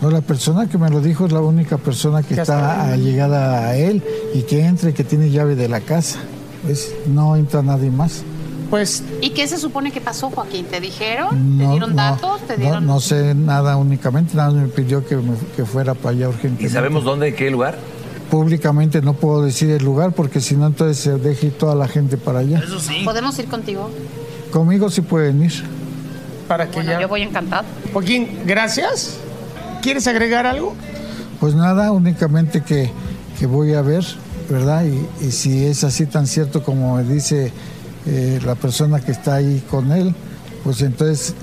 [0.00, 3.76] No, la persona que me lo dijo es la única persona que está llegada a
[3.76, 4.02] él
[4.34, 6.20] y que entra y que tiene llave de la casa.
[6.62, 8.22] Pues no entra nadie más.
[8.70, 9.02] Pues.
[9.20, 10.64] ¿Y qué se supone que pasó, Joaquín?
[10.66, 11.58] ¿Te dijeron?
[11.58, 12.40] ¿Te dieron datos?
[12.46, 12.86] ¿Te dieron...
[12.86, 15.18] No, sé nada únicamente, nada me pidió que,
[15.56, 16.64] que fuera para allá urgente.
[16.64, 17.78] ¿Y sabemos dónde, qué lugar?
[18.30, 22.16] Públicamente no puedo decir el lugar porque si no entonces se deje toda la gente
[22.16, 22.60] para allá.
[22.60, 23.02] Eso sí.
[23.04, 23.90] ¿Podemos ir contigo?
[24.52, 25.52] Conmigo sí pueden ir.
[26.46, 27.00] Para que ya...
[27.00, 27.64] Yo voy encantado.
[27.92, 29.18] Joaquín, gracias.
[29.82, 30.74] ¿Quieres agregar algo?
[31.40, 32.90] Pues nada, únicamente que,
[33.46, 34.04] voy a ver,
[34.48, 34.84] ¿verdad?
[35.20, 37.50] Y, si es así tan cierto como me dice
[38.06, 40.14] eh, la persona que está ahí con él,
[40.64, 41.34] pues entonces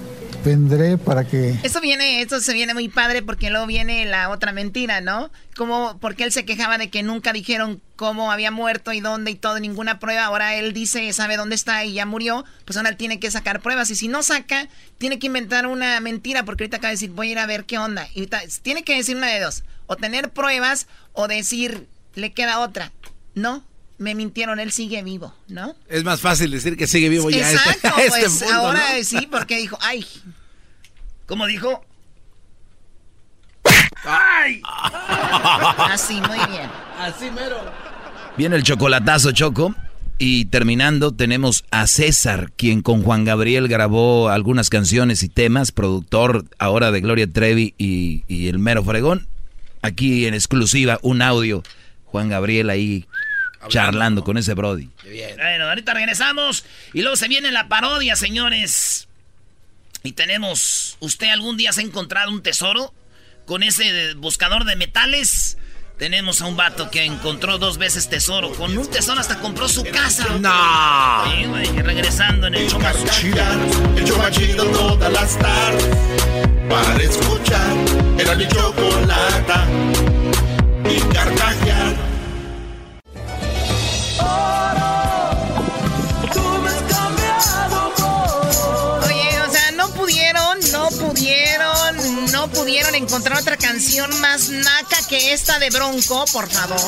[0.48, 1.60] vendré para que...
[1.64, 5.30] Eso viene, eso se viene muy padre porque luego viene la otra mentira, ¿no?
[5.58, 9.36] Como porque él se quejaba de que nunca dijeron cómo había muerto y dónde y
[9.36, 10.24] todo, ninguna prueba.
[10.24, 12.46] Ahora él dice, sabe dónde está y ya murió.
[12.64, 13.90] Pues ahora él tiene que sacar pruebas.
[13.90, 17.28] Y si no saca, tiene que inventar una mentira porque ahorita acaba de decir, voy
[17.28, 18.08] a ir a ver qué onda.
[18.16, 18.30] Y
[18.62, 19.66] tiene que decir una de dos.
[19.88, 22.94] O tener pruebas o decir, le queda otra.
[23.36, 23.66] No,
[23.98, 25.76] me mintieron, él sigue vivo, ¿no?
[25.88, 27.52] Es más fácil decir que sigue vivo ya.
[27.52, 30.06] Este- Exacto, este, pues ahora sí, porque dijo, ay,
[31.28, 31.86] ¿cómo dijo?
[34.04, 34.62] ¡Ay!
[35.92, 36.70] Así, muy bien.
[37.00, 37.60] Así mero.
[38.38, 39.76] Viene el chocolatazo, Choco.
[40.20, 46.46] Y terminando, tenemos a César, quien con Juan Gabriel grabó algunas canciones y temas, productor
[46.58, 49.28] ahora de Gloria Trevi y, y el mero fregón.
[49.84, 51.62] Aquí en exclusiva, un audio.
[52.06, 53.06] Juan Gabriel ahí
[53.68, 54.90] charlando con ese Brody.
[55.36, 59.07] Bueno, ahorita regresamos y luego se viene la parodia, señores.
[60.08, 62.94] Y tenemos, ¿usted algún día se ha encontrado un tesoro
[63.46, 65.58] con ese buscador de metales?
[65.98, 68.54] Tenemos a un vato que encontró dos veces tesoro.
[68.54, 70.26] Con un tesoro hasta compró su casa.
[70.40, 71.30] ¡No!
[71.30, 72.80] Sí, güey, regresando en el show
[73.98, 75.86] El show todas las tardes.
[76.70, 77.76] Para escuchar.
[78.18, 79.67] Era mi chocolata.
[93.98, 96.80] Canción más naca que esta de Bronco, por favor.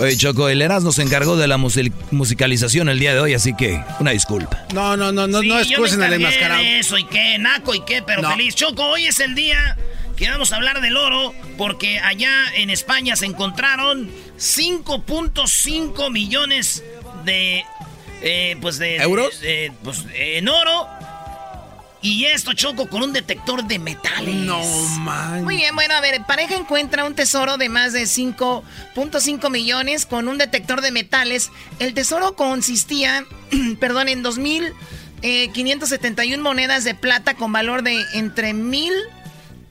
[0.00, 3.82] Oye, Choco, el Eras nos encargó de la musicalización el día de hoy, así que
[4.00, 4.64] una disculpa.
[4.72, 6.62] No, no, no, no, sí, no excusen al enmascarado.
[6.62, 8.54] Eso y qué, naco y qué, pero feliz.
[8.54, 9.76] Choco, hoy es el día
[10.16, 16.82] que vamos a hablar del oro, porque allá en España se encontraron 5.5 millones
[17.24, 17.64] de.
[18.22, 18.96] Eh, pues de.
[18.96, 19.40] ¿Euros?
[19.82, 20.88] pues en oro
[22.02, 24.34] Y esto choco con un detector de metales.
[24.34, 24.60] No
[24.98, 25.44] man.
[25.44, 30.26] Muy bien, bueno, a ver, pareja encuentra un tesoro de más de 5.5 millones con
[30.26, 31.52] un detector de metales.
[31.78, 33.24] El tesoro consistía,
[33.80, 34.74] perdón, en 2.571
[35.22, 38.92] eh, monedas de plata con valor de entre mil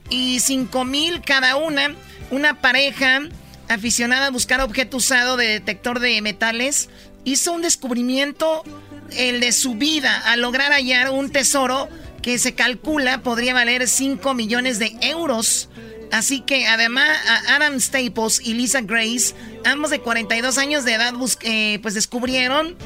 [0.08, 1.94] y cinco mil cada una.
[2.30, 3.20] Una pareja
[3.68, 6.88] aficionada a buscar objeto usado de detector de metales
[7.24, 8.64] hizo un descubrimiento,
[9.10, 11.90] el de su vida, al lograr hallar un tesoro
[12.22, 15.68] que se calcula podría valer 5 millones de euros.
[16.12, 17.08] Así que además
[17.48, 19.34] Adam Staples y Lisa Grace,
[19.64, 22.76] ambos de 42 años de edad, eh, pues descubrieron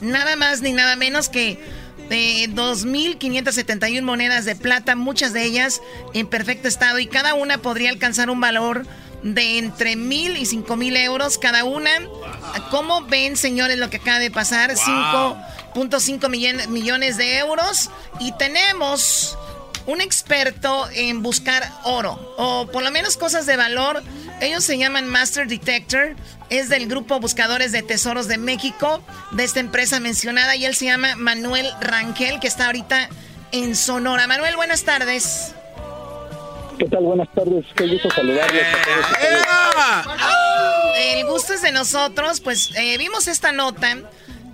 [0.00, 1.58] nada más ni nada menos que
[2.08, 5.82] de 2.571 monedas de plata, muchas de ellas
[6.14, 8.86] en perfecto estado y cada una podría alcanzar un valor
[9.22, 11.90] de entre mil y cinco mil euros cada una.
[12.70, 14.70] ¿Cómo ven, señores, lo que acaba de pasar?
[15.78, 17.90] 5.5 millones de euros.
[18.18, 19.38] Y tenemos
[19.86, 24.02] un experto en buscar oro, o por lo menos cosas de valor.
[24.40, 26.16] Ellos se llaman Master Detector.
[26.50, 29.02] Es del grupo Buscadores de Tesoros de México,
[29.32, 30.56] de esta empresa mencionada.
[30.56, 33.08] Y él se llama Manuel Rangel, que está ahorita
[33.52, 34.26] en Sonora.
[34.26, 35.54] Manuel, buenas tardes.
[36.78, 37.04] ¿Qué tal?
[37.04, 37.64] Buenas tardes.
[37.74, 40.16] Qué gusto saludarles a todos.
[40.98, 42.40] El gusto es de nosotros.
[42.40, 43.96] Pues eh, vimos esta nota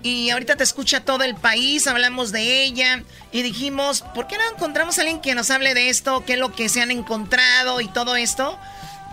[0.05, 1.87] y ahorita te escucha todo el país.
[1.87, 3.01] Hablamos de ella
[3.31, 6.23] y dijimos, ¿por qué no encontramos a alguien que nos hable de esto?
[6.27, 8.59] ¿Qué es lo que se han encontrado y todo esto?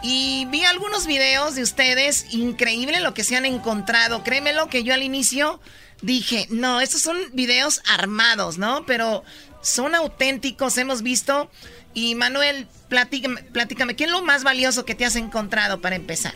[0.03, 2.27] Y vi algunos videos de ustedes.
[2.35, 4.23] Increíble lo que se han encontrado.
[4.23, 5.61] Créemelo que yo al inicio
[6.03, 8.85] dije, no, estos son videos armados, ¿no?
[8.85, 9.25] Pero
[9.63, 10.77] son auténticos.
[10.77, 11.51] Hemos visto
[11.95, 16.35] y Manuel, platícame, platícame, ¿qué es lo más valioso que te has encontrado para empezar?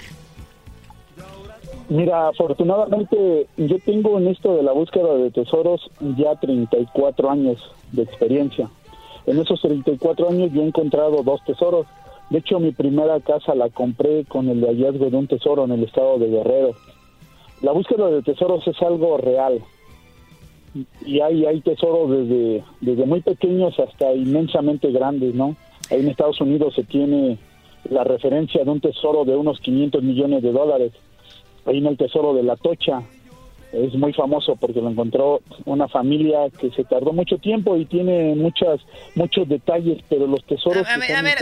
[1.88, 8.02] Mira, afortunadamente yo tengo en esto de la búsqueda de tesoros ya 34 años de
[8.02, 8.68] experiencia.
[9.26, 11.86] En esos 34 años yo he encontrado dos tesoros.
[12.30, 15.84] De hecho, mi primera casa la compré con el hallazgo de un tesoro en el
[15.84, 16.70] estado de Guerrero.
[17.62, 19.62] La búsqueda de tesoros es algo real
[21.04, 25.56] y hay, hay tesoros desde, desde muy pequeños hasta inmensamente grandes, ¿no?
[25.90, 27.38] Ahí en Estados Unidos se tiene
[27.88, 30.92] la referencia de un tesoro de unos 500 millones de dólares.
[31.66, 33.02] Ahí en el tesoro de la Tocha,
[33.72, 38.34] es muy famoso porque lo encontró una familia que se tardó mucho tiempo y tiene
[38.34, 38.80] muchas
[39.14, 41.38] muchos detalles, pero los tesoros a, ver, a ver,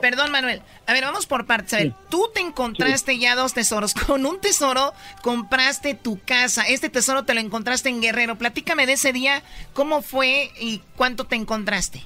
[0.00, 1.74] perdón Manuel, a ver, vamos por partes.
[1.74, 3.94] A ver, tú te encontraste ya dos tesoros.
[4.06, 4.92] Con un tesoro
[5.22, 6.64] compraste tu casa.
[6.68, 8.36] Este tesoro te lo encontraste en Guerrero.
[8.36, 9.42] Platícame de ese día,
[9.72, 12.02] cómo fue y cuánto te encontraste.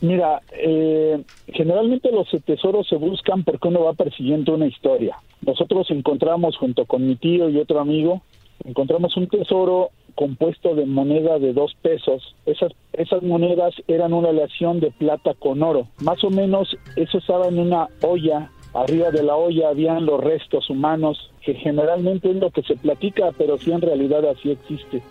[0.00, 5.18] Mira, eh, generalmente los tesoros se buscan porque uno va persiguiendo una historia.
[5.44, 8.22] Nosotros encontramos junto con mi tío y otro amigo,
[8.64, 12.34] encontramos un tesoro compuesto de moneda de dos pesos.
[12.46, 15.88] Esas, esas monedas eran una aleación de plata con oro.
[16.02, 18.50] Más o menos eso estaba en una olla.
[18.72, 23.32] Arriba de la olla habían los restos humanos, que generalmente es lo que se platica,
[23.36, 25.02] pero sí en realidad así existe.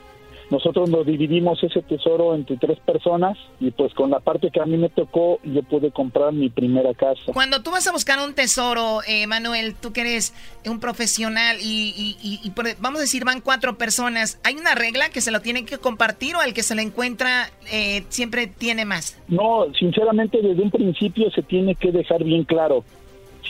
[0.50, 4.66] Nosotros nos dividimos ese tesoro entre tres personas y pues con la parte que a
[4.66, 7.32] mí me tocó yo pude comprar mi primera casa.
[7.34, 10.34] Cuando tú vas a buscar un tesoro, eh, Manuel, tú que eres
[10.66, 15.32] un profesional y, y, vamos a decir van cuatro personas, ¿hay una regla que se
[15.32, 19.20] lo tienen que compartir o el que se le encuentra eh, siempre tiene más?
[19.28, 22.84] No, sinceramente desde un principio se tiene que dejar bien claro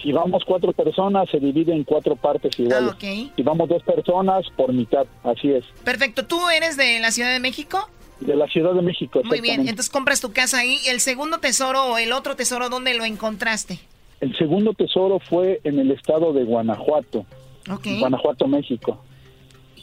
[0.01, 2.91] si vamos cuatro personas, se divide en cuatro partes iguales.
[2.93, 5.63] Ah, si vamos dos personas, por mitad, así es.
[5.84, 6.26] Perfecto.
[6.26, 7.89] ¿Tú eres de la Ciudad de México?
[8.19, 9.21] De la Ciudad de México.
[9.23, 10.80] Muy bien, entonces compras tu casa ahí.
[10.88, 13.80] ¿El segundo tesoro o el otro tesoro, dónde lo encontraste?
[14.19, 17.26] El segundo tesoro fue en el estado de Guanajuato.
[17.99, 19.01] Guanajuato, México.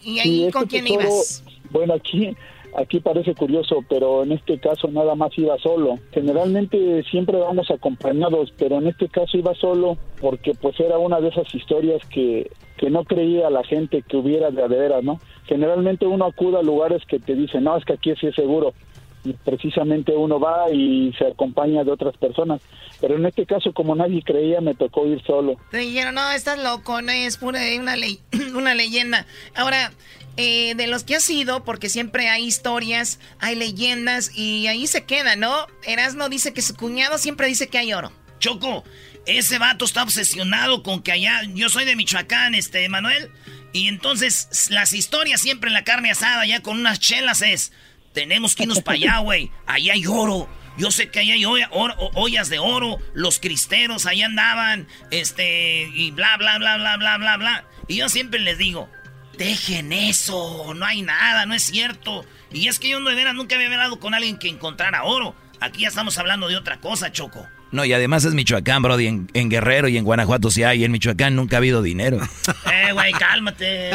[0.02, 1.42] ¿Y ahí con este quién ibas?
[1.70, 2.36] Bueno, aquí
[2.74, 5.98] Aquí parece curioso, pero en este caso nada más iba solo.
[6.12, 11.28] Generalmente siempre vamos acompañados, pero en este caso iba solo porque pues era una de
[11.28, 15.20] esas historias que, que no creía la gente que hubiera de veras, ¿no?
[15.46, 18.74] Generalmente uno acude a lugares que te dicen, no, es que aquí sí es seguro.
[19.44, 22.60] Precisamente uno va y se acompaña de otras personas.
[23.00, 25.56] Pero en este caso, como nadie creía, me tocó ir solo.
[25.70, 28.20] Te dijeron, no, estás loco, no es pura una, ley,
[28.54, 29.26] una leyenda.
[29.54, 29.92] Ahora,
[30.36, 35.04] eh, de los que ha sido, porque siempre hay historias, hay leyendas y ahí se
[35.04, 35.66] queda, ¿no?
[35.86, 38.12] Erasno dice que su cuñado siempre dice que hay oro.
[38.38, 38.84] Choco,
[39.24, 43.30] ese vato está obsesionado con que allá, yo soy de Michoacán, este, Manuel,
[43.72, 47.72] y entonces las historias siempre en la carne asada, ya con unas chelas es,
[48.16, 50.48] tenemos que irnos para allá, güey, allá hay oro.
[50.78, 56.36] Yo sé que allá hay ollas de oro, los cristeros allá andaban, este, y bla,
[56.38, 57.64] bla, bla, bla, bla, bla, bla.
[57.88, 58.90] Y yo siempre les digo,
[59.36, 62.24] dejen eso, no hay nada, no es cierto.
[62.50, 65.34] Y es que yo de veras nunca había hablado con alguien que encontrara oro.
[65.60, 67.46] Aquí ya estamos hablando de otra cosa, Choco.
[67.72, 69.06] No, y además es Michoacán, Brody.
[69.06, 70.84] En, en, Guerrero y en Guanajuato sí hay.
[70.84, 72.18] En Michoacán nunca ha habido dinero.
[72.72, 73.90] eh, güey, cálmate.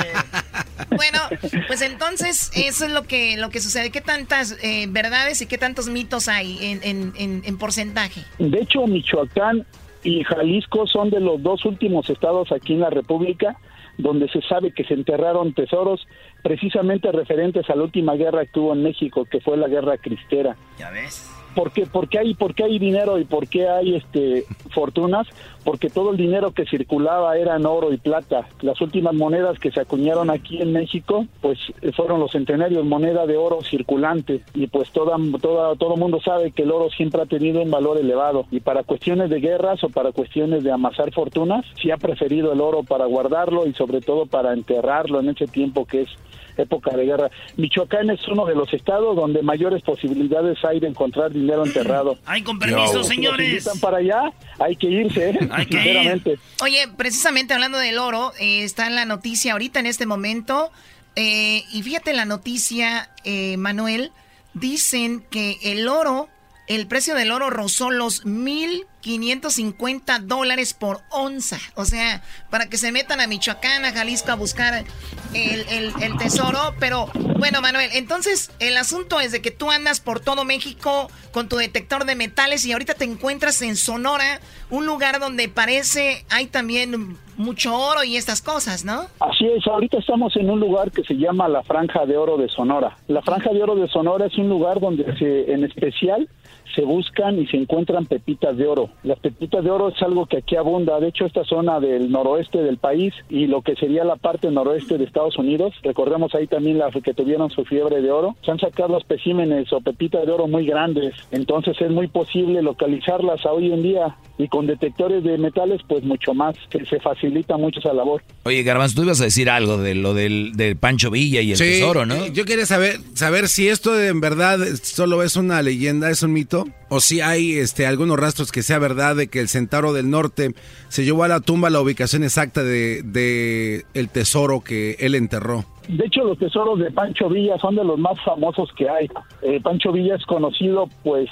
[0.90, 1.20] bueno,
[1.68, 3.92] pues entonces eso es lo que, lo que sucede.
[3.92, 8.24] ¿Qué tantas eh, verdades y qué tantos mitos hay en, en, en porcentaje?
[8.40, 9.66] De hecho, Michoacán
[10.04, 13.58] y Jalisco son de los dos últimos estados aquí en la República
[13.98, 16.08] donde se sabe que se enterraron tesoros
[16.42, 20.56] precisamente referentes a la última guerra que hubo en México, que fue la guerra cristera.
[20.78, 21.30] Ya ves.
[21.56, 21.86] ¿Por qué,
[22.20, 25.28] hay, por qué hay dinero y por qué hay este fortunas?
[25.64, 28.48] Porque todo el dinero que circulaba era en oro y plata.
[28.62, 31.60] Las últimas monedas que se acuñaron aquí en México, pues
[31.96, 34.42] fueron los centenarios, moneda de oro circulante.
[34.56, 37.98] Y pues toda, toda, todo mundo sabe que el oro siempre ha tenido un valor
[37.98, 38.46] elevado.
[38.50, 42.62] Y para cuestiones de guerras o para cuestiones de amasar fortunas, se ha preferido el
[42.62, 46.10] oro para guardarlo y sobre todo para enterrarlo en ese tiempo que es
[46.58, 47.30] época de guerra.
[47.58, 52.18] Michoacán es uno de los estados donde mayores posibilidades hay de encontrar dinero enterrado.
[52.26, 53.54] Ay, con permiso, señores.
[53.54, 55.50] están para allá, hay que irse, ¿eh?
[55.52, 60.06] hay que Oye, precisamente hablando del oro, eh, está en la noticia ahorita en este
[60.06, 60.72] momento.
[61.16, 63.10] Eh, y fíjate la noticia,
[63.58, 64.12] Manuel,
[64.54, 66.30] dicen que el oro,
[66.68, 71.58] el precio del oro rozó los mil 550 dólares por onza.
[71.76, 74.86] O sea, para que se metan a Michoacán, a Jalisco a buscar
[75.34, 76.76] el, tesoro.
[76.80, 77.08] Pero
[77.38, 81.58] bueno, Manuel, entonces el asunto es de que tú andas por todo México con tu
[81.58, 87.18] detector de metales y ahorita te encuentras en Sonora, un lugar donde parece hay también
[87.38, 89.06] mucho oro y estas cosas, ¿no?
[89.20, 92.48] Así es, ahorita estamos en un lugar que se llama la Franja de Oro de
[92.50, 92.98] Sonora.
[93.08, 96.30] La Franja de Oro de Sonora es un lugar donde se, en especial
[96.76, 98.90] se buscan y se encuentran pepitas de oro.
[99.04, 101.00] Las pepitas de oro es algo que aquí abunda.
[101.00, 104.98] De hecho, esta zona del noroeste del país y lo que sería la parte noroeste
[104.98, 108.60] de Estados Unidos, recordemos ahí también las que tuvieron su fiebre de oro, se han
[108.60, 111.14] sacado especímenes o pepitas de oro muy grandes.
[111.32, 116.34] Entonces es muy posible localizarlas hoy en día y con detectores de metales, pues mucho
[116.34, 116.56] más.
[116.72, 118.24] Se, se facilita mucho esa labor.
[118.44, 122.06] Oye, Garbanzo, tú ibas a decir algo de lo del, Pancho Villa y el tesoro,
[122.06, 122.28] ¿no?
[122.28, 126.61] Yo quería saber, saber si esto en verdad solo es una leyenda, es un mito
[126.90, 130.54] o si hay este, algunos rastros que sea verdad de que el Centauro del Norte
[130.90, 135.66] se llevó a la tumba la ubicación exacta de, el tesoro que él enterró.
[135.88, 139.10] De hecho, los tesoros de Pancho Villa son de los más famosos que hay.
[139.42, 141.30] Eh, Pancho Villa es conocido, pues,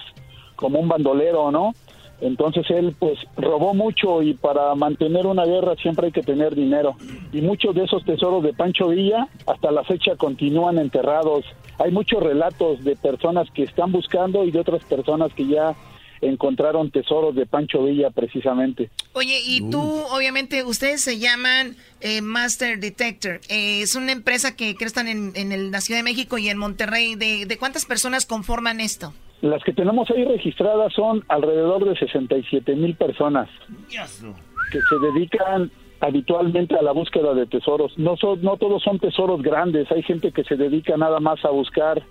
[0.55, 1.73] como un bandolero, ¿no?
[2.21, 6.95] Entonces él pues robó mucho y para mantener una guerra siempre hay que tener dinero.
[7.31, 11.45] Y muchos de esos tesoros de Pancho Villa hasta la fecha continúan enterrados.
[11.77, 15.75] Hay muchos relatos de personas que están buscando y de otras personas que ya
[16.21, 18.89] encontraron tesoros de Pancho Villa precisamente.
[19.13, 23.39] Oye, y tú, obviamente, ustedes se llaman eh, Master Detector.
[23.49, 26.57] Eh, es una empresa que, que están en, en, la Ciudad de México y en
[26.57, 27.15] Monterrey.
[27.15, 29.13] ¿De, ¿De cuántas personas conforman esto?
[29.41, 33.49] Las que tenemos ahí registradas son alrededor de 67 mil personas
[33.89, 35.71] que se dedican
[36.01, 37.97] habitualmente a la búsqueda de tesoros.
[37.97, 41.49] No, son, no todos son tesoros grandes, hay gente que se dedica nada más a
[41.49, 42.01] buscar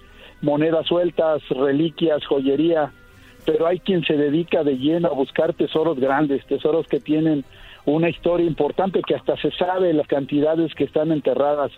[0.40, 2.92] monedas sueltas, reliquias, joyería,
[3.44, 7.44] pero hay quien se dedica de lleno a buscar tesoros grandes, tesoros que tienen
[7.84, 11.72] una historia importante que hasta se sabe las cantidades que están enterradas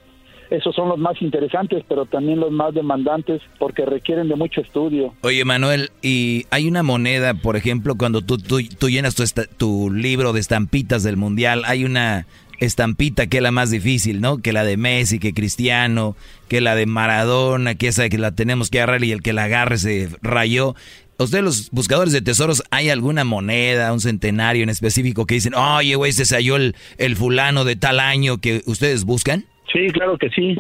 [0.51, 5.14] esos son los más interesantes, pero también los más demandantes porque requieren de mucho estudio.
[5.22, 9.24] Oye, Manuel, y hay una moneda, por ejemplo, cuando tú, tú, llenas tu,
[9.56, 12.27] tu libro de estampitas del Mundial, hay una
[12.59, 14.39] estampita que es la más difícil, ¿no?
[14.39, 16.16] Que la de Messi, que Cristiano,
[16.48, 19.44] que la de Maradona, que esa que la tenemos que agarrar y el que la
[19.44, 20.74] agarre se rayó.
[21.18, 25.94] ¿Ustedes los buscadores de tesoros hay alguna moneda, un centenario en específico que dicen, oye,
[25.94, 29.44] güey, se salió el, el fulano de tal año que ustedes buscan?
[29.73, 30.59] Sí, claro que sí.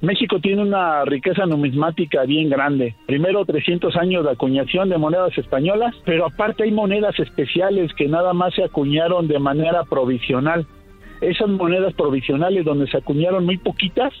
[0.00, 2.94] México tiene una riqueza numismática bien grande.
[3.06, 8.34] Primero 300 años de acuñación de monedas españolas, pero aparte hay monedas especiales que nada
[8.34, 10.66] más se acuñaron de manera provisional.
[11.22, 14.12] Esas monedas provisionales donde se acuñaron muy poquitas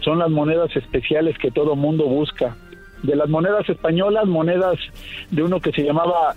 [0.00, 2.56] son las monedas especiales que todo mundo busca.
[3.04, 4.76] De las monedas españolas, monedas
[5.30, 6.34] de uno que se llamaba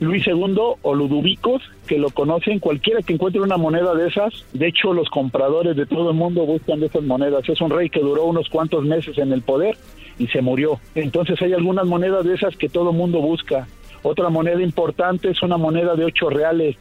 [0.00, 4.68] Luis II o Ludovicos, que lo conocen, cualquiera que encuentre una moneda de esas, de
[4.68, 7.48] hecho los compradores de todo el mundo buscan de esas monedas.
[7.48, 9.76] Es un rey que duró unos cuantos meses en el poder
[10.18, 10.78] y se murió.
[10.94, 13.66] Entonces hay algunas monedas de esas que todo el mundo busca.
[14.02, 16.76] Otra moneda importante es una moneda de 8 reales,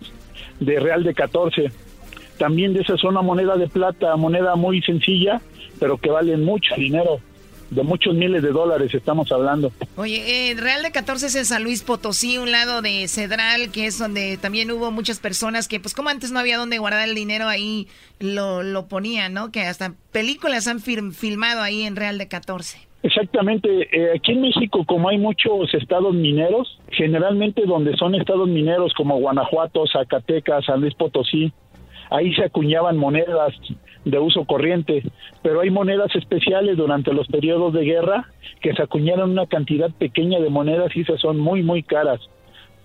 [0.60, 1.72] de real de 14.
[2.38, 5.42] También de esas es una moneda de plata, moneda muy sencilla,
[5.80, 7.20] pero que vale mucho dinero.
[7.70, 9.72] De muchos miles de dólares estamos hablando.
[9.96, 13.86] Oye, el Real de 14 es en San Luis Potosí, un lado de Cedral, que
[13.86, 17.16] es donde también hubo muchas personas que, pues como antes no había donde guardar el
[17.16, 17.88] dinero, ahí
[18.20, 19.52] lo, lo ponían, ¿no?
[19.52, 22.88] Que hasta películas han filmado ahí en Real de 14.
[23.04, 23.70] Exactamente.
[23.92, 29.20] Eh, aquí en México, como hay muchos estados mineros, generalmente donde son estados mineros como
[29.20, 31.54] Guanajuato, Zacatecas, San Luis Potosí,
[32.10, 33.54] ahí se acuñaban monedas
[34.10, 35.04] de uso corriente,
[35.42, 38.30] pero hay monedas especiales durante los periodos de guerra
[38.62, 42.20] que se acuñaron una cantidad pequeña de monedas y esas son muy, muy caras.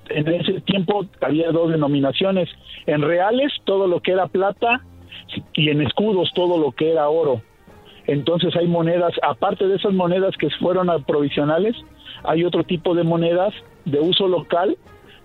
[0.08, 2.48] En ese tiempo había dos denominaciones,
[2.86, 4.82] en reales todo lo que era plata
[5.54, 7.40] y en escudos todo lo que era oro.
[8.06, 11.76] Entonces hay monedas, aparte de esas monedas que fueron provisionales,
[12.24, 13.54] hay otro tipo de monedas
[13.84, 14.76] de uso local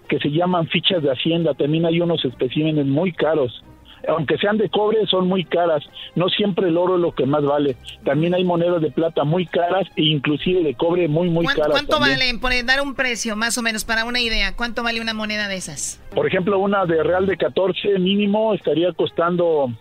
[0.08, 1.56] que se llaman fichas de hacienda.
[1.56, 3.64] También hay unos especímenes muy caros.
[4.08, 5.84] Aunque sean de cobre, son muy caras.
[6.16, 7.76] No siempre el oro es lo que más vale.
[8.06, 11.72] También hay monedas de plata muy caras e inclusive de cobre muy, muy caras.
[11.72, 12.38] ¿Cuánto vale?
[12.40, 14.56] Por dar un precio, más o menos, para una idea.
[14.56, 16.02] ¿Cuánto vale una moneda de esas?
[16.16, 19.72] Por ejemplo, una de real de 14 mínimo estaría costando,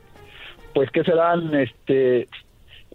[0.74, 1.54] pues, ¿qué serán?
[1.54, 2.28] Este,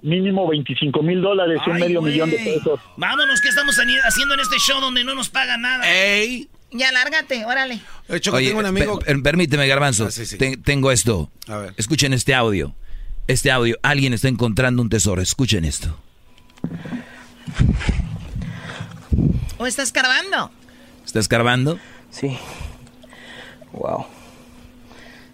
[0.01, 2.79] mínimo 25 mil dólares, un medio millón de pesos.
[2.97, 5.89] Vámonos, ¿qué estamos haciendo en este show donde no nos pagan nada?
[5.89, 6.47] ¡Ey!
[6.71, 7.81] Ya, lárgate, órale.
[8.09, 8.99] Oye, tengo un amigo...
[9.23, 10.07] permíteme, Garbanzo.
[10.07, 11.29] Ah, tengo esto.
[11.47, 11.73] A ver.
[11.77, 12.73] Escuchen este audio.
[13.27, 13.77] Este audio.
[13.83, 15.21] Alguien está encontrando un tesoro.
[15.21, 15.97] Escuchen esto.
[19.57, 20.51] ¿O está escarbando?
[21.05, 21.77] ¿Está escarbando?
[22.09, 22.37] Sí.
[23.73, 24.05] Wow.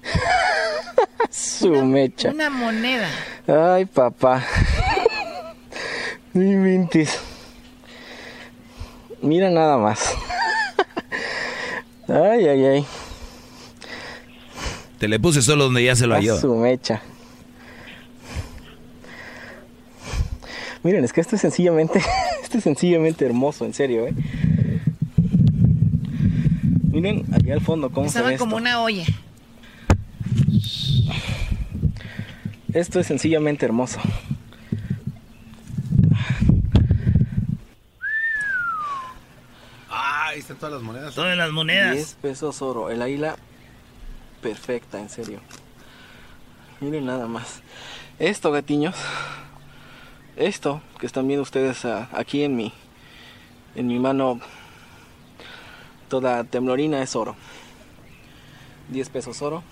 [1.30, 2.30] Su mecha.
[2.30, 3.10] Una moneda.
[3.48, 4.44] Ay, papá.
[6.34, 7.20] Mi mintis.
[9.22, 10.16] Mira nada más.
[12.08, 12.86] Ay, ay, ay.
[14.98, 16.40] Te le puse solo donde ya se lo halló.
[16.40, 17.02] Su mecha.
[20.84, 22.02] Miren, es que esto es sencillamente,
[22.44, 24.14] esto es sencillamente hermoso, en serio, ¿eh?
[26.92, 29.06] Miren, allá al fondo cómo Estaba como una olla.
[32.74, 34.00] Esto es sencillamente hermoso.
[40.28, 41.16] Ah, ahí están todas las monedas.
[41.16, 41.96] Todas las monedas.
[41.96, 42.90] 10 pesos oro.
[42.90, 43.38] El águila
[44.42, 45.40] perfecta, en serio.
[46.82, 47.62] Miren nada más.
[48.20, 48.96] Esto, gatiños.
[50.36, 52.74] Esto que están viendo ustedes ah, aquí en mi
[53.76, 54.42] en mi mano
[56.10, 57.38] toda temblorina es oro.
[58.90, 59.64] 10 pesos oro.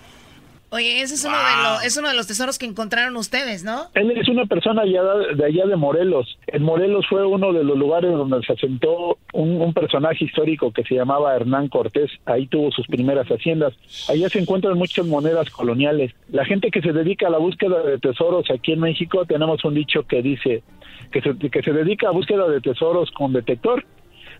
[0.70, 3.86] Oye, ese es, uno de los, es uno de los tesoros que encontraron ustedes, ¿no?
[3.94, 5.00] Él es una persona allá
[5.36, 6.38] de allá de Morelos.
[6.48, 10.96] En Morelos fue uno de los lugares donde se asentó un, personaje histórico que se
[10.96, 12.10] llamaba Hernán Cortés.
[12.24, 13.74] Ahí tuvo sus primeras haciendas.
[14.08, 16.12] Allá se encuentran muchas monedas coloniales.
[16.30, 19.74] La gente que se dedica a la búsqueda de tesoros aquí en México, tenemos un
[19.74, 20.64] dicho que dice
[21.12, 23.84] que se, que se dedica a búsqueda de tesoros con detector.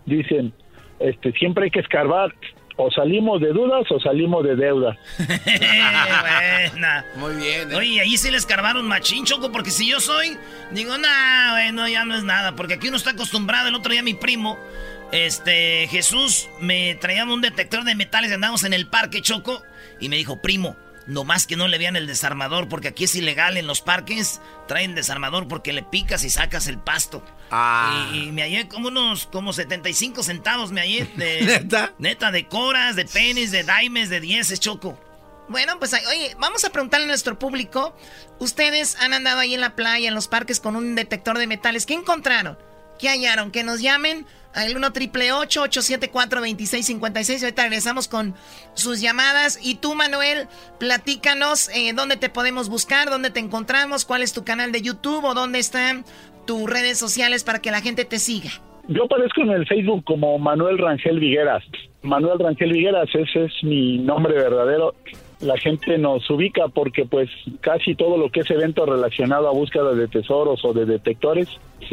[0.05, 0.51] Dicen,
[0.99, 2.33] este, siempre hay que escarbar
[2.77, 4.97] o salimos de dudas o salimos de deuda.
[6.71, 7.05] Buena.
[7.15, 7.71] Muy bien.
[7.71, 7.75] ¿eh?
[7.75, 10.37] Oye, ahí sí le escarbaron machín, Choco, porque si yo soy,
[10.71, 13.67] digo, nah, bueno, ya no es nada, porque aquí uno está acostumbrado.
[13.67, 14.57] El otro día mi primo,
[15.11, 19.63] este, Jesús, me traía un detector de metales, andamos en el parque, Choco,
[19.99, 20.75] y me dijo, primo,
[21.07, 24.41] no más que no le vean el desarmador, porque aquí es ilegal en los parques.
[24.67, 27.23] Traen desarmador porque le picas y sacas el pasto.
[27.49, 28.11] Ah.
[28.13, 32.95] Y, me hallé como unos como 75 centavos me hallé de neta neta de coras,
[32.95, 34.99] de penis, de daimes, de dieces, choco.
[35.47, 37.95] Bueno, pues oye, vamos a preguntarle a nuestro público.
[38.39, 41.85] Ustedes han andado ahí en la playa, en los parques con un detector de metales.
[41.85, 42.57] ¿Qué encontraron?
[42.99, 43.51] ¿Qué hallaron?
[43.51, 44.25] Que nos llamen
[44.57, 47.43] al 1 triple 874 2656.
[47.43, 48.33] Ahorita regresamos con
[48.73, 49.59] sus llamadas.
[49.63, 50.47] Y tú, Manuel,
[50.79, 55.23] platícanos eh, dónde te podemos buscar, dónde te encontramos, cuál es tu canal de YouTube
[55.23, 56.03] o dónde están
[56.45, 58.49] tus redes sociales para que la gente te siga.
[58.87, 61.63] Yo aparezco en el Facebook como Manuel Rangel Vigueras.
[62.01, 64.95] Manuel Rangel Vigueras, ese es mi nombre verdadero
[65.39, 67.29] la gente nos ubica porque pues
[67.61, 71.47] casi todo lo que es evento relacionado a búsqueda de tesoros o de detectores,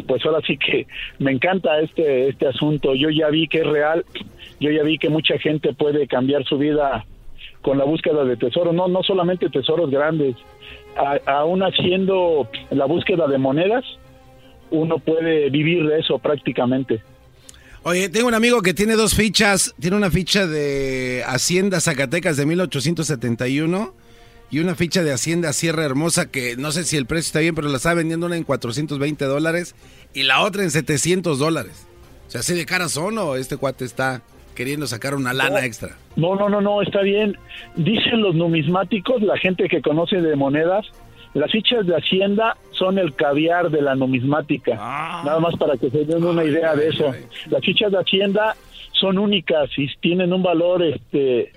[0.07, 0.87] pues ahora sí que
[1.19, 2.95] me encanta este este asunto.
[2.95, 4.05] Yo ya vi que es real,
[4.59, 7.05] yo ya vi que mucha gente puede cambiar su vida
[7.61, 10.35] con la búsqueda de tesoros, no no solamente tesoros grandes,
[11.25, 13.85] aún haciendo la búsqueda de monedas,
[14.71, 17.01] uno puede vivir de eso prácticamente.
[17.87, 19.75] Oye, tengo un amigo que tiene dos fichas.
[19.79, 23.93] Tiene una ficha de Hacienda Zacatecas de 1871
[24.49, 27.53] y una ficha de Hacienda Sierra Hermosa que no sé si el precio está bien,
[27.53, 29.75] pero la está vendiendo una en 420 dólares
[30.15, 31.87] y la otra en 700 dólares.
[32.27, 34.23] O sea, así de cara son o este cuate está
[34.55, 35.95] queriendo sacar una lana extra.
[36.15, 37.37] No, no, no, no, está bien.
[37.75, 40.87] Dicen los numismáticos, la gente que conoce de monedas,
[41.35, 44.77] Las fichas de Hacienda son el caviar de la numismática.
[44.79, 45.21] Ah.
[45.25, 47.13] Nada más para que se den una idea de eso.
[47.49, 48.55] Las fichas de Hacienda
[48.93, 51.51] son únicas y tienen un valor este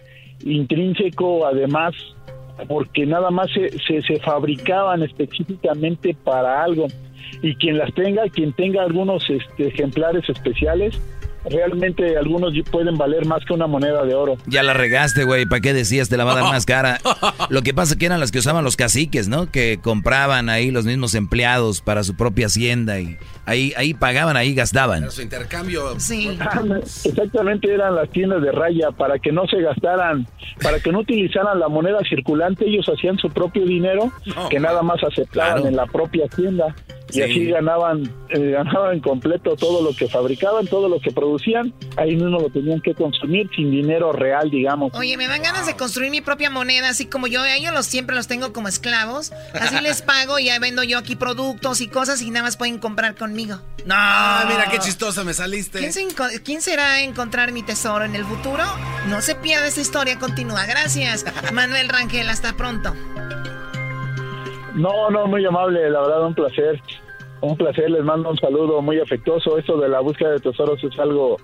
[0.45, 1.95] intrínseco además
[2.67, 6.89] porque nada más se, se, se fabricaban específicamente para algo
[7.43, 11.01] y quien las tenga, quien tenga algunos este, ejemplares especiales,
[11.51, 14.37] realmente algunos pueden valer más que una moneda de oro.
[14.47, 15.47] Ya la regaste, güey.
[15.47, 17.01] ¿Para qué decías te la va a dar más cara?
[17.51, 19.51] Lo que pasa que eran las que usaban los caciques, ¿no?
[19.51, 23.17] Que compraban ahí los mismos empleados para su propia hacienda y
[23.47, 25.11] ahí, ahí pagaban, ahí gastaban.
[25.11, 25.99] su intercambio.
[25.99, 26.39] Sí.
[27.05, 30.27] Exactamente eran las tiendas de raya para que no se gastaran,
[30.63, 34.11] para que no utilizaran la moneda circulante, ellos hacían su propio dinero
[34.51, 35.67] que nada más aceptaban Claro.
[35.69, 36.75] en la propia hacienda
[37.11, 37.23] y Sí.
[37.23, 41.38] así ganaban eh, ganaban completo todo lo que fabricaban, todo lo que producían,
[41.97, 44.93] ahí mismo lo tenían que consumir sin dinero real, digamos.
[44.95, 47.87] Oye, me dan ganas de construir mi propia moneda, así como yo, a ellos los,
[47.87, 49.33] siempre los tengo como esclavos.
[49.55, 52.79] Así les pago y ya vendo yo aquí productos y cosas y nada más pueden
[52.79, 53.61] comprar conmigo.
[53.85, 55.79] No, Ah, mira qué chistosa me saliste.
[55.79, 56.07] ¿Quién, se
[56.43, 58.63] quién será encontrar mi tesoro en el futuro?
[59.09, 60.67] No se pierda esta historia, continúa.
[60.67, 62.95] Gracias, Manuel Rangel, hasta pronto.
[64.75, 66.81] No, no, muy amable, la verdad un placer.
[67.41, 69.59] Un placer, les mando un saludo muy afectuoso.
[69.59, 71.37] Esto de la búsqueda de tesoros es algo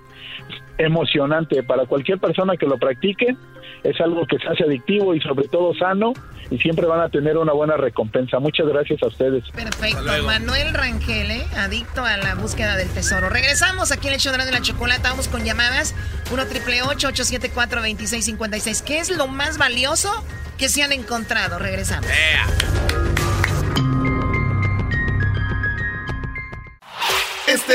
[0.77, 3.35] emocionante para cualquier persona que lo practique.
[3.83, 6.13] Es algo que se hace adictivo y sobre todo sano
[6.49, 8.39] y siempre van a tener una buena recompensa.
[8.39, 9.43] Muchas gracias a ustedes.
[9.51, 11.45] Perfecto, Manuel Rangel, ¿eh?
[11.57, 13.29] adicto a la búsqueda del tesoro.
[13.29, 15.95] Regresamos aquí en el show de la chocolate, vamos con llamadas
[16.31, 20.09] 1 triple 874 2656 ¿Qué es lo más valioso
[20.57, 21.59] que se han encontrado?
[21.59, 22.07] Regresamos.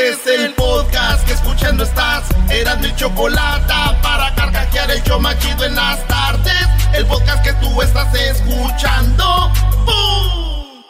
[0.01, 2.24] Este es el podcast que escuchando estás.
[2.48, 6.55] Eran mi chocolate para carcajear el show machido en las tardes.
[6.94, 9.52] El podcast que tú estás escuchando.
[9.85, 10.82] ¡Bum!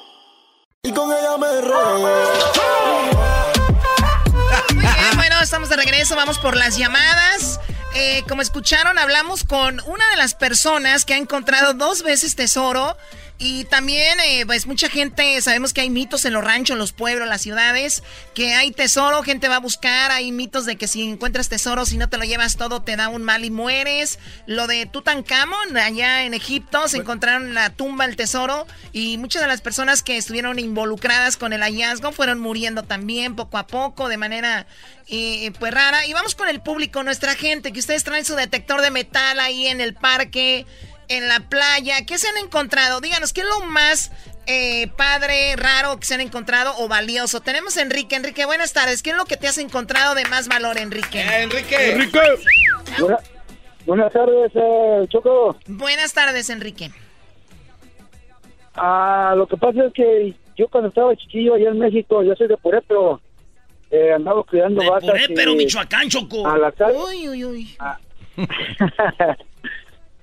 [0.84, 1.48] Y con ella me
[4.74, 7.58] Muy bien, bueno, estamos de regreso, vamos por las llamadas.
[7.96, 12.96] Eh, como escucharon, hablamos con una de las personas que ha encontrado dos veces tesoro.
[13.42, 17.26] Y también, eh, pues mucha gente, sabemos que hay mitos en los ranchos, los pueblos,
[17.26, 18.02] las ciudades,
[18.34, 21.96] que hay tesoro, gente va a buscar, hay mitos de que si encuentras tesoro, si
[21.96, 24.18] no te lo llevas todo, te da un mal y mueres.
[24.44, 29.48] Lo de Tutankamón, allá en Egipto, se encontraron la tumba, el tesoro, y muchas de
[29.48, 34.18] las personas que estuvieron involucradas con el hallazgo fueron muriendo también poco a poco, de
[34.18, 34.66] manera
[35.08, 36.04] eh, pues rara.
[36.04, 39.66] Y vamos con el público, nuestra gente, que ustedes traen su detector de metal ahí
[39.66, 40.66] en el parque,
[41.10, 42.06] en la playa.
[42.06, 43.00] ¿Qué se han encontrado?
[43.02, 44.10] Díganos, ¿qué es lo más
[44.46, 47.40] eh, padre, raro que se han encontrado o valioso?
[47.40, 48.16] Tenemos a Enrique.
[48.16, 49.02] Enrique, buenas tardes.
[49.02, 51.20] ¿Qué es lo que te has encontrado de más valor, Enrique?
[51.20, 52.08] Enrique.
[52.98, 53.18] Buena-
[53.84, 55.56] buenas tardes, eh, Choco.
[55.66, 56.90] Buenas tardes, Enrique.
[58.74, 62.46] Ah, lo que pasa es que yo cuando estaba chiquillo allá en México, yo soy
[62.46, 63.20] de Purépedo,
[63.90, 65.10] eh, andaba cuidando vacas.
[65.34, 66.46] pero y Michoacán, Choco.
[66.46, 66.96] A la calle.
[66.96, 67.76] Uy, uy, uy.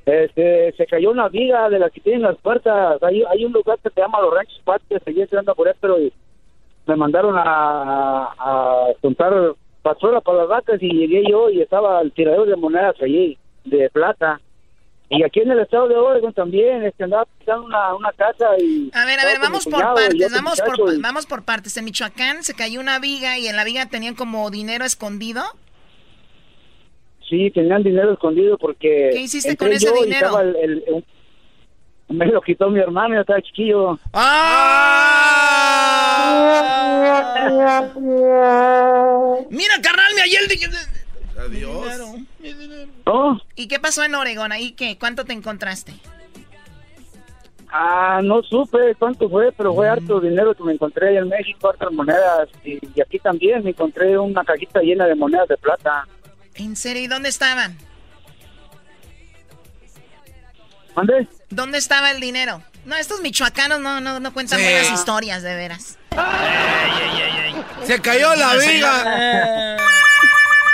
[0.08, 3.04] Este, se cayó una viga de las que tienen las puertas.
[3.04, 6.14] Hay, hay un lugar que se llama Los Ranchos Pates, allí anda por pero y
[6.86, 9.34] me mandaron a, a, juntar
[9.84, 13.90] basura para las vacas y llegué yo y estaba el tiradero de monedas allí, de
[13.90, 14.40] plata.
[15.10, 18.90] Y aquí en el estado de Oregon también, este, andaba pisando una, una casa y...
[18.94, 21.76] A ver, a ver, vamos por partes, vamos por, y- vamos por partes.
[21.76, 25.44] En Michoacán se cayó una viga y en la viga tenían como dinero escondido.
[27.30, 29.10] Sí, tenían dinero escondido porque...
[29.14, 30.28] ¿Qué hiciste con ese dinero?
[30.28, 31.06] estaba el- el- el-
[32.10, 34.00] me lo quitó mi hermano, yo estaba chiquillo.
[39.50, 40.58] Mira, carnal, me di-
[41.40, 42.02] Adiós.
[43.06, 43.42] ¿No?
[43.56, 44.52] ¿Y qué pasó en Oregón?
[44.52, 44.98] ¿Ahí qué?
[45.00, 45.94] ¿Cuánto te encontraste?
[47.70, 49.76] Ah, no supe cuánto fue, pero Mm.
[49.76, 52.50] fue harto dinero que me encontré allá en México, hartas monedas.
[52.64, 56.08] Y, y aquí también me encontré una cajita llena de monedas de plata.
[56.58, 57.04] ¿En serio?
[57.04, 57.78] ¿Y dónde estaban?
[60.96, 61.28] ¿Mande?
[61.50, 62.62] ¿Dónde estaba el dinero?
[62.86, 64.66] No, estos michoacanos no, no, no cuentan Sí.
[64.66, 65.98] buenas historias, de veras.
[67.84, 69.78] Se cayó la viga.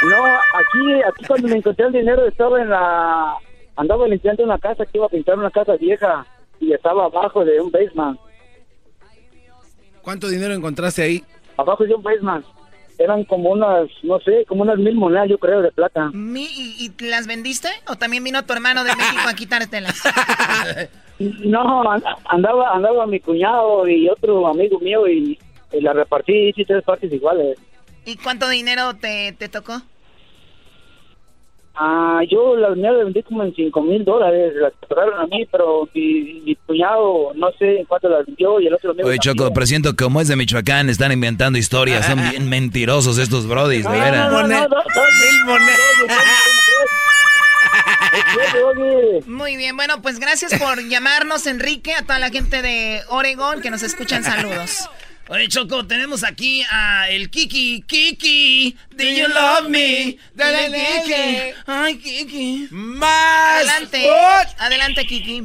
[0.09, 3.35] No, aquí, aquí cuando me encontré el dinero estaba en la...
[3.75, 6.25] Andaba limpiando una casa que iba a pintar una casa vieja
[6.59, 8.19] y estaba abajo de un basement.
[10.01, 11.23] ¿Cuánto dinero encontraste ahí?
[11.57, 12.45] Abajo de un basement.
[12.97, 16.11] Eran como unas, no sé, como unas mil monedas, yo creo, de plata.
[16.13, 17.69] Y, y las vendiste?
[17.87, 20.01] ¿O también vino tu hermano de México a quitártelas?
[21.19, 25.39] No, and- andaba andaba mi cuñado y otro amigo mío y,
[25.71, 27.57] y la repartí, hice tres partes iguales.
[28.03, 29.81] ¿Y cuánto dinero te, te tocó?
[31.75, 35.47] Ah, yo las mías las vendí como en 5 mil dólares, las compraron a mí,
[35.51, 39.51] pero mi, mi cuñado no sé en cuánto las vendió y el otro Oye, Choco,
[39.53, 44.31] presiento como es de Michoacán, están inventando historias, son bien mentirosos estos brodis, de veras.
[44.31, 44.69] Mil monedas.
[49.25, 53.71] Muy bien, bueno, pues gracias por llamarnos, Enrique, a toda la gente de Oregón que
[53.71, 54.23] nos escuchan.
[54.23, 54.89] Saludos.
[55.29, 57.81] Oye, Choco, tenemos aquí a el Kiki.
[57.87, 60.17] Kiki, do you love me?
[60.35, 61.53] Dale, Kiki.
[61.65, 62.67] Ay, Kiki.
[62.71, 63.61] Más.
[63.61, 64.09] Adelante,
[64.59, 65.39] adelante, Kiki.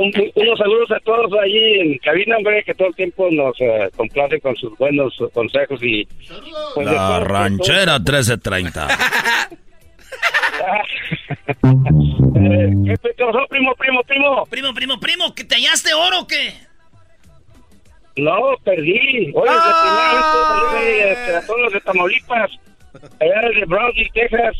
[0.00, 3.90] Un- unos saludos a todos allí en cabina, hombre, que todo el tiempo nos eh,
[3.96, 6.06] complace con sus buenos consejos y...
[6.74, 8.88] pues, La ranchera 1330.
[12.34, 14.46] eh, ¿Qué te pasó, primo, primo, primo?
[14.46, 16.54] Primo, primo, primo, ¿que te hallaste oro o qué?
[18.18, 19.30] No, perdí.
[19.34, 20.74] Oye, Ah.
[21.28, 22.50] de a todos los de Tamaulipas,
[23.20, 24.56] allá de Brownsville, Texas.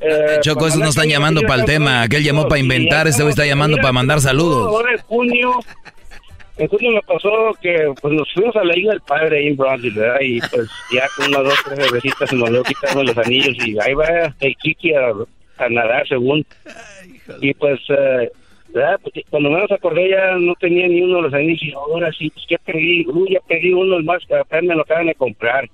[0.00, 2.02] eh, Choco, para esos no están llamando para el tema.
[2.02, 4.66] Aquel llamó para inventar, este güey está llamando para mandar saludos.
[4.68, 5.52] Ahora en junio,
[6.56, 9.56] en junio me pasó que pues nos fuimos a la isla del padre ahí en
[9.56, 10.20] Brownsville, ¿verdad?
[10.22, 13.78] Y pues ya con unas dos, tres cervecitas se nos dio quitarnos los anillos y
[13.80, 15.12] ahí va el Kiki a,
[15.58, 16.46] a nadar según.
[17.42, 18.30] Y pues, eh,
[18.72, 19.00] ¿verdad?
[19.02, 22.30] Pues, cuando menos acordé ya no tenía ni uno de los anillos y ahora sí,
[22.30, 25.68] pues ya perdí, uy, ya pedí uno más que apenas me lo acaban de comprar.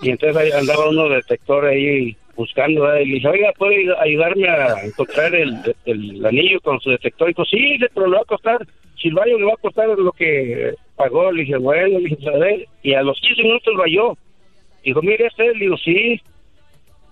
[0.00, 4.48] Y entonces ahí andaba uno detector ahí buscando, y le dije, oiga, ¿puede ayud- ayudarme
[4.48, 7.28] a encontrar el, anillo con su detector?
[7.28, 8.64] Y dijo, sí, pero le va a costar,
[9.00, 11.32] Silvario le va a costar lo que pagó.
[11.32, 12.66] Le dije, bueno, le dije, "Pues, a ver.
[12.82, 14.18] Y a los 15 minutos lo halló.
[14.84, 16.20] Dijo, mire, este, le digo, sí.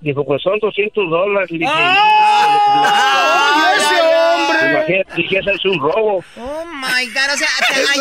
[0.00, 1.50] Dijo, pues son 200 dólares.
[1.50, 4.70] Le dije, ¡Ay, ese hombre!
[4.72, 6.24] Imagínate, dije, ese es un robo.
[6.36, 7.48] Oh my god, o sea,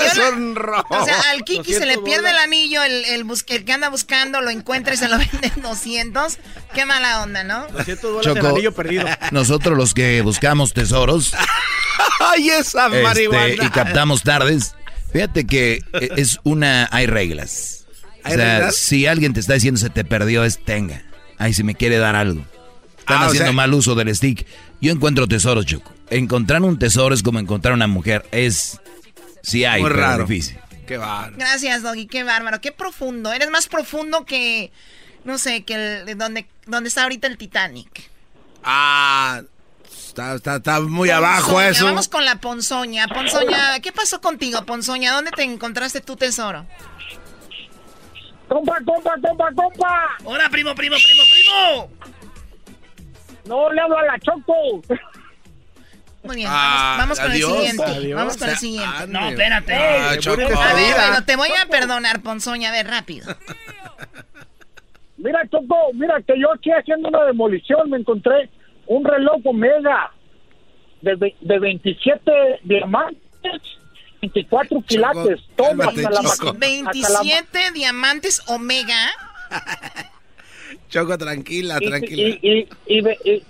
[0.06, 0.84] es un robo.
[0.90, 2.44] o sea, al Kiki se le 200 pierde el dólares.
[2.44, 5.62] anillo, el, el, bus- el que anda buscando lo encuentra y se lo vende en
[5.62, 6.38] 200.
[6.74, 7.66] Qué mala onda, ¿no?
[7.68, 9.06] 200 dólares el Choco, anillo perdido.
[9.32, 11.34] nosotros los que buscamos tesoros
[12.20, 13.48] ¡Ay, esa este, marihuana!
[13.66, 14.76] y captamos tardes,
[15.14, 17.86] fíjate que e- es una, hay reglas.
[18.24, 18.76] O ¿Hay sea, reglas?
[18.76, 21.02] si alguien te está diciendo se te perdió, es tenga.
[21.38, 22.42] Ay, si me quiere dar algo.
[23.00, 24.46] Están Ah, o haciendo sea- mal uso del stick.
[24.82, 25.92] Yo encuentro tesoros, Choco.
[26.10, 28.26] Encontrar un tesoro es como encontrar una mujer.
[28.32, 28.80] Es,
[29.42, 30.26] sí hay, Muy pero raro.
[30.26, 30.58] difícil.
[30.88, 31.36] Qué bárbaro.
[31.38, 33.32] Gracias, Doggy, qué bárbaro, qué profundo.
[33.34, 34.72] Eres más profundo que,
[35.24, 38.10] no sé, que el, de donde, donde está ahorita el Titanic.
[38.64, 39.42] Ah,
[40.10, 41.86] está, está, está muy abajo eso.
[41.86, 43.08] Vamos con la Ponzoña.
[43.08, 45.14] Ponzoña, ¿qué pasó contigo, Ponzoña?
[45.14, 46.66] ¿Dónde te encontraste tu tesoro?
[48.48, 50.18] ¡Compa, compa, compa, compa!
[50.24, 51.90] ¡Hola, primo, primo, primo, primo!
[53.46, 54.82] No le hablo a la Choco.
[56.24, 57.84] Muy bien, Ah, vamos, vamos con adiós, el siguiente.
[57.84, 58.16] adiós.
[58.18, 58.88] Vamos con el Ah, siguiente.
[58.98, 59.14] ande.
[59.20, 59.74] No, espérate.
[59.76, 60.42] Ah, Choco.
[60.42, 63.36] A ver, bueno, te voy a perdonar, Ponzoña, a ver, rápido.
[65.18, 68.50] Mira, Choco, mira que yo aquí haciendo una demolición me encontré
[68.86, 70.12] un reloj Omega
[71.02, 72.32] de, de 27
[72.64, 73.62] diamantes,
[74.22, 76.54] 24 quilates, todo hasta la, Choco.
[76.54, 79.12] maqui- hasta la ma- 27 diamantes Omega.
[80.90, 82.22] Choco, tranquila, y, tranquila.
[82.42, 82.68] y, y,
[82.98, 83.44] y ve- y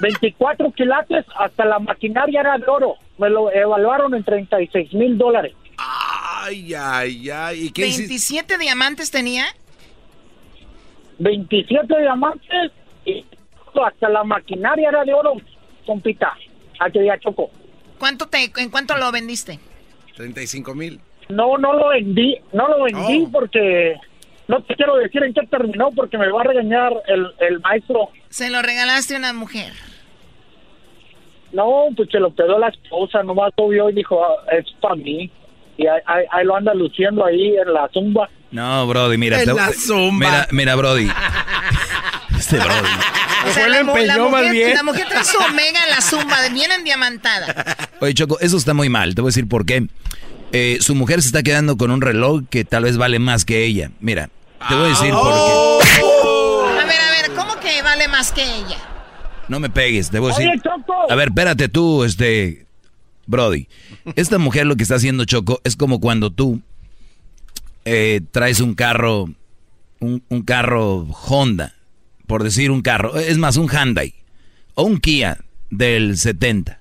[0.00, 2.94] 24 quilates, hasta la maquinaria era de oro.
[3.18, 5.54] Me lo evaluaron en 36 mil dólares.
[5.76, 7.66] Ay, ay, ay.
[7.66, 8.08] ¿Y qué hiciste?
[8.08, 9.46] 27 diamantes tenía.
[11.18, 12.72] 27 diamantes
[13.04, 13.24] y
[13.84, 15.34] hasta la maquinaria era de oro,
[15.86, 16.32] compita.
[16.80, 17.50] Aquí ya Choco.
[17.98, 19.60] ¿Cuánto te, ¿En cuánto lo vendiste?
[20.16, 21.00] 35 mil.
[21.28, 23.30] No, no lo vendí, no lo vendí Oh.
[23.32, 23.94] porque
[24.48, 28.10] no te quiero decir en qué terminó porque me va a regañar el, el maestro.
[28.28, 29.72] Se lo regalaste a una mujer.
[31.52, 34.94] No, pues se lo quedó la esposa, nomás lo vio y dijo, "Ah, es para
[34.96, 35.30] mí.
[35.76, 38.28] Y ahí, ahí- ahí lo anda luciendo ahí en la zumba.
[38.50, 39.38] No, Brody, mira.
[39.40, 40.26] En te- la zumba.
[40.26, 41.08] Mira, mira, Brody.
[42.38, 42.88] Este Brody.
[43.48, 44.74] O sea, Fue la, mujer, bien.
[44.74, 47.76] la mujer trae su Omega en la zumba, bien endiamantada.
[48.00, 49.14] Oye, Choco, eso está muy mal.
[49.14, 49.86] Te voy a decir por qué.
[50.52, 53.64] Eh, su mujer se está quedando con un reloj que tal vez vale más que
[53.64, 53.90] ella.
[54.00, 54.28] Mira,
[54.68, 56.02] te voy a decir por qué.
[56.80, 58.76] A ver, a ver, ¿cómo que vale más que ella?
[59.48, 60.50] No me pegues, te voy a decir.
[60.50, 61.10] Oye, Choco.
[61.10, 62.66] A ver, espérate tú, este.
[63.26, 63.68] Brody.
[64.16, 66.60] Esta mujer lo que está haciendo Choco es como cuando tú
[67.84, 69.28] eh, traes un carro,
[70.00, 71.74] un, un carro Honda,
[72.32, 74.14] por decir un carro, es más, un Hyundai
[74.72, 75.36] o un Kia
[75.68, 76.80] del 70.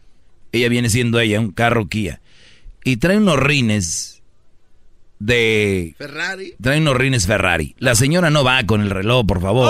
[0.54, 2.22] Ella viene siendo ella, un carro Kia.
[2.86, 4.22] Y trae unos rines
[5.20, 5.94] de...
[5.98, 6.56] Ferrari.
[6.62, 7.76] Trae unos rines Ferrari.
[7.80, 9.70] La señora no va con el reloj, por favor.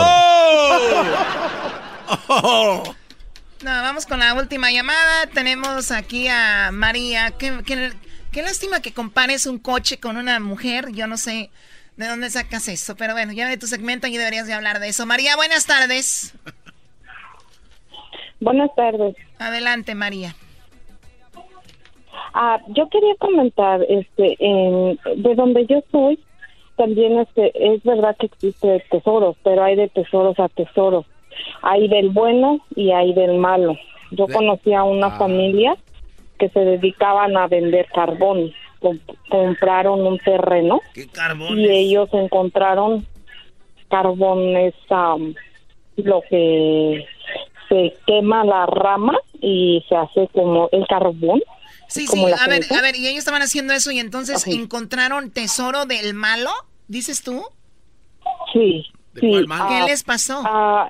[2.28, 2.84] Oh.
[3.64, 5.26] No, vamos con la última llamada.
[5.34, 7.32] Tenemos aquí a María.
[7.32, 7.92] Qué, qué-
[8.32, 10.92] qué lástima que compares un coche con una mujer.
[10.94, 11.50] Yo no sé
[11.98, 12.96] ¿De dónde sacas eso?
[12.96, 15.06] Pero bueno, ya de tu segmento y deberías de hablar de eso.
[15.06, 16.34] María, buenas tardes.
[18.40, 19.16] Buenas tardes.
[19.38, 20.36] Adelante, María.
[22.34, 26.18] Ah, yo quería comentar, este, de donde yo soy,
[26.78, 31.06] también este, es verdad que existe tesoros, pero hay de tesoros a tesoros.
[31.62, 33.76] Hay del bueno y hay del malo.
[34.12, 35.18] Yo conocí a una ah.
[35.18, 35.78] familia
[36.40, 38.52] que se dedicaban a vender carbón.
[39.30, 43.06] Compraron un terreno y ellos encontraron
[43.90, 44.74] carbón, es
[45.98, 47.06] lo que
[47.70, 51.42] se quema la rama y se hace como el carbón.
[51.88, 55.86] Sí, sí, a ver, a ver, y ellos estaban haciendo eso y entonces encontraron tesoro
[55.86, 56.52] del malo,
[56.88, 57.44] dices tú.
[58.54, 58.86] Sí.
[59.20, 59.20] sí.
[59.20, 60.42] ¿Qué ah, les pasó?
[60.46, 60.90] Ah,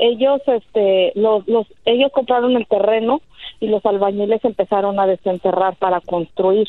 [0.00, 3.20] ellos, este, los, los, ellos compraron el terreno
[3.60, 6.66] y los albañiles empezaron a desenterrar para construir.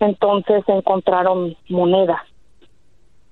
[0.00, 2.24] Entonces encontraron moneda.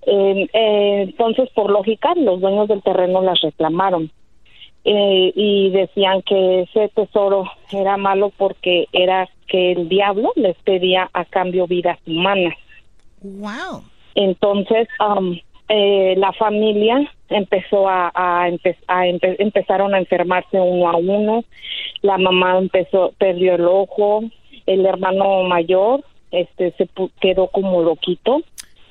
[0.06, 4.10] Eh, entonces, por lógica, los dueños del terreno las reclamaron
[4.84, 11.08] eh, y decían que ese tesoro era malo porque era que el diablo les pedía
[11.12, 12.54] a cambio vidas humanas.
[13.22, 13.82] Wow.
[14.14, 15.38] Entonces, um,
[15.68, 21.44] eh, la familia empezó a, a, empezaron a enfermarse uno a uno.
[22.02, 24.22] La mamá empezó perdió el ojo,
[24.66, 26.88] el hermano mayor este se
[27.20, 28.42] quedó como loquito.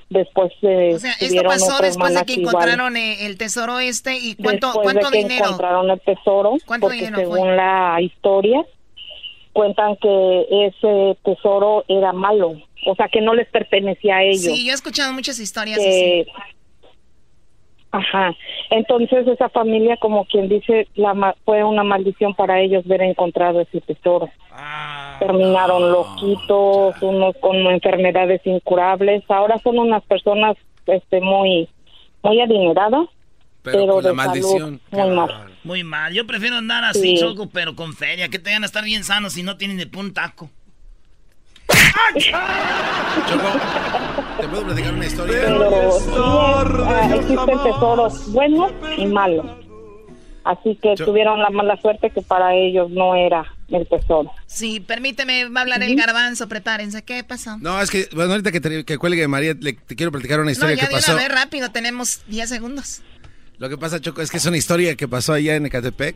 [0.10, 4.36] Después de o sea, esto pasó después de que encontraron eh, el tesoro este y
[4.36, 8.62] cuánto después cuánto de que dinero encontraron el tesoro porque según la historia
[9.54, 14.42] cuentan que ese tesoro era malo o sea que no les pertenecía a ellos.
[14.42, 16.26] sí yo he escuchado muchas historias así.
[17.92, 18.34] Ajá.
[18.70, 23.82] Entonces esa familia, como quien dice, la fue una maldición para ellos ver encontrado ese
[23.82, 24.30] tesoro.
[24.52, 25.18] Ah.
[25.20, 29.24] Terminaron loquitos, unos con enfermedades incurables.
[29.30, 30.56] Ahora son unas personas,
[30.88, 31.68] este, muy,
[32.24, 33.08] muy adineradas.
[33.64, 34.82] Pero, de maldición.
[34.90, 35.30] muy mal.
[35.64, 36.14] Muy mal.
[36.14, 38.30] Yo prefiero andar así, Choco, pero con feria.
[38.30, 40.50] Que tengan a estar bien sanos y no tienen de un taco.
[43.28, 43.60] Choco,
[44.40, 45.38] ¿te puedo platicar una historia?
[45.42, 49.46] Pero sí, existen tesoros buenos y malos.
[50.44, 54.32] Así que tuvieron la mala suerte que para ellos no era el tesoro.
[54.48, 57.04] Sí, permíteme, va a hablar el garbanzo, prepárense.
[57.04, 57.58] ¿Qué pasó?
[57.60, 60.52] No, es que, bueno, ahorita que, te, que cuelgue María, le, te quiero platicar una
[60.52, 61.16] historia no, ya que pasó.
[61.16, 63.02] ver rápido, tenemos 10 segundos.
[63.60, 66.16] Lo que pasa, Choco, es que es una historia que pasó allá en Ecatepec.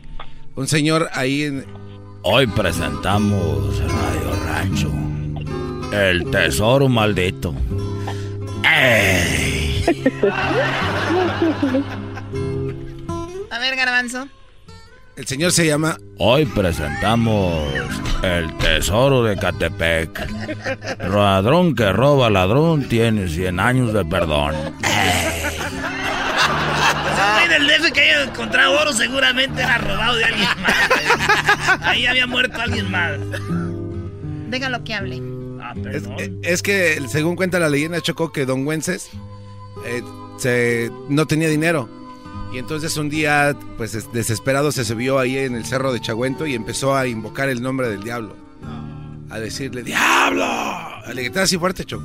[0.56, 1.64] Un señor ahí en...
[2.22, 5.05] Hoy presentamos Radio Rancho
[5.96, 7.54] el tesoro maldito.
[13.50, 14.28] A ver, garbanzo.
[15.16, 15.96] El señor se llama...
[16.18, 17.62] Hoy presentamos
[18.22, 20.28] el tesoro de Catepec.
[21.08, 24.54] Ladrón que roba ladrón tiene 100 años de perdón.
[27.44, 31.80] El del DF que haya encontrado oro seguramente era robado de alguien más.
[31.82, 33.12] Ahí había muerto alguien más.
[34.50, 35.35] Déjalo que hable.
[35.66, 35.74] Ah,
[36.18, 39.10] eh, es, que, según cuenta la leyenda, Chocó que Don Wences
[39.84, 40.02] eh,
[40.38, 41.88] se, no tenía dinero.
[42.52, 46.54] Y entonces un día, pues desesperado, se subió ahí en el cerro de Chagüento y
[46.54, 48.36] empezó a invocar el nombre del diablo.
[49.28, 50.46] A decirle, ¡Diablo!
[51.12, 52.04] Le gritaba así fuerte, Choco.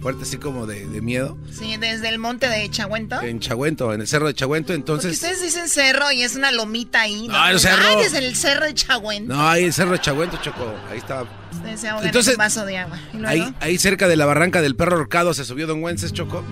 [0.00, 1.38] Fuerte, así como de, miedo.
[1.50, 3.20] Sí, desde el monte de Chagüento.
[3.22, 5.12] En Chagüento, en el cerro de Chagüento, entonces.
[5.12, 7.28] ustedes dicen cerro y es una lomita ahí.
[7.28, 8.00] No, el cerro.
[8.00, 9.32] es el cerro de Chagüento.
[9.32, 10.74] No, ahí el cerro de Chagüento, Choco.
[10.90, 11.26] Ahí estaba
[12.02, 12.98] entonces, un vaso de agua.
[13.24, 16.44] Ahí, ahí cerca de la barranca del perro horcado se subió Don Wences, Choco,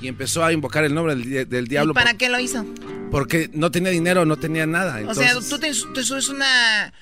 [0.00, 1.92] y empezó a invocar el nombre del, diablo.
[1.92, 2.64] ¿Y para qué lo hizo?
[3.10, 5.00] Porque no tenía dinero, no tenía nada.
[5.08, 6.92] O sea, tú te, subes una,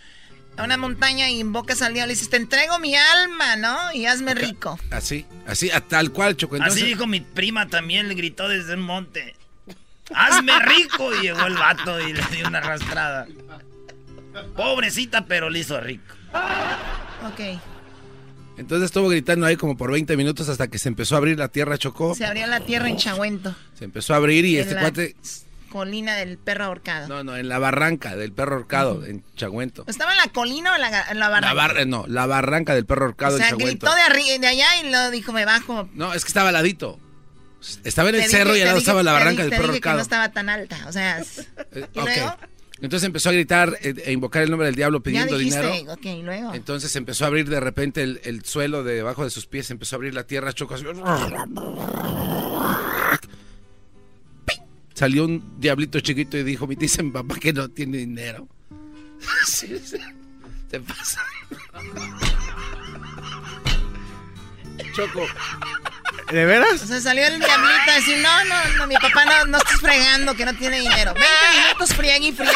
[0.57, 3.77] a una montaña y invocas al diablo y dices, te entrego mi alma, ¿no?
[3.93, 4.78] Y hazme rico.
[4.91, 6.57] Así, así, a tal cual, Choco.
[6.61, 9.35] así dijo mi prima también, le gritó desde un monte.
[10.15, 11.15] ¡Hazme rico!
[11.16, 13.27] Y llegó el vato y le dio una arrastrada.
[14.55, 16.16] Pobrecita, pero le hizo rico.
[17.27, 17.61] Ok.
[18.59, 21.49] Entonces estuvo gritando ahí como por 20 minutos hasta que se empezó a abrir la
[21.49, 22.15] tierra, chocó.
[22.15, 23.55] Se abrió la tierra en Chagüento.
[23.75, 25.17] Se empezó a abrir y este cuate...
[25.71, 27.09] Colina del perro ahorcado.
[27.09, 29.85] No, no, en la barranca del perro ahorcado, en Chagüento.
[29.89, 30.81] ¿Estaba en la colina o en
[31.19, 31.85] la, barranca?
[31.85, 35.33] no, la barranca del perro ahorcado o sea, gritó de, de allá y lo dijo,
[35.33, 35.89] me bajo.
[35.93, 36.99] No, es que estaba al ladito.
[37.85, 39.97] Estaba en el cerro y al lado estaba la barranca del perro ahorcado.
[39.97, 41.21] no estaba tan alta, o sea...
[41.21, 42.37] Eh, ¿Y luego?
[42.81, 45.70] Entonces empezó a gritar eh, e invocar el nombre del diablo pidiendo dinero.
[46.23, 46.55] luego.
[46.55, 50.15] Entonces empezó a abrir de repente el, suelo debajo de sus pies, empezó a abrir
[50.15, 50.77] la tierra, chocó
[54.94, 58.48] Salió un diablito chiquito y dijo, me dicen papá que no tiene dinero.
[59.47, 59.98] sí, sí,
[60.70, 61.23] se pasa.
[64.94, 65.27] Choco,
[66.31, 66.82] ¿De veras?
[66.82, 69.81] O sea, salió el diablito a decir, no, no, no, mi papá no, no estás
[69.81, 71.15] fregando, que no tiene dinero.
[71.15, 71.31] 20
[71.62, 72.53] minutos friegue y friegue.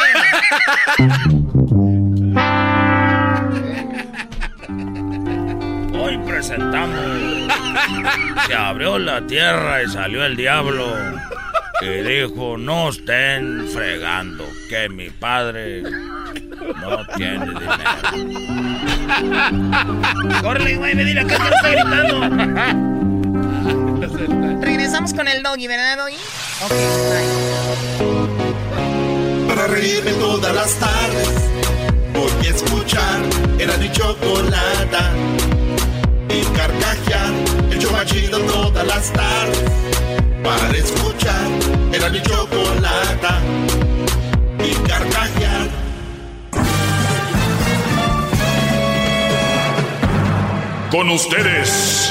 [5.97, 6.99] Hoy presentamos.
[8.47, 10.93] Se abrió la tierra y salió el diablo.
[11.81, 17.71] Y dijo, no estén fregando, que mi padre no tiene dinero.
[20.43, 23.00] Corre, güey, me dile que te está gritando.
[24.91, 26.17] Regresamos con el doggy, ¿verdad, doggy?
[26.65, 26.73] Ok,
[27.13, 27.29] bye.
[29.47, 31.29] Para reírme todas las tardes,
[32.13, 33.21] voy a escuchar
[33.61, 35.13] era mi chocolata.
[36.29, 37.33] Y carcajear,
[37.71, 39.71] el chomachido todas las tardes.
[40.43, 41.47] Para escuchar
[41.93, 43.39] era mi chocolata.
[44.59, 45.69] Y carcajear.
[50.91, 52.11] Con ustedes.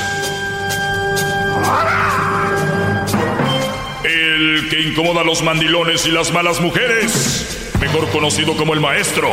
[4.49, 7.71] El que incomoda a los mandilones y las malas mujeres.
[7.79, 9.29] Mejor conocido como el maestro.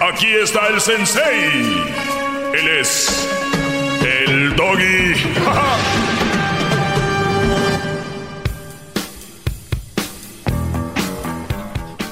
[0.00, 1.82] Aquí está el sensei.
[2.54, 3.28] Él es
[4.00, 5.14] el doggy.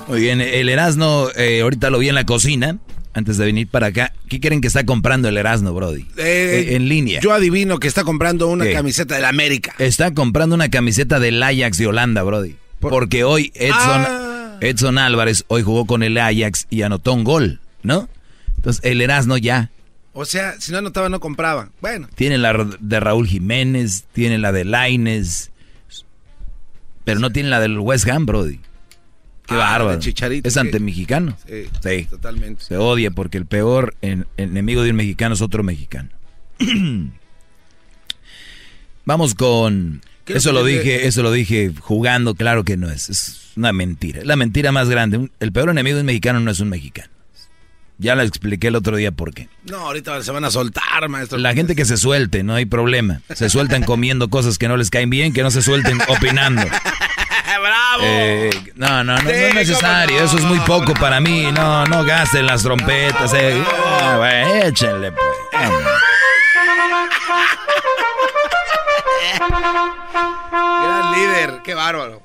[0.08, 2.78] Muy bien, el Erasmo, eh, ahorita lo vi en la cocina,
[3.16, 4.12] antes de venir para acá.
[4.28, 6.02] ¿Qué creen que está comprando el Erasmo, Brody?
[6.18, 7.20] Eh, Eh, en línea.
[7.20, 8.72] Yo adivino que está comprando una ¿Qué?
[8.74, 9.74] camiseta del América.
[9.78, 12.56] Está comprando una camiseta del Ajax de Holanda, Brody.
[12.78, 14.58] Porque hoy Edson, Ah.
[14.60, 18.08] Edson Álvarez hoy jugó con el Ajax y anotó un gol, ¿no?
[18.56, 19.70] Entonces el Erasmo ya
[20.12, 21.70] O sea, si no anotaba, no compraba.
[21.80, 25.50] Bueno, tiene la de Raúl Jiménez, tiene la de Laines,
[27.04, 28.60] pero no tiene la del West Ham, Brody.
[29.46, 29.98] Qué Ah, bárbaro.
[30.00, 31.36] Chicharito, es antemexicano.
[31.48, 32.04] sí, Sí.
[32.10, 32.64] totalmente.
[32.64, 36.08] Se odia porque el peor en- enemigo de un mexicano es otro mexicano.
[39.04, 43.72] Vamos con eso lo dije, eso lo dije jugando, claro que no es, es una
[43.72, 45.18] mentira, es la mentira más grande.
[45.18, 47.08] Un- El peor enemigo de un mexicano no es un mexicano.
[47.98, 49.48] Ya la expliqué el otro día por qué.
[49.70, 51.38] No, ahorita se van a soltar, maestro.
[51.38, 53.22] La gente que se suelte, no hay problema.
[53.34, 56.62] Se sueltan comiendo cosas que no les caen bien, que no se suelten opinando.
[57.58, 58.02] ¡Bravo!
[58.02, 60.22] Eh, no, no, no, es necesario.
[60.22, 61.50] Eso es muy poco para mí.
[61.52, 63.32] No, no gasten las trompetas.
[63.34, 63.62] eh.
[64.16, 65.26] Güey, échenle, pues.
[70.50, 72.22] Gran líder, qué bárbaro.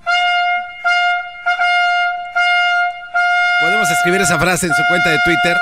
[3.61, 5.57] Podemos escribir esa frase en su cuenta de Twitter.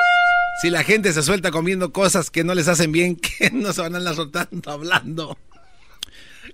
[0.62, 3.82] Si la gente se suelta comiendo cosas que no les hacen bien, que no se
[3.82, 5.38] van a andar soltando hablando.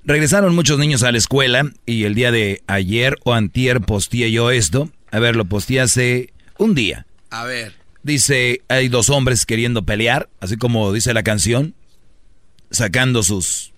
[0.05, 4.51] Regresaron muchos niños a la escuela y el día de ayer o antier posteé yo
[4.51, 4.91] esto.
[5.11, 7.07] A ver, lo posteé hace un día.
[7.31, 7.73] A ver.
[8.03, 11.73] Dice, hay dos hombres queriendo pelear, así como dice la canción,
[12.69, 13.73] sacando sus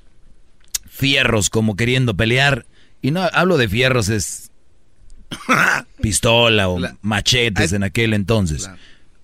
[0.89, 2.65] fierros como queriendo pelear.
[3.01, 4.51] Y no hablo de fierros, es
[6.01, 8.69] pistola o machetes en aquel entonces.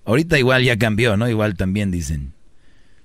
[0.06, 1.28] Ahorita igual ya cambió, ¿no?
[1.28, 2.33] Igual también dicen.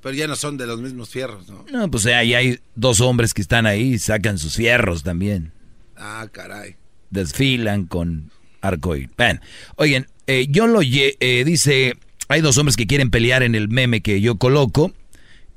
[0.02, 1.66] Pero ya no son de los mismos fierros, ¿no?
[1.72, 5.52] No, pues ahí hay dos hombres que están ahí y sacan sus fierros también.
[5.98, 6.78] Ah, caray.
[7.10, 8.32] Desfilan con
[8.62, 9.10] arcoíris.
[9.18, 9.42] Bueno,
[9.76, 11.98] oigan, eh, yo lo eh, dice,
[12.30, 14.94] hay dos hombres que quieren pelear en el meme que yo coloco.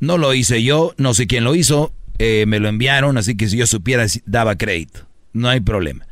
[0.01, 3.48] No lo hice yo, no sé quién lo hizo, eh, me lo enviaron, así que
[3.48, 5.06] si yo supiera daba crédito.
[5.32, 6.06] No hay problema.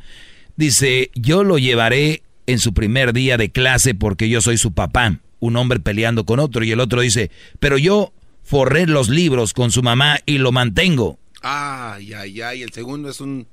[0.55, 5.19] Dice, yo lo llevaré en su primer día de clase porque yo soy su papá.
[5.39, 8.13] Un hombre peleando con otro y el otro dice, pero yo
[8.43, 11.19] forré los libros con su mamá y lo mantengo.
[11.41, 12.61] Ay, ay, ay.
[12.61, 13.47] El segundo es un,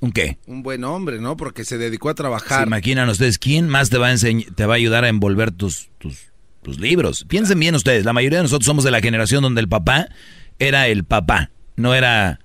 [0.00, 0.38] ¿Un qué?
[0.46, 1.36] un buen hombre, ¿no?
[1.36, 2.66] Porque se dedicó a ¿Se trabajar.
[2.66, 6.16] imaginan ustedes quién más te va a te va a ayudar a envolver tus, tus,
[6.62, 7.24] tus libros?
[7.28, 10.08] Piensen bien ustedes, la mayoría de nosotros somos de la generación donde el papá
[10.58, 12.40] era el papá, no era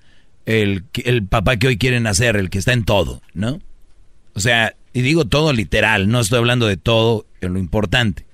[0.46, 3.60] el, el papá que hoy quieren hacer, el que está en todo, ¿no?
[4.36, 8.26] O sea, y digo todo literal, no estoy hablando de todo en lo importante.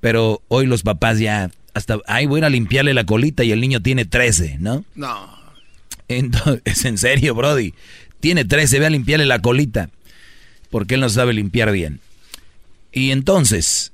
[0.00, 3.52] Pero hoy los papás ya, hasta, ay, voy a ir a limpiarle la colita y
[3.52, 4.84] el niño tiene 13, ¿no?
[4.94, 5.38] No.
[6.08, 7.74] Entonces, es en serio, Brody.
[8.20, 9.90] Tiene 13, ve a limpiarle la colita.
[10.70, 12.00] Porque él no sabe limpiar bien.
[12.92, 13.92] Y entonces,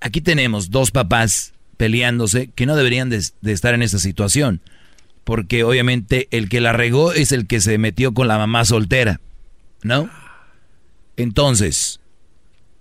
[0.00, 4.60] aquí tenemos dos papás peleándose que no deberían de, de estar en esa situación.
[5.24, 9.20] Porque obviamente el que la regó es el que se metió con la mamá soltera.
[9.82, 10.10] ¿No?
[11.16, 12.00] Entonces,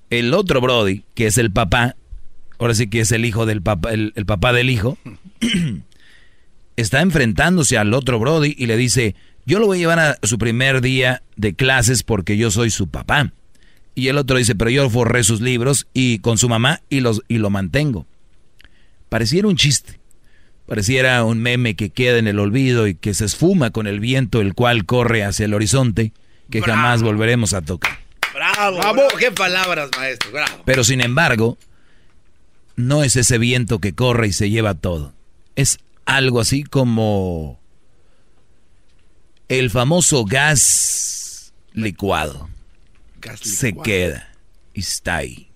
[0.09, 1.95] el otro Brody, que es el papá,
[2.59, 4.97] ahora sí que es el hijo del papá, el, el papá del hijo,
[6.75, 9.15] está enfrentándose al otro Brody y le dice,
[9.45, 12.87] yo lo voy a llevar a su primer día de clases porque yo soy su
[12.87, 13.31] papá.
[13.95, 17.21] Y el otro dice, pero yo forré sus libros y con su mamá y, los,
[17.27, 18.05] y lo mantengo.
[19.09, 19.99] Pareciera un chiste,
[20.69, 24.39] Pareciera un meme que queda en el olvido y que se esfuma con el viento,
[24.39, 26.13] el cual corre hacia el horizonte,
[26.51, 27.97] que jamás volveremos a tocar.
[28.31, 30.61] Bravo, bravo, qué palabras, maestro, bravo.
[30.65, 31.57] Pero sin embargo,
[32.79, 35.13] no es ese viento que corre y se lleva todo.
[35.55, 37.59] Es algo así como
[39.49, 42.49] el famoso gas licuado.
[43.19, 44.29] Gas Se queda
[44.73, 45.49] y está ahí.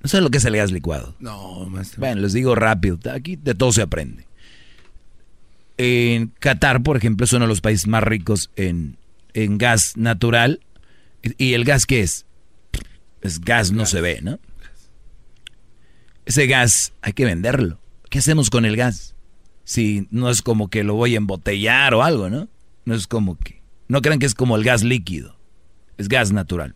[0.00, 1.14] ¿No sabes lo que es el gas licuado?
[1.20, 2.00] No, maestro.
[2.00, 2.98] Bueno, les digo rápido.
[3.12, 4.26] Aquí de todo se aprende.
[5.76, 8.96] En Qatar, por ejemplo, es uno de los países más ricos en,
[9.34, 10.60] en gas natural.
[11.36, 12.24] ¿Y el gas qué es?
[13.20, 14.40] Es gas, no se ve, ¿no?
[16.24, 17.78] Ese gas hay que venderlo.
[18.10, 19.14] ¿Qué hacemos con el gas?
[19.64, 22.48] Si no es como que lo voy a embotellar o algo, ¿no?
[22.84, 23.62] No es como que...
[23.88, 25.36] No crean que es como el gas líquido.
[25.98, 26.74] Es gas natural.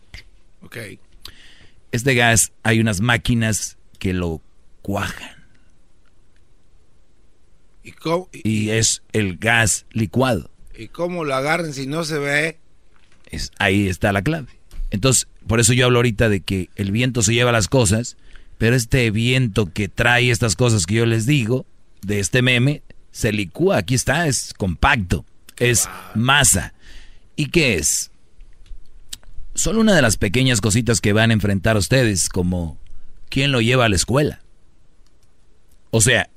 [0.61, 0.77] Ok.
[1.91, 4.41] Este gas hay unas máquinas que lo
[4.81, 5.45] cuajan.
[7.83, 10.51] ¿Y, cómo, y, es el gas licuado.
[10.77, 12.59] ¿Y cómo lo agarran si no se ve?
[13.29, 14.47] Es, ahí está la clave.
[14.91, 18.17] Entonces, por eso yo hablo ahorita de que el viento se lleva las cosas,
[18.57, 21.65] pero este viento que trae estas cosas que yo les digo,
[22.01, 23.77] de este meme, se licúa.
[23.77, 25.25] Aquí está, es compacto,
[25.57, 26.73] es masa.
[27.35, 28.11] ¿Y qué es?
[29.53, 32.79] Solo una de las pequeñas cositas que van a enfrentar ustedes, como
[33.29, 34.41] quién lo lleva a la escuela.
[35.91, 36.29] O sea,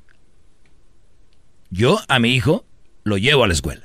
[1.70, 2.64] yo a mi hijo
[3.04, 3.84] lo llevo a la escuela.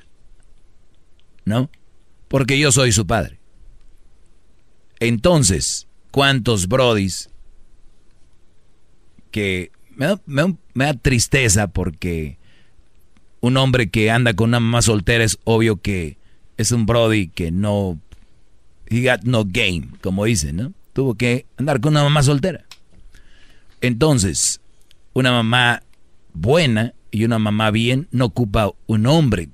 [1.45, 1.69] ¿No?
[2.27, 3.39] Porque yo soy su padre.
[4.99, 7.29] Entonces, ¿cuántos brodis
[9.35, 12.37] que me da, me da, tristeza porque
[13.41, 16.17] un hombre que anda con una mamá soltera es obvio que
[16.55, 17.99] es un brody que no
[18.87, 20.73] he got no game, como dicen, ¿no?
[20.93, 22.63] Tuvo que andar con una mamá soltera.
[23.81, 24.61] Entonces,
[25.11, 25.83] una mamá
[26.33, 29.49] buena y una mamá bien no ocupa un hombre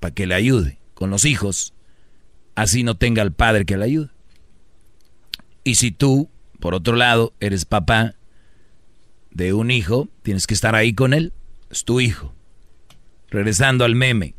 [0.00, 1.72] para que le ayude con los hijos,
[2.56, 4.10] así no tenga el padre que le ayude.
[5.64, 6.28] Y si tú,
[6.60, 8.16] por otro lado, eres papá
[9.30, 11.32] de un hijo, tienes que estar ahí con él,
[11.70, 12.34] es tu hijo.
[13.30, 14.34] Regresando al meme.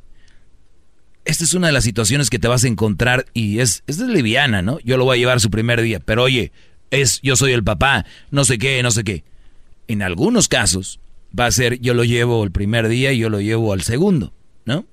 [1.25, 4.61] Esta es una de las situaciones que te vas a encontrar y es, es liviana,
[4.61, 4.79] ¿no?
[4.79, 6.51] Yo lo voy a llevar su primer día, pero oye,
[6.91, 9.23] es yo soy el papá, no sé qué, no sé qué.
[9.87, 10.99] En algunos casos
[11.37, 14.33] va a ser yo lo llevo el primer día y yo lo llevo al segundo,
[14.65, 14.85] ¿no?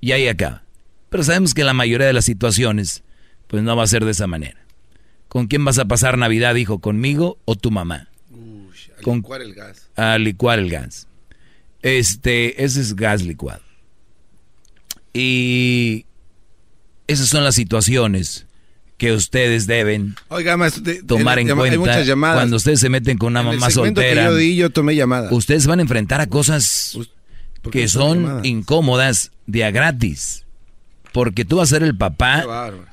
[0.00, 0.62] Y ahí acaba.
[1.08, 3.02] Pero sabemos que la mayoría de las situaciones,
[3.46, 4.65] pues no va a ser de esa manera.
[5.36, 6.78] ¿Con quién vas a pasar Navidad, hijo?
[6.78, 8.08] ¿Conmigo o tu mamá?
[8.96, 9.90] a licuar el gas.
[9.94, 11.08] A licuar el gas.
[11.82, 13.60] Este, ese es gas licuado.
[15.12, 16.06] Y
[17.06, 18.46] esas son las situaciones
[18.96, 20.14] que ustedes deben
[21.06, 24.30] tomar en cuenta cuando ustedes se meten con una mamá soltera.
[24.40, 25.30] yo, tomé llamadas.
[25.32, 26.98] Ustedes van a enfrentar a cosas
[27.70, 30.45] que son incómodas de a gratis
[31.16, 32.44] porque tú vas a ser el papá,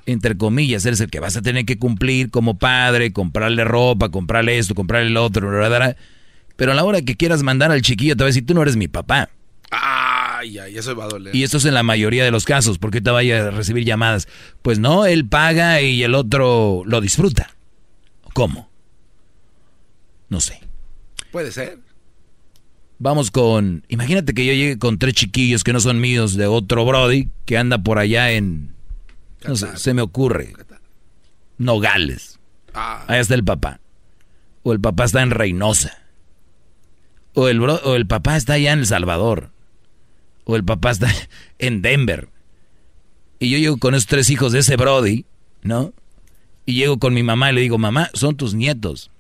[0.05, 4.57] entre comillas, eres el que vas a tener que cumplir como padre, comprarle ropa, comprarle
[4.57, 5.51] esto, comprarle lo otro,
[6.55, 8.61] pero a la hora que quieras mandar al chiquillo te va a decir, tú no
[8.61, 9.29] eres mi papá.
[9.71, 11.35] Ay, ay, eso va a doler.
[11.35, 14.29] Y esto es en la mayoría de los casos, porque te vaya a recibir llamadas.
[14.61, 17.49] Pues no, él paga y el otro lo disfruta.
[18.33, 18.69] ¿Cómo?
[20.29, 20.61] No sé.
[21.29, 21.79] Puede ser.
[23.03, 23.84] Vamos con.
[23.89, 27.57] Imagínate que yo llegue con tres chiquillos que no son míos de otro Brody que
[27.57, 28.73] anda por allá en.
[29.45, 30.53] No sé, se me ocurre.
[31.57, 32.39] Nogales.
[32.73, 33.03] Ah.
[33.09, 33.81] Ahí está el papá.
[34.63, 35.97] O el papá está en Reynosa.
[37.34, 39.51] O el, o el papá está allá en El Salvador.
[40.45, 41.09] O el papá está
[41.59, 42.30] en Denver.
[43.38, 45.25] Y yo llego con esos tres hijos de ese Brody,
[45.61, 45.91] ¿no?
[46.65, 49.11] Y llego con mi mamá y le digo, mamá, son tus nietos.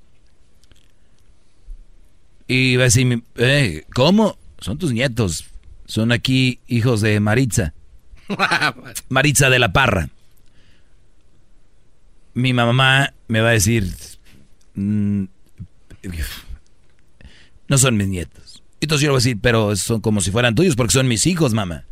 [2.47, 4.37] Y va a decir, eh, ¿cómo?
[4.59, 5.45] Son tus nietos.
[5.85, 7.73] Son aquí hijos de Maritza.
[9.09, 10.09] Maritza de la Parra.
[12.33, 13.93] Mi mamá me va a decir,
[14.75, 15.25] mm,
[17.67, 18.63] no son mis nietos.
[18.81, 21.27] Entonces yo le voy a decir, pero son como si fueran tuyos porque son mis
[21.27, 21.83] hijos, mamá.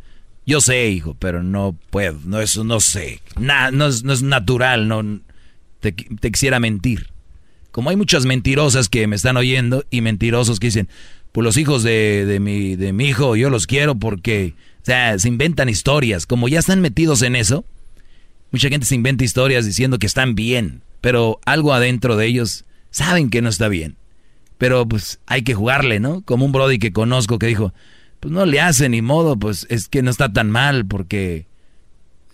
[0.44, 3.20] Yo sé, hijo, pero no puedo, no eso no sé.
[3.38, 5.20] no, es, natural, no
[5.80, 7.11] te quisiera mentir
[7.72, 10.88] como hay muchas mentirosas que me están oyendo y mentirosos que dicen,
[11.32, 15.18] pues los hijos de, de, mi, de mi hijo yo los quiero porque, o sea,
[15.18, 16.26] se inventan historias.
[16.26, 17.64] Como ya están metidos en eso,
[18.50, 23.30] mucha gente se inventa historias diciendo que están bien, pero algo adentro de ellos saben
[23.30, 23.96] que no está bien.
[24.58, 26.20] Pero pues hay que jugarle, ¿no?
[26.20, 27.72] Como un Brody que conozco que dijo,
[28.20, 31.46] pues no le hace ni modo, pues es que no está tan mal porque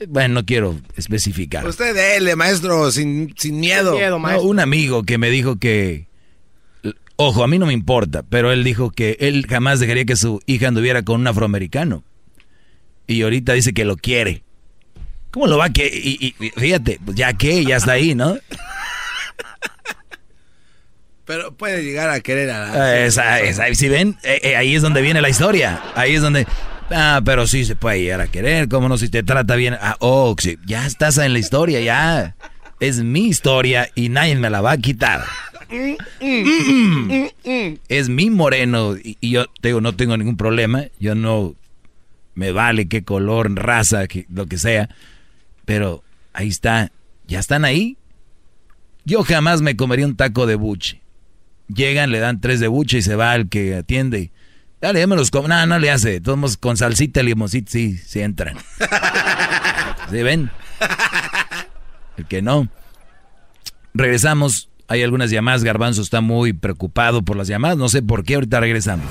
[0.06, 1.66] bueno, no quiero especificar.
[1.66, 3.96] Usted dele, maestro, sin, sin miedo.
[4.42, 6.08] un amigo que me dijo que
[7.20, 10.40] Ojo, a mí no me importa, pero él dijo que él jamás dejaría que su
[10.46, 12.04] hija anduviera con un afroamericano.
[13.08, 14.44] Y ahorita dice que lo quiere.
[15.32, 15.88] ¿Cómo lo va a que?
[15.88, 18.38] Y, fíjate, pues ya que, ya está ahí, ¿no?
[21.24, 23.04] Pero puede llegar a querer a la...
[23.04, 25.82] Esa, esa, si ven, eh, eh, ahí es donde viene la historia.
[25.96, 26.46] Ahí es donde...
[26.90, 28.68] Ah, pero sí se puede llegar a querer.
[28.68, 28.96] ¿Cómo no?
[28.98, 29.76] Si te trata bien.
[29.80, 32.36] Ah, oh, sí, ya estás en la historia, ya.
[32.80, 35.24] Es mi historia y nadie me la va a quitar.
[37.88, 40.84] Es mi moreno y, yo digo, no tengo ningún problema.
[40.98, 41.54] Yo no
[42.34, 44.88] me vale qué color, raza, lo que sea.
[45.64, 46.02] Pero
[46.32, 46.92] ahí está,
[47.26, 47.98] ya están ahí.
[49.04, 51.02] Yo jamás me comería un taco de buche.
[51.68, 54.30] Llegan, le dan tres de buche y se va al que atiende.
[54.80, 55.48] Dale, ya me los como.
[55.48, 56.20] No, no le hace.
[56.20, 58.56] Todos con salsita, limoncito, sí, sí entran.
[60.10, 60.50] ¿Sí ven?
[62.16, 62.68] El que no.
[63.94, 64.68] Regresamos.
[64.86, 65.64] Hay algunas llamadas.
[65.64, 67.76] Garbanzo está muy preocupado por las llamadas.
[67.76, 68.36] No sé por qué.
[68.36, 69.06] Ahorita regresamos.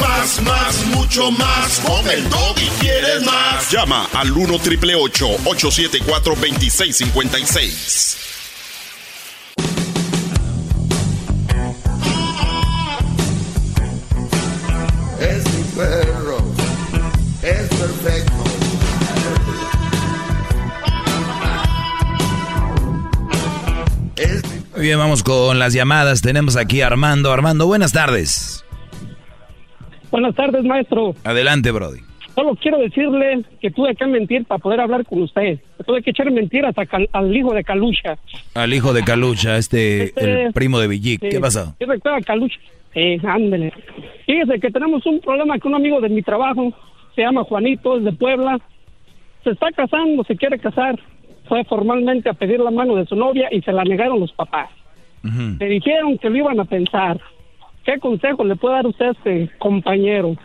[0.00, 1.78] Más, más, mucho más.
[1.80, 2.26] Con el
[2.56, 3.70] y quieres más.
[3.70, 8.16] Llama al 1 triple 874 2656.
[24.80, 26.22] Muy bien, vamos con las llamadas.
[26.22, 27.30] Tenemos aquí a Armando.
[27.30, 28.64] Armando, buenas tardes.
[30.10, 31.14] Buenas tardes, maestro.
[31.22, 31.98] Adelante, Brody.
[32.34, 35.60] Solo quiero decirle que tuve que mentir para poder hablar con usted.
[35.84, 36.74] Tuve que echar mentiras
[37.12, 38.16] al hijo de Calucha.
[38.54, 41.28] Al hijo de Calucha, este, este el primo de Villic.
[41.28, 41.74] ¿Qué pasó?
[41.78, 42.58] ¿Qué a Calucha?
[42.94, 43.74] Eh, ándele.
[44.24, 46.72] Fíjese que tenemos un problema con un amigo de mi trabajo.
[47.14, 48.58] Se llama Juanito, es de Puebla.
[49.44, 50.98] Se está casando, se quiere casar.
[51.50, 54.70] Fue formalmente a pedir la mano de su novia y se la negaron los papás.
[55.22, 57.20] Le dijeron que lo iban a pensar
[57.84, 60.36] ¿Qué consejo le puede dar usted a este compañero?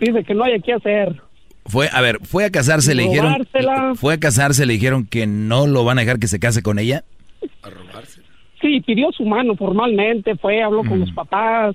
[0.00, 1.22] Dice que no hay que hacer.
[1.64, 3.46] Fue, a ver, fue a casarse, le dijeron.
[3.94, 6.78] Fue a casarse, le dijeron que no lo van a dejar que se case con
[6.78, 7.04] ella.
[7.62, 8.20] A robarse.
[8.60, 11.74] Sí, pidió su mano formalmente, fue, habló con los papás,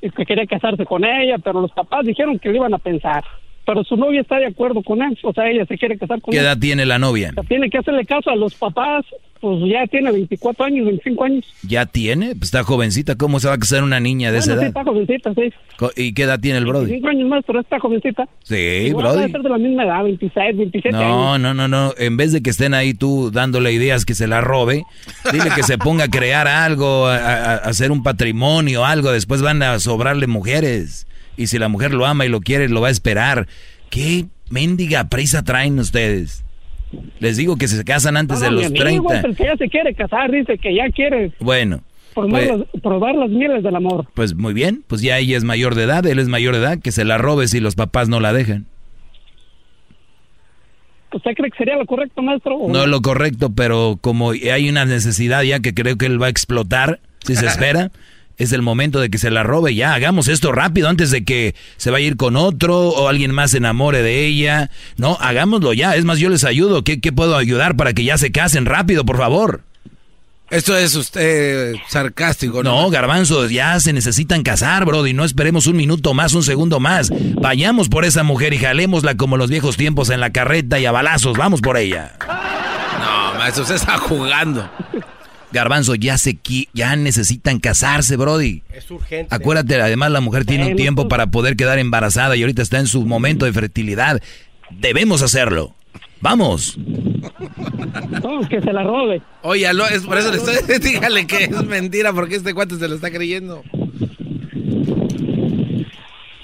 [0.00, 3.24] que quería casarse con ella, pero los papás dijeron que le iban a pensar
[3.64, 6.34] pero su novia está de acuerdo con él, o sea, ella se quiere casar con
[6.34, 6.40] él.
[6.40, 7.32] ¿Qué edad tiene la novia?
[7.48, 9.04] tiene que hacerle caso a los papás,
[9.40, 11.44] pues ya tiene 24 años, 25 años.
[11.62, 12.34] ¿Ya tiene?
[12.34, 14.62] Pues está jovencita, ¿cómo se va a casar una niña de esa edad?
[14.62, 15.52] Sí, está jovencita, sí.
[15.96, 16.86] ¿Y qué edad tiene el Brody?
[16.86, 18.28] 25 años más, pero está jovencita.
[18.42, 19.20] Sí, Igual Brody.
[19.20, 21.40] Debe ser de la misma edad, 26, 27 no, años.
[21.40, 24.26] No, no, no, no, en vez de que estén ahí tú dándole ideas que se
[24.26, 24.84] la robe,
[25.32, 29.62] dile que se ponga a crear algo, a, a hacer un patrimonio, algo, después van
[29.62, 31.06] a sobrarle mujeres.
[31.40, 33.48] Y si la mujer lo ama y lo quiere, lo va a esperar.
[33.88, 36.44] ¿Qué mendiga prisa traen ustedes?
[37.18, 39.20] Les digo que se casan antes de los amigo, 30.
[39.20, 41.32] El que ya se quiere casar, dice que ya quiere.
[41.40, 41.80] Bueno.
[42.12, 42.50] Pues,
[42.82, 44.06] probar las mieles del amor.
[44.12, 46.78] Pues muy bien, pues ya ella es mayor de edad, él es mayor de edad,
[46.78, 48.66] que se la robe si los papás no la dejan.
[51.10, 52.58] ¿Usted cree que sería lo correcto, maestro?
[52.68, 56.30] No lo correcto, pero como hay una necesidad ya que creo que él va a
[56.30, 57.90] explotar, si se espera,
[58.40, 59.92] es el momento de que se la robe ya.
[59.92, 63.50] Hagamos esto rápido antes de que se vaya a ir con otro o alguien más
[63.50, 64.70] se enamore de ella.
[64.96, 65.94] No, hagámoslo ya.
[65.94, 66.82] Es más, yo les ayudo.
[66.82, 69.60] ¿Qué, puedo ayudar para que ya se casen rápido, por favor?
[70.48, 72.82] Esto es usted sarcástico, ¿no?
[72.82, 77.12] No, garbanzo, ya se necesitan casar, y No esperemos un minuto más, un segundo más.
[77.34, 80.92] Vayamos por esa mujer y jalémosla como los viejos tiempos en la carreta y a
[80.92, 81.36] balazos.
[81.36, 82.14] Vamos por ella.
[82.26, 84.68] No, maestro, usted está jugando.
[85.52, 86.38] Garbanzo, ya se
[86.72, 88.62] ya necesitan casarse, Brody.
[88.72, 89.34] Es urgente.
[89.34, 92.86] Acuérdate, además la mujer tiene un tiempo para poder quedar embarazada y ahorita está en
[92.86, 94.22] su momento de fertilidad.
[94.70, 95.74] Debemos hacerlo.
[96.20, 96.76] Vamos.
[98.22, 99.22] No, que se la robe.
[99.42, 100.78] Oye, es por eso le estoy.
[100.80, 103.62] Dígale que es mentira porque este cuate se lo está creyendo.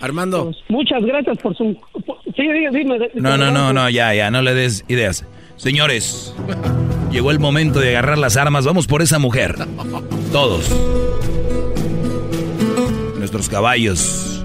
[0.01, 0.45] Armando.
[0.45, 1.77] Pues, muchas gracias por su.
[2.37, 2.43] sí,
[2.73, 2.99] dime.
[3.15, 5.25] no, no, no, no, ya, ya, no le des ideas.
[5.57, 6.35] Señores.
[7.11, 8.65] Llegó el momento de agarrar las armas.
[8.65, 9.57] Vamos por esa mujer.
[10.33, 10.71] Todos.
[13.19, 14.45] Nuestros caballos.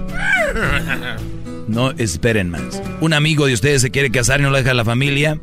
[1.68, 2.82] No esperen más.
[3.00, 5.40] Un amigo de ustedes se quiere casar y no lo deja la familia.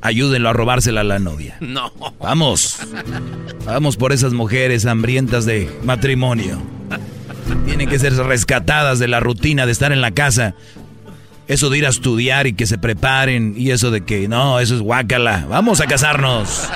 [0.00, 1.56] Ayúdenlo a robársela a la novia.
[1.60, 1.92] No.
[2.20, 2.78] Vamos.
[3.64, 6.60] Vamos por esas mujeres hambrientas de matrimonio.
[7.64, 10.54] Tienen que ser rescatadas de la rutina de estar en la casa
[11.48, 14.74] eso de ir a estudiar y que se preparen y eso de que no, eso
[14.74, 15.46] es guácala.
[15.48, 16.68] Vamos a casarnos.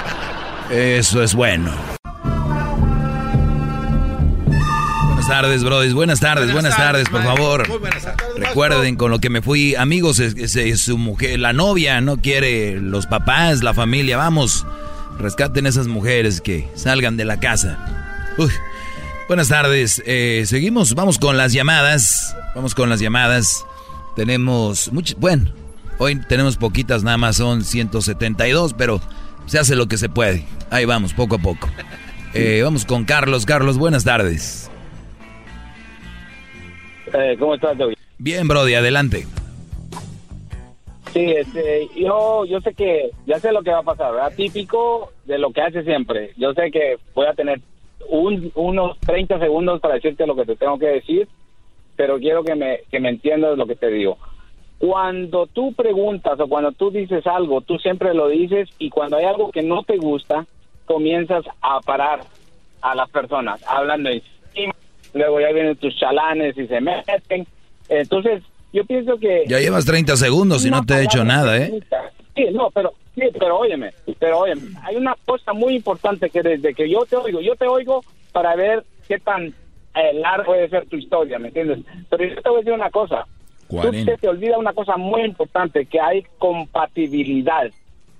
[0.70, 1.72] Eso es bueno.
[5.06, 5.94] Buenas tardes, brodis.
[5.94, 7.68] Buenas tardes, buenas, tardes, por favor.
[8.36, 13.06] Recuerden con lo que me fui, amigos, es, su mujer, la novia no quiere los
[13.06, 14.16] papás, la familia.
[14.16, 14.66] Vamos,
[15.18, 17.78] rescaten esas mujeres que salgan de la casa.
[18.38, 18.50] Uy,
[19.28, 20.02] Buenas tardes.
[20.06, 22.34] Eh, seguimos, vamos con las llamadas.
[22.54, 23.66] Vamos con las llamadas.
[24.18, 25.44] Tenemos muchas, bueno,
[25.98, 29.00] hoy tenemos poquitas, nada más son 172, pero
[29.46, 30.44] se hace lo que se puede.
[30.70, 31.68] Ahí vamos, poco a poco.
[32.34, 33.46] Eh, vamos con Carlos.
[33.46, 34.70] Carlos, buenas tardes.
[37.14, 37.78] Eh, ¿Cómo estás,
[38.18, 39.26] Bien, Brody, adelante.
[41.14, 44.34] Sí, este, yo, yo sé que, ya sé lo que va a pasar, ¿verdad?
[44.36, 46.34] Típico de lo que hace siempre.
[46.36, 47.62] Yo sé que voy a tener
[48.10, 51.26] unos 30 segundos para decirte lo que te tengo que decir,
[51.98, 54.18] pero quiero que me, que me entiendas lo que te digo.
[54.78, 59.24] Cuando tú preguntas o cuando tú dices algo, tú siempre lo dices y cuando hay
[59.24, 60.46] algo que no te gusta,
[60.86, 62.20] comienzas a parar
[62.82, 64.72] a las personas, hablando encima,
[65.12, 67.44] luego ya vienen tus chalanes y se meten.
[67.88, 69.42] Entonces, yo pienso que...
[69.48, 71.80] Ya llevas 30 segundos y no te he hecho nada, ¿eh?
[72.36, 76.74] Sí, no, pero, sí, pero óyeme, pero óyeme, hay una cosa muy importante que desde
[76.74, 79.52] que yo te oigo, yo te oigo para ver qué tan
[79.98, 81.80] eh, largo puede ser tu historia, ¿me entiendes?
[82.08, 83.26] Pero yo te voy a decir una cosa,
[83.68, 87.70] tú te, te olvida una cosa muy importante, que hay compatibilidad.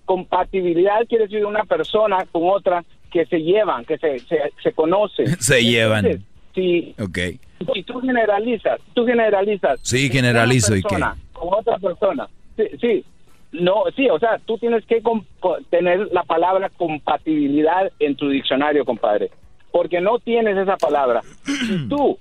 [0.05, 5.27] Compatibilidad quiere decir una persona con otra que se llevan, que se, se, se conocen.
[5.41, 6.25] se llevan.
[6.55, 6.95] Sí.
[7.01, 7.19] Ok.
[7.75, 9.81] Si tú generalizas, tú generalizas.
[9.83, 10.97] Sí, generalizo y qué.
[11.33, 12.29] Con otra persona.
[12.57, 13.05] Sí, sí.
[13.53, 15.03] No, sí, o sea, tú tienes que
[15.71, 19.31] tener la palabra compatibilidad en tu diccionario, compadre.
[19.71, 21.21] Porque no tienes esa palabra.
[21.45, 22.19] Si tú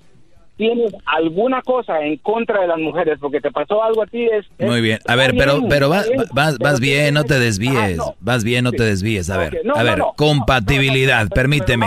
[0.58, 4.44] tienes alguna cosa en contra de las mujeres porque te pasó algo a ti es...
[4.58, 8.64] Muy bien, a ver, pero pero vas, vas, vas bien, no te desvíes, vas bien,
[8.64, 11.86] no te desvíes, a ver, a ver, compatibilidad, permíteme,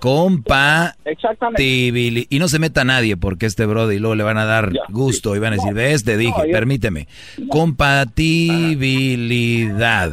[0.00, 5.36] compatibilidad, y no se meta nadie porque este brody luego le van a dar gusto
[5.36, 7.06] y van a decir, ves, te dije, permíteme,
[7.48, 10.10] compatibilidad,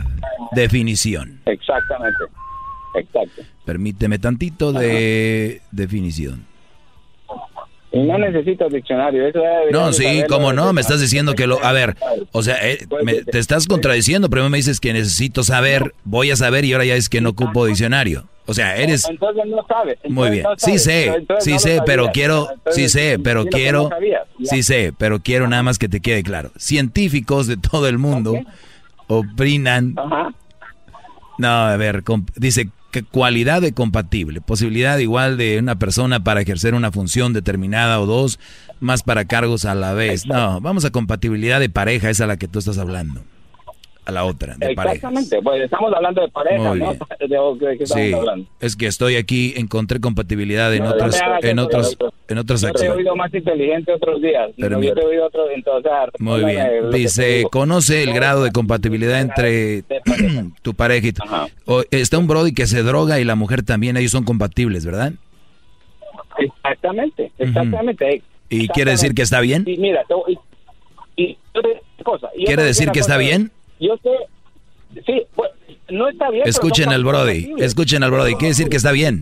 [0.52, 1.42] definición.
[1.48, 2.24] Exactamente,
[2.94, 3.42] exacto.
[3.66, 6.46] Permíteme tantito de definición.
[7.96, 9.26] No necesito diccionario.
[9.26, 9.40] Eso
[9.72, 11.64] no, sí, cómo no, me estás diciendo que lo...
[11.64, 11.96] A ver,
[12.34, 12.86] o sea, eh,
[13.32, 16.96] te estás contradiciendo, primero me dices que necesito saber, voy a saber y ahora ya
[16.96, 18.26] es que no ocupo diccionario.
[18.48, 19.08] O sea, eres...
[19.10, 19.98] Entonces no sabes.
[20.10, 23.90] Muy bien, sí sé, sí sé, pero quiero, sí sé, pero quiero,
[24.44, 26.52] sí sé, pero quiero nada más que te quede claro.
[26.58, 28.36] Científicos de todo el mundo
[29.08, 29.96] opinan...
[31.38, 32.04] No, a ver,
[32.36, 32.70] dice
[33.04, 38.40] cualidad de compatible, posibilidad igual de una persona para ejercer una función determinada o dos,
[38.80, 40.26] más para cargos a la vez.
[40.26, 43.22] No, vamos a compatibilidad de pareja, esa es la que tú estás hablando.
[44.06, 46.94] A la otra, de Exactamente, pues estamos hablando de pareja, ¿no?
[47.20, 48.14] De, sí,
[48.60, 52.82] es que estoy aquí, encontré compatibilidad en otros, en otros, en otras acciones.
[52.82, 54.52] Yo te he oído más inteligente otros días.
[54.58, 56.92] Pero yo te he oído otro, entonces, Muy bien.
[56.92, 59.84] Dice, conoce el grado de compatibilidad entre
[60.62, 61.24] tu pareja y tu...
[61.90, 65.14] está un brody que se droga y la mujer también, ellos son compatibles, ¿verdad?
[66.38, 68.22] Exactamente, exactamente.
[68.50, 69.66] ¿Y quiere decir que está bien?
[69.66, 70.04] Sí, mira,
[71.18, 71.38] y,
[72.04, 73.52] cosa, ¿Quiere decir que está bien?
[73.86, 75.52] Yo sé, sí, pues,
[75.90, 76.48] no está bien.
[76.48, 79.22] Escuchen al Brody, escuchen al Brody, quiere decir que está bien.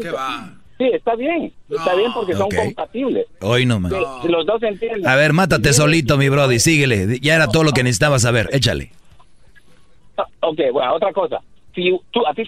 [0.00, 0.54] ¿Qué va?
[0.78, 3.26] Sí, está bien, está bien porque son compatibles.
[3.40, 3.92] Hoy no más.
[4.24, 5.06] Los dos entienden.
[5.06, 7.18] A ver, mátate solito, mi Brody, síguele.
[7.20, 8.90] Ya era todo lo que necesitabas saber, échale.
[10.18, 11.40] Ah, ok, bueno, otra cosa.
[11.74, 12.42] Si tú, a ti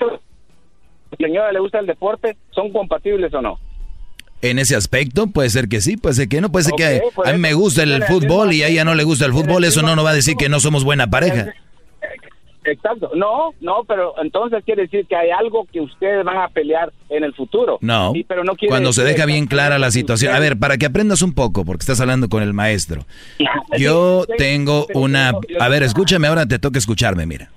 [1.18, 3.58] señora le gusta el deporte, ¿son compatibles o no?
[4.40, 7.32] En ese aspecto puede ser que sí, puede ser que no, puede ser que a
[7.32, 9.96] mí me gusta el fútbol y a ella no le gusta el fútbol, eso no
[9.96, 11.52] nos va a decir que no somos buena pareja.
[12.64, 16.92] Exacto, no, no, pero entonces quiere decir que hay algo que ustedes van a pelear
[17.08, 17.78] en el futuro.
[17.80, 20.34] No, pero no cuando se deja bien clara la situación.
[20.34, 23.06] A ver, para que aprendas un poco, porque estás hablando con el maestro.
[23.78, 25.32] Yo tengo una...
[25.58, 27.50] A ver, escúchame, ahora te toca escucharme, mira.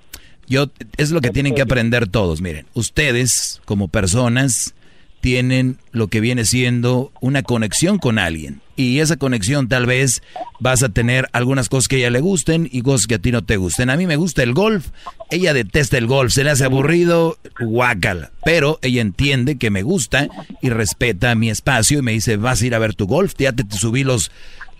[0.48, 2.66] Yo, es lo que tienen que aprender todos, miren.
[2.74, 4.74] Ustedes, como personas
[5.22, 8.60] tienen lo que viene siendo una conexión con alguien.
[8.74, 10.20] Y esa conexión tal vez
[10.58, 13.30] vas a tener algunas cosas que a ella le gusten y cosas que a ti
[13.30, 13.88] no te gusten.
[13.88, 14.88] A mí me gusta el golf,
[15.30, 18.32] ella detesta el golf, se le hace aburrido, guácala.
[18.44, 20.28] Pero ella entiende que me gusta
[20.60, 23.52] y respeta mi espacio y me dice, vas a ir a ver tu golf, ya
[23.52, 24.32] te, te subí los,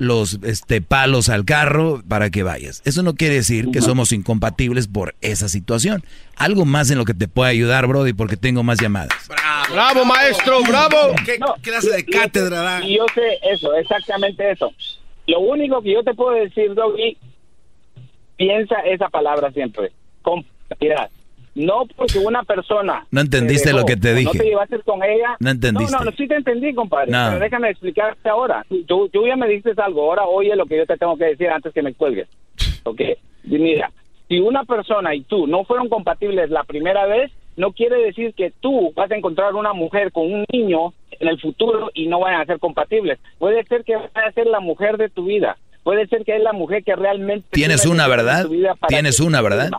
[0.03, 2.83] los este, palos al carro para que vayas.
[2.85, 6.03] Eso no quiere decir que somos incompatibles por esa situación.
[6.37, 9.11] Algo más en lo que te pueda ayudar, Brody, porque tengo más llamadas.
[9.71, 11.15] Bravo, maestro, bravo.
[11.25, 14.73] ¿Qué clase de cátedra Y yo sé eso, exactamente eso.
[15.27, 17.17] Lo único que yo te puedo decir, Doggy,
[18.37, 19.93] piensa esa palabra siempre,
[20.23, 21.11] compatibilidad.
[21.55, 23.07] No porque una persona...
[23.11, 24.25] No entendiste lo que te dije.
[24.25, 25.37] No te llevaste con ella.
[25.39, 25.97] No entendiste.
[25.97, 27.13] No, no, sí te entendí, compadre.
[27.13, 28.65] Pero déjame explicarte ahora.
[28.87, 30.03] Tú, tú ya me dices algo.
[30.03, 32.29] Ahora oye lo que yo te tengo que decir antes que me cuelgues.
[32.85, 33.01] Ok.
[33.45, 33.91] Mira,
[34.29, 38.53] si una persona y tú no fueron compatibles la primera vez, no quiere decir que
[38.61, 42.41] tú vas a encontrar una mujer con un niño en el futuro y no vayan
[42.41, 43.19] a ser compatibles.
[43.39, 45.59] Puede ser que vaya a ser la mujer de tu vida.
[45.83, 47.49] Puede ser que es la mujer que realmente...
[47.51, 48.47] Tienes una, ¿verdad?
[48.89, 49.71] Tienes una, ¿verdad?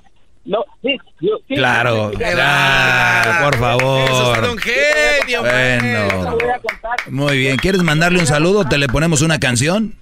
[0.45, 4.02] No, sí, yo, sí, claro, claro, por favor.
[4.10, 6.38] Eso es un genio, bueno.
[7.10, 9.95] Muy bien, ¿quieres mandarle un saludo o te le ponemos una canción?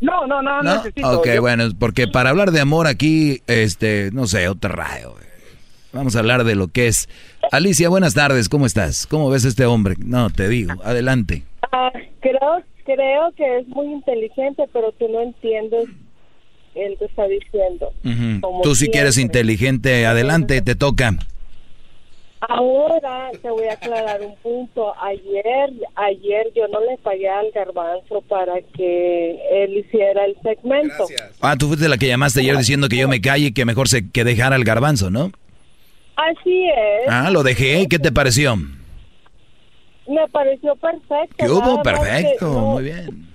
[0.00, 1.20] No, no, no, no necesito.
[1.20, 5.14] Ok, bueno, porque para hablar de amor aquí, este, no sé, otro rayo.
[5.92, 7.08] Vamos a hablar de lo que es.
[7.52, 9.06] Alicia, buenas tardes, ¿cómo estás?
[9.06, 9.94] ¿Cómo ves este hombre?
[9.98, 11.44] No, te digo, adelante.
[11.70, 15.88] Ah, creo, creo que es muy inteligente, pero tú no entiendes
[16.74, 17.92] él te está diciendo.
[18.62, 21.16] Tú si quieres inteligente, adelante, te toca.
[22.48, 24.92] Ahora te voy a aclarar un punto.
[25.02, 31.06] Ayer, ayer yo no le pagué al garbanzo para que él hiciera el segmento.
[31.40, 33.88] Ah, tú fuiste la que llamaste ayer diciendo que yo me calle y que mejor
[33.88, 35.32] se que dejara el garbanzo, ¿no?
[36.16, 37.08] Así es.
[37.08, 37.80] Ah, lo dejé.
[37.80, 38.56] ¿Y qué te pareció?
[38.56, 41.36] Me pareció perfecto.
[41.38, 41.82] ¿Qué hubo?
[41.82, 43.33] Perfecto, muy bien.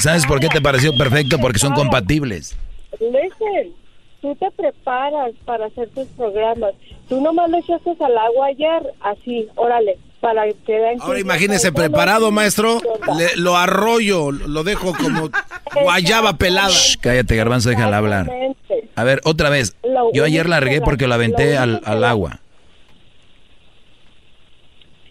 [0.00, 1.38] ¿Sabes por qué te pareció perfecto?
[1.38, 2.56] Porque son compatibles.
[3.00, 3.72] Listen,
[4.20, 6.72] tú te preparas para hacer tus programas.
[7.08, 12.30] Tú nomás lo echaste al agua ayer, así, órale, para que vean Ahora imagínese preparado,
[12.30, 12.80] maestro,
[13.36, 15.28] lo arroyo, lo dejo como
[15.82, 16.72] guayaba pelada.
[17.00, 18.30] cállate, garbanzo, déjala hablar.
[18.96, 19.76] A ver, otra vez.
[20.14, 22.40] Yo ayer la regué porque lo aventé al, al agua.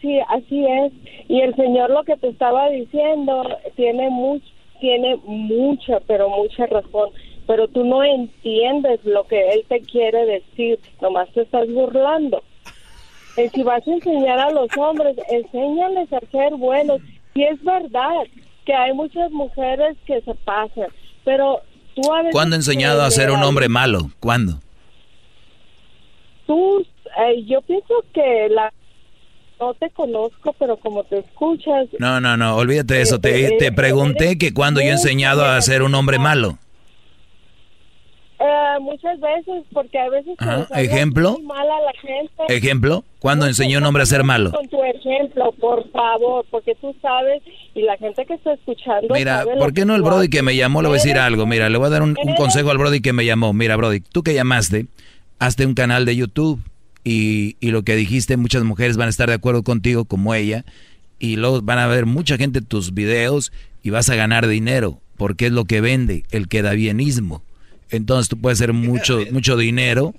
[0.03, 0.91] Sí, así es.
[1.29, 3.41] Y el Señor lo que te estaba diciendo
[3.77, 4.45] tiene mucho,
[4.81, 7.11] tiene mucha, pero mucha razón.
[7.47, 12.43] Pero tú no entiendes lo que Él te quiere decir, nomás te estás burlando.
[13.37, 17.01] Y si vas a enseñar a los hombres, enséñales a ser buenos.
[17.33, 18.27] Y es verdad
[18.65, 20.87] que hay muchas mujeres que se pasan,
[21.23, 21.61] pero
[21.95, 24.09] tú a veces ¿Cuándo he enseñado a ser un hombre malo?
[24.19, 24.59] ¿Cuándo?
[26.45, 26.85] Tú,
[27.19, 28.71] eh, yo pienso que la
[29.59, 31.87] no te conozco, pero como te escuchas...
[31.99, 33.19] No, no, no, olvídate de eso.
[33.19, 36.57] Te, eh, te pregunté que cuando yo he enseñado a ser un hombre malo.
[38.39, 40.35] Eh, muchas veces, porque a veces...
[40.75, 41.37] ¿Ejemplo?
[41.47, 42.33] la gente.
[42.49, 43.03] ¿Ejemplo?
[43.19, 44.51] ¿Cuándo enseñó un hombre a ser malo?
[44.51, 47.41] Con tu ejemplo, por favor, porque tú sabes
[47.73, 49.13] y la gente que está escuchando...
[49.13, 51.45] Mira, ¿por qué no el Brody que me llamó le voy a decir algo?
[51.45, 53.53] Mira, le voy a dar un, un consejo al Brody que me llamó.
[53.53, 54.87] Mira, Brody, tú que llamaste,
[55.39, 56.59] hazte un canal de YouTube
[57.03, 60.65] y, lo que dijiste, muchas mujeres van a estar de acuerdo contigo como ella
[61.19, 63.51] y luego van a ver mucha gente tus videos
[63.81, 67.43] y vas a ganar dinero porque es lo que vende, el bienismo
[67.89, 70.15] Entonces tú puedes hacer mucho, mucho dinero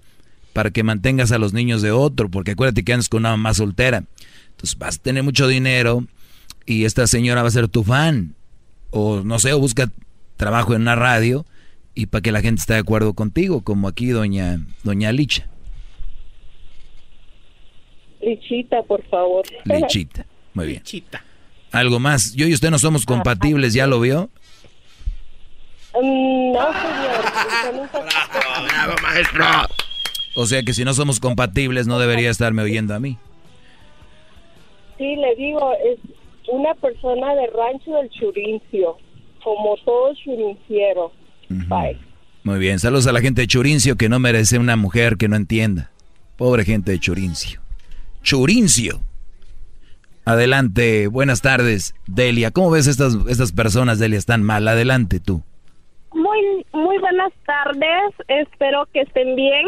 [0.52, 3.54] para que mantengas a los niños de otro, porque acuérdate que andas con una mamá
[3.54, 4.04] soltera.
[4.50, 6.06] Entonces vas a tener mucho dinero
[6.64, 8.34] y esta señora va a ser tu fan.
[8.90, 9.90] O no sé, o busca
[10.36, 11.44] trabajo en una radio
[11.94, 15.48] y para que la gente esté de acuerdo contigo, como aquí doña, doña Licha.
[18.24, 19.44] Lichita, por favor.
[19.64, 20.78] Lichita, muy bien.
[20.78, 21.22] Lichita.
[21.72, 22.34] ¿Algo más?
[22.34, 24.30] Yo y usted no somos compatibles, ¿ya lo vio?
[26.00, 27.90] Mm, no, señor.
[28.68, 29.44] bravo, maestro.
[30.36, 33.18] O sea que si no somos compatibles, no debería estarme oyendo a mí.
[34.98, 35.98] Sí, le digo, es
[36.48, 38.96] una persona de rancho del Churincio,
[39.42, 41.12] como todo churinciero.
[41.48, 41.98] Bye.
[42.42, 45.36] Muy bien, saludos a la gente de Churincio que no merece una mujer que no
[45.36, 45.90] entienda.
[46.36, 47.63] Pobre gente de Churincio.
[48.24, 49.00] Churincio.
[50.24, 52.50] Adelante, buenas tardes, Delia.
[52.50, 54.18] ¿Cómo ves estas, estas personas, Delia?
[54.18, 54.66] Están mal.
[54.66, 55.42] Adelante tú.
[56.12, 58.14] Muy, muy buenas tardes.
[58.26, 59.66] Espero que estén bien.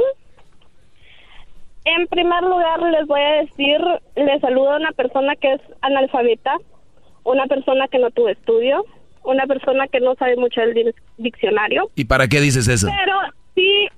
[1.85, 3.79] En primer lugar, les voy a decir,
[4.17, 6.57] les saludo a una persona que es analfabeta,
[7.25, 8.85] una persona que no tuvo estudio,
[9.23, 11.91] una persona que no sabe mucho del diccionario.
[11.95, 12.89] ¿Y para qué dices eso?
[12.89, 13.19] Pero
[13.55, 13.89] sí,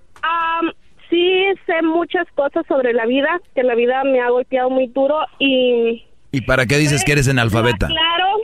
[1.10, 5.18] sí sé muchas cosas sobre la vida, que la vida me ha golpeado muy duro
[5.38, 6.04] y...
[6.30, 7.86] ¿Y para qué dices que eres analfabeta?
[7.86, 8.40] Claro,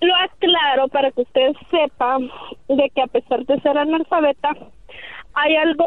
[0.00, 2.18] lo aclaro para que usted sepa
[2.68, 4.50] de que a pesar de ser analfabeta,
[5.34, 5.86] hay algo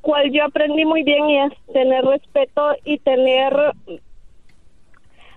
[0.00, 3.52] cual yo aprendí muy bien y es tener respeto y tener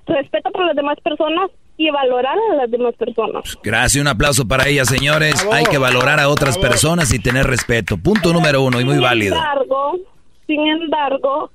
[0.06, 3.58] respeto por las demás personas y valorar a las demás personas.
[3.64, 5.48] Gracias, un aplauso para ella, señores.
[5.52, 7.98] Hay que valorar a otras personas y tener respeto.
[7.98, 9.36] Punto número uno y muy válido.
[9.36, 10.00] Sin embargo,
[10.48, 11.52] sin embargo,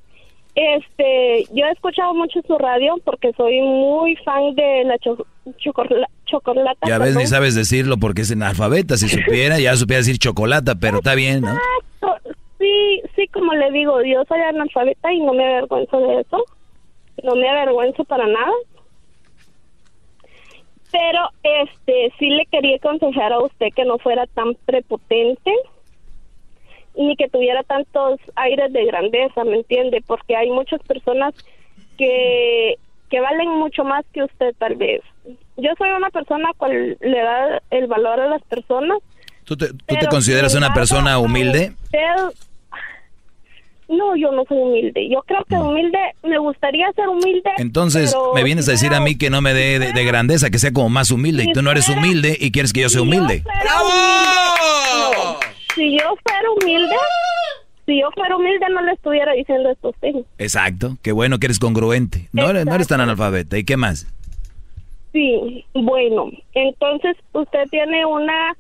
[0.55, 4.97] este, yo he escuchado mucho su radio porque soy muy fan de la
[6.27, 6.87] chocolata.
[6.87, 8.97] Ya ves, ni sabes decirlo porque es analfabeta.
[8.97, 11.57] Si supiera, ya supiera decir chocolata, pero está bien, ¿no?
[12.59, 16.45] Sí, sí, como le digo, yo soy analfabeta y no me avergüenzo de eso.
[17.23, 18.53] No me avergüenzo para nada.
[20.91, 25.53] Pero este sí le quería aconsejar a usted que no fuera tan prepotente
[26.97, 30.03] ni que tuviera tantos aires de grandeza, ¿me entiende?
[30.07, 31.35] Porque hay muchas personas
[31.97, 32.77] que,
[33.09, 35.03] que valen mucho más que usted tal vez.
[35.57, 38.99] Yo soy una persona cual le da el valor a las personas.
[39.45, 41.73] ¿Tú te, tú te consideras una persona humilde?
[43.89, 45.09] No, yo no soy humilde.
[45.09, 47.51] Yo creo que humilde, me gustaría ser humilde.
[47.57, 50.73] Entonces, me vienes a decir a mí que no me dé de, grandeza, que sea
[50.73, 51.45] como más humilde.
[51.45, 53.43] y tú no eres humilde y quieres que yo sea humilde.
[55.75, 56.97] si yo fuera humilde,
[57.87, 60.27] si yo fuera humilde no le estuviera diciendo estos things.
[60.37, 62.29] Exacto, qué bueno que eres congruente.
[62.33, 63.57] No, eres, no eres tan analfabeta.
[63.57, 64.07] ¿Y qué más?
[65.13, 68.55] Sí, bueno, entonces usted tiene una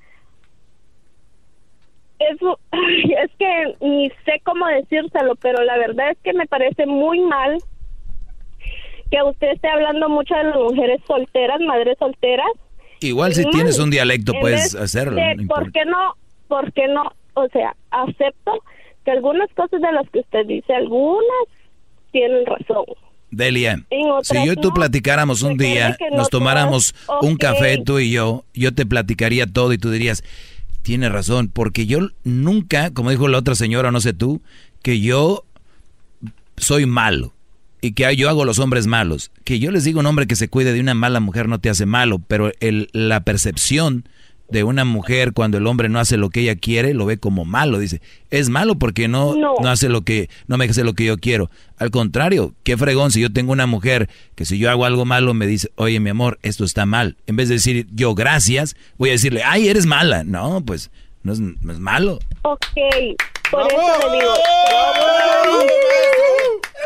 [2.19, 4.28] eso es que ni sé
[4.59, 7.59] cómo decírselo, pero la verdad es que me parece muy mal
[9.11, 12.47] que usted esté hablando mucho de las mujeres solteras, madres solteras.
[13.01, 15.21] Igual si tienes un dialecto puedes hacerlo.
[15.47, 16.15] ¿Por qué no?
[16.49, 17.13] ¿Por qué no?
[17.35, 18.63] O sea, acepto
[19.05, 21.47] que algunas cosas de las que usted dice, algunas
[22.11, 22.85] tienen razón.
[23.31, 23.85] Delia,
[24.23, 28.75] si yo y tú platicáramos un día, nos tomáramos un café tú y yo, yo
[28.75, 30.25] te platicaría todo y tú dirías,
[30.89, 34.40] tiene razón, porque yo nunca, como dijo la otra señora, no sé tú,
[34.81, 35.44] que yo
[36.56, 37.35] soy malo
[37.82, 39.31] y que yo hago los hombres malos.
[39.44, 41.69] Que yo les digo un hombre que se cuide de una mala mujer no te
[41.69, 44.09] hace malo, pero el, la percepción
[44.49, 47.45] de una mujer cuando el hombre no hace lo que ella quiere, lo ve como
[47.45, 47.79] malo.
[47.79, 48.01] Dice,
[48.31, 49.55] es malo porque no, no.
[49.69, 51.51] hace lo que, no me hace lo que yo quiero.
[51.77, 55.35] Al contrario, qué fregón si yo tengo una mujer que si yo hago algo malo
[55.35, 57.16] me dice, oye mi amor, esto está mal.
[57.27, 60.25] En vez de decir yo gracias, voy a decirle, ay, eres mala.
[60.25, 60.91] No, pues
[61.23, 62.19] no es, malo.
[62.43, 62.61] Ok,
[63.51, 64.33] por eso le digo,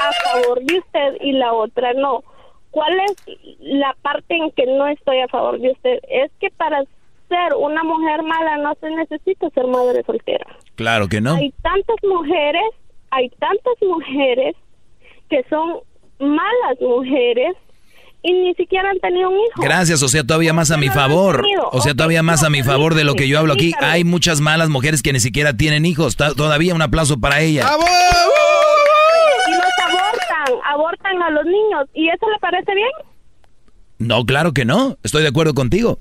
[0.01, 2.25] a favor de usted y la otra no.
[2.73, 6.01] ¿Cuál es la parte en que no estoy a favor de usted?
[6.09, 6.83] Es que para
[7.33, 10.47] ser una mujer mala no se necesita ser madre soltera.
[10.75, 11.35] Claro que no.
[11.37, 12.63] Hay tantas mujeres,
[13.11, 14.55] hay tantas mujeres
[15.31, 15.81] que son
[16.19, 17.57] malas mujeres
[18.23, 19.63] y ni siquiera han tenido un hijo.
[19.63, 21.45] Gracias, o sea, todavía más a mi favor.
[21.73, 23.73] O sea, todavía más a mi favor de lo que yo hablo aquí.
[23.81, 26.17] Hay muchas malas mujeres que ni siquiera tienen hijos.
[26.17, 27.69] Todavía un aplauso para ellas.
[29.49, 31.89] Y los abortan, abortan a los niños.
[31.95, 32.91] ¿Y eso le parece bien?
[33.99, 34.97] No, claro que no.
[35.03, 35.99] Estoy de acuerdo contigo.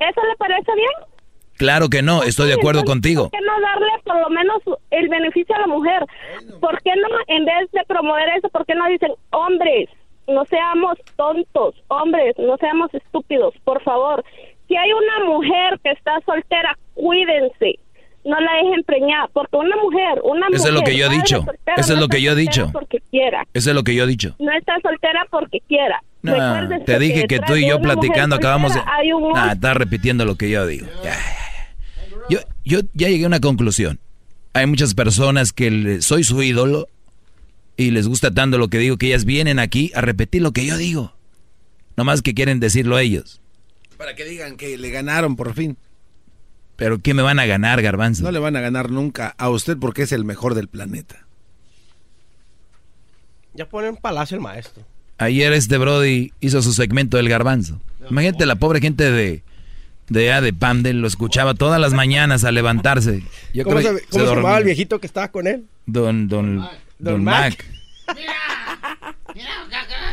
[0.00, 1.10] ¿Eso le parece bien?
[1.56, 3.28] Claro que no, estoy de acuerdo contigo.
[3.28, 6.06] ¿Por qué no darle por lo menos el beneficio a la mujer?
[6.58, 9.90] ¿Por qué no, en vez de promover eso, por qué no dicen, hombres,
[10.26, 14.24] no seamos tontos, hombres, no seamos estúpidos, por favor?
[14.68, 17.78] Si hay una mujer que está soltera, cuídense.
[18.24, 20.54] No la dejen preñar, porque una mujer, una mujer...
[20.54, 21.44] Eso es lo que yo he dicho.
[21.76, 22.70] Eso es lo que yo he dicho.
[22.72, 23.46] Porque quiera.
[23.52, 24.34] Eso es lo que yo he dicho.
[24.38, 26.02] No está soltera porque quiera.
[26.22, 26.34] No,
[26.84, 28.80] te dije que, tú y yo platicando acabamos de...
[29.34, 30.86] Ah, estás repitiendo lo que yo digo.
[32.28, 33.98] Yo, yo ya llegué a una conclusión.
[34.52, 36.88] Hay muchas personas que soy su ídolo
[37.76, 40.66] y les gusta tanto lo que digo que ellas vienen aquí a repetir lo que
[40.66, 41.14] yo digo.
[41.96, 43.40] No más que quieren decirlo ellos.
[43.96, 45.76] Para que digan que le ganaron por fin.
[46.76, 48.22] Pero ¿qué me van a ganar, Garbanzo?
[48.22, 51.26] No le van a ganar nunca a usted porque es el mejor del planeta.
[53.54, 54.84] Ya pone en palacio el maestro.
[55.20, 57.78] Ayer este Brody hizo su segmento del garbanzo.
[58.08, 59.42] Imagínate la pobre gente de
[60.08, 63.22] de A de Pamdel lo escuchaba todas las mañanas al levantarse.
[63.62, 65.66] ¿Cómo, se, llamaba el viejito que estaba con él?
[65.84, 66.66] Don Don
[66.98, 67.62] Don, Mac.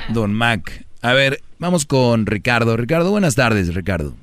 [0.10, 0.86] Don Mac.
[1.02, 2.76] A ver, vamos con Ricardo.
[2.76, 4.14] Ricardo, buenas tardes, Ricardo.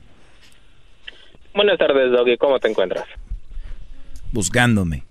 [1.54, 2.36] Buenas tardes, Doggy.
[2.36, 3.06] ¿Cómo te encuentras?
[4.32, 5.04] Buscándome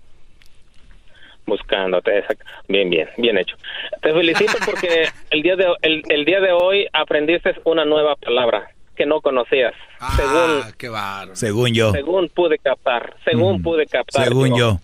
[1.46, 2.24] buscándote.
[2.68, 3.56] Bien, bien, bien hecho.
[4.00, 9.06] Te felicito porque el día de el, día de hoy aprendiste una nueva palabra que
[9.06, 9.74] no conocías.
[10.00, 10.90] Ah, según qué
[11.34, 11.92] Según yo.
[11.92, 14.24] Según pude captar, según mm, pude captar.
[14.24, 14.78] Según yo.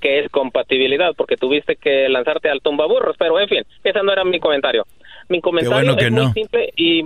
[0.00, 4.24] Que es compatibilidad, porque tuviste que lanzarte al tumbaburros, pero en fin, ese no era
[4.24, 4.84] mi comentario.
[5.28, 7.02] Mi comentario es muy simple y,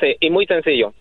[0.00, 0.92] sí, y muy sencillo.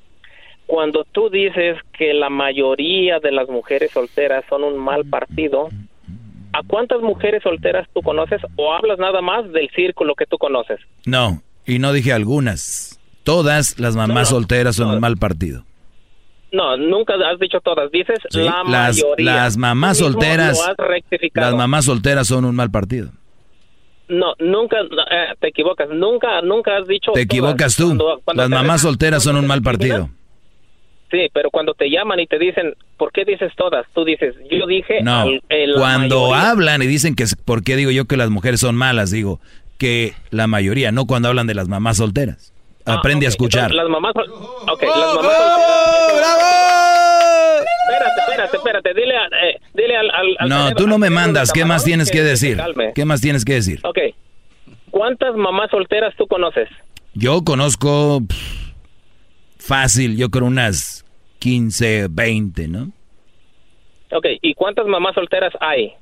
[0.65, 5.69] Cuando tú dices que la mayoría de las mujeres solteras son un mal partido,
[6.53, 10.79] ¿a cuántas mujeres solteras tú conoces o hablas nada más del círculo que tú conoces?
[11.05, 12.99] No, y no dije algunas.
[13.23, 15.65] Todas las mamás solteras son un mal partido.
[16.51, 19.33] No, nunca has dicho todas, dices la las, mayoría.
[19.35, 20.59] Las mamás solteras,
[21.33, 23.09] las mamás solteras son un mal partido.
[24.07, 27.11] No, nunca, eh, te equivocas, nunca, nunca has dicho.
[27.13, 27.97] Te equivocas tú.
[28.33, 30.09] las mamás solteras son un mal partido.
[31.13, 33.85] Sí, pero cuando te llaman y te dicen, ¿por qué dices todas?
[33.93, 35.03] Tú dices, yo dije...
[35.03, 35.27] No,
[35.77, 39.11] cuando hablan y dicen que, ¿por qué digo yo que las mujeres son malas?
[39.11, 39.39] Digo
[39.77, 42.51] que la mayoría, no cuando hablan de las mamás solteras.
[42.87, 43.71] Ah, Aprende a escuchar.
[43.75, 44.13] las mamás...
[44.15, 46.37] Ok, las mamás solteras...
[47.85, 48.93] espérate, espérate, espérate.
[48.95, 50.09] Dile, eh, dile al,
[50.39, 51.51] al, No, tú no me mandas.
[51.51, 52.59] ¿Qué más tienes que, decir?
[52.95, 53.81] ¿Qué más tienes que decir?
[53.83, 53.99] Ok.
[54.89, 56.69] ¿Cuántas mamás solteras tú conoces?
[57.13, 58.23] Yo conozco
[59.63, 61.05] fácil, yo creo unas
[61.39, 62.91] 15, 20, ¿no?
[64.11, 65.93] Ok, ¿y cuántas mamás solteras hay?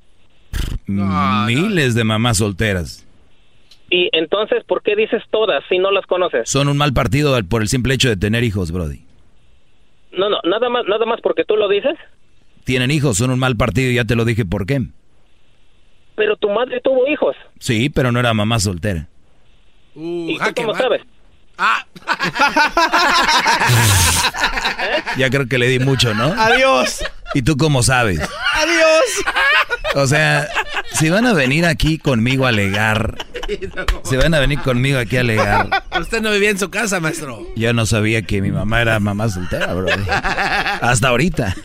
[0.88, 3.08] Miles de mamás solteras.
[3.90, 6.50] Y entonces, ¿por qué dices todas si no las conoces?
[6.50, 9.02] Son un mal partido por el simple hecho de tener hijos, Brody.
[10.12, 11.98] No, no, nada más, nada más porque tú lo dices.
[12.64, 14.82] Tienen hijos, son un mal partido, ya te lo dije por qué.
[16.16, 17.36] Pero tu madre tuvo hijos.
[17.60, 19.08] Sí, pero no era mamá soltera.
[19.96, 21.02] Uh, ¿Y tú cómo sabes?
[21.64, 21.86] Ah.
[25.16, 26.34] Ya creo que le di mucho, ¿no?
[26.42, 27.04] Adiós.
[27.36, 28.20] ¿Y tú cómo sabes?
[28.56, 29.04] Adiós.
[29.94, 30.48] O sea,
[30.94, 33.16] si van a venir aquí conmigo a alegar,
[34.04, 35.70] si van a venir conmigo aquí a alegar.
[36.00, 37.46] Usted no vivía en su casa, maestro.
[37.56, 39.88] Yo no sabía que mi mamá era mamá soltera, bro.
[40.82, 41.56] Hasta ahorita.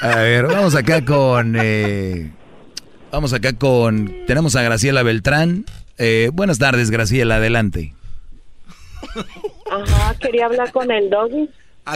[0.00, 1.56] A ver, vamos acá con.
[1.58, 2.30] Eh,
[3.10, 4.14] vamos acá con.
[4.28, 5.64] Tenemos a Graciela Beltrán.
[5.98, 7.94] Eh, buenas tardes, Graciela, adelante.
[9.70, 11.48] Ajá, quería hablar con el doggy.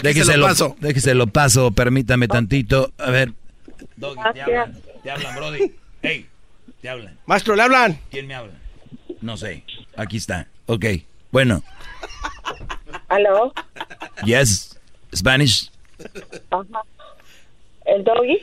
[0.03, 0.77] Déjese lo paso.
[0.81, 2.93] Déjese lo paso, permítame tantito.
[2.99, 3.33] A ver.
[3.97, 5.73] Doggy, te hablan, te hablan, Brody.
[6.03, 6.27] Hey,
[6.81, 7.19] te hablan.
[7.27, 7.99] Maestro, ¿le hablan?
[8.11, 8.53] ¿Quién me habla?
[9.21, 9.65] No sé.
[9.97, 10.47] Aquí está.
[10.67, 10.85] Ok.
[11.33, 11.65] Bueno.
[13.09, 13.53] ¿Aló?
[14.25, 14.79] Yes.
[15.15, 15.73] Spanish.
[16.51, 16.83] Ajá.
[17.85, 18.39] ¿El doggy?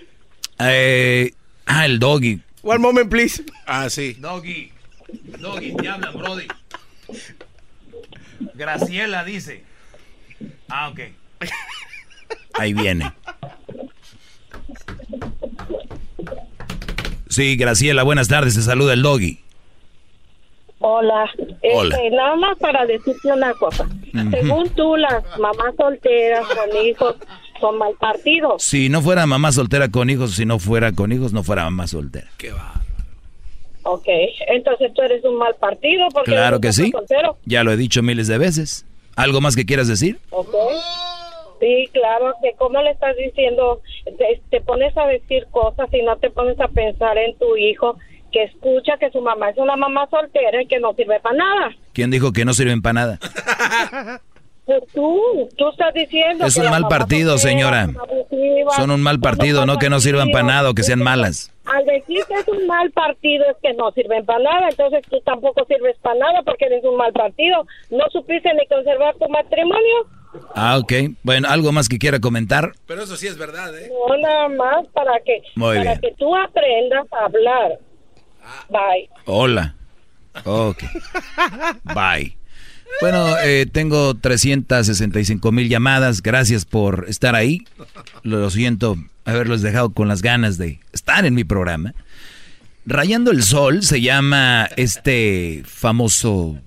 [0.59, 1.31] Eh,
[1.65, 2.41] ah, el doggy.
[2.61, 3.43] One moment, please.
[3.65, 4.13] Ah, sí.
[4.19, 4.71] Doggy.
[5.39, 6.47] Doggy, te hablan, Brody.
[8.53, 9.63] Graciela dice.
[10.69, 10.99] Ah, ok.
[12.53, 13.11] Ahí viene.
[17.29, 19.39] Sí, Graciela, buenas tardes, se saluda el doggy.
[20.79, 21.29] Hola.
[21.73, 21.95] Hola.
[21.95, 23.87] Este, nada más para decirte una cosa.
[24.31, 27.15] Según tú, las mamás solteras con hijos
[27.59, 28.63] son mal partidos.
[28.63, 31.87] Si no fuera mamá soltera con hijos, si no fuera con hijos, no fuera mamá
[31.87, 32.27] soltera.
[32.37, 32.84] Qué va.
[33.87, 34.07] Ok,
[34.47, 36.91] entonces tú eres un mal partido porque Claro eres que sí.
[36.91, 37.37] soltero.
[37.45, 38.83] Ya lo he dicho miles de veces.
[39.15, 40.19] ¿Algo más que quieras decir?
[40.31, 40.53] Ok.
[41.59, 43.81] Sí, claro, que como le estás diciendo,
[44.17, 47.95] te, te pones a decir cosas y no te pones a pensar en tu hijo
[48.31, 51.69] que escucha que su mamá es una mamá soltera y que no sirve para nada.
[51.93, 53.19] ¿Quién dijo que no sirven para nada?
[54.65, 57.87] Pues tú, tú estás diciendo Es que un mal partido, señora.
[58.75, 61.51] son un mal partido, no que no sirvan para nada o que sean malas.
[61.65, 65.19] Al decir que es un mal partido es que no sirven para nada, entonces tú
[65.23, 67.65] tampoco sirves para nada porque eres un mal partido.
[67.91, 69.95] ¿No supiste ni conservar tu matrimonio?
[70.53, 70.93] Ah, ok.
[71.23, 72.73] Bueno, ¿algo más que quiera comentar?
[72.87, 73.89] Pero eso sí es verdad, ¿eh?
[74.09, 76.01] No, nada más para que, Muy para bien.
[76.01, 77.79] que tú aprendas a hablar.
[78.69, 79.09] Bye.
[79.25, 79.75] Hola.
[80.43, 80.83] Ok.
[81.95, 82.37] Bye.
[83.01, 86.21] Bueno, eh, tengo 365 mil llamadas.
[86.21, 87.65] Gracias por estar ahí.
[88.23, 91.93] Lo siento haberlos dejado con las ganas de estar en mi programa.
[92.85, 96.59] Rayando el Sol se llama este famoso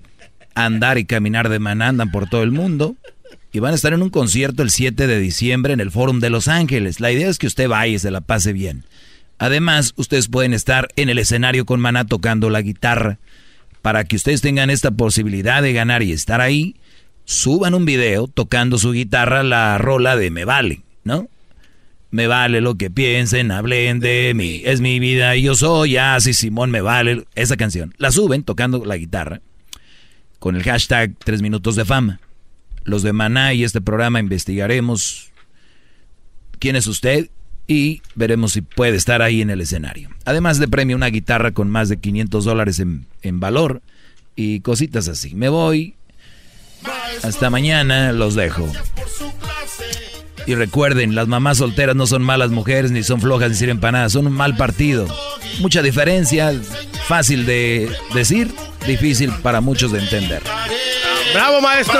[0.53, 1.87] andar y caminar de maná.
[1.87, 2.95] Andan por todo el mundo.
[3.51, 6.29] Y van a estar en un concierto el 7 de diciembre en el Fórum de
[6.29, 6.99] Los Ángeles.
[6.99, 8.83] La idea es que usted vaya y se la pase bien.
[9.39, 13.17] Además, ustedes pueden estar en el escenario con Maná tocando la guitarra.
[13.81, 16.75] Para que ustedes tengan esta posibilidad de ganar y estar ahí,
[17.25, 21.29] suban un video tocando su guitarra la rola de Me Vale, ¿no?
[22.11, 26.33] Me vale lo que piensen, hablen de mí, es mi vida y yo soy así,
[26.33, 27.25] Simón, me vale.
[27.35, 27.93] Esa canción.
[27.97, 29.41] La suben tocando la guitarra
[30.39, 32.19] con el hashtag 3 minutos de fama.
[32.83, 35.29] Los de Maná y este programa investigaremos
[36.57, 37.29] quién es usted
[37.69, 40.09] y veremos si puede estar ahí en el escenario.
[40.25, 43.83] Además de premio, una guitarra con más de 500 dólares en, en valor
[44.35, 45.35] y cositas así.
[45.35, 45.93] Me voy.
[47.21, 48.67] Hasta mañana, los dejo.
[50.47, 53.91] Y recuerden, las mamás solteras no son malas mujeres, ni son flojas, ni sirven para
[53.91, 54.09] nada.
[54.09, 55.05] Son un mal partido.
[55.59, 56.51] Mucha diferencia,
[57.07, 58.51] fácil de decir,
[58.87, 60.41] difícil para muchos de entender.
[61.35, 61.99] ¡Bravo, maestro!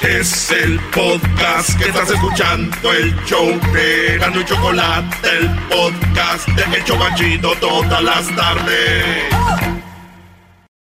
[0.00, 6.76] Es el podcast que estás escuchando, el show de Gano y Chocolate, el podcast de
[6.76, 9.77] El Chocachito todas las tardes.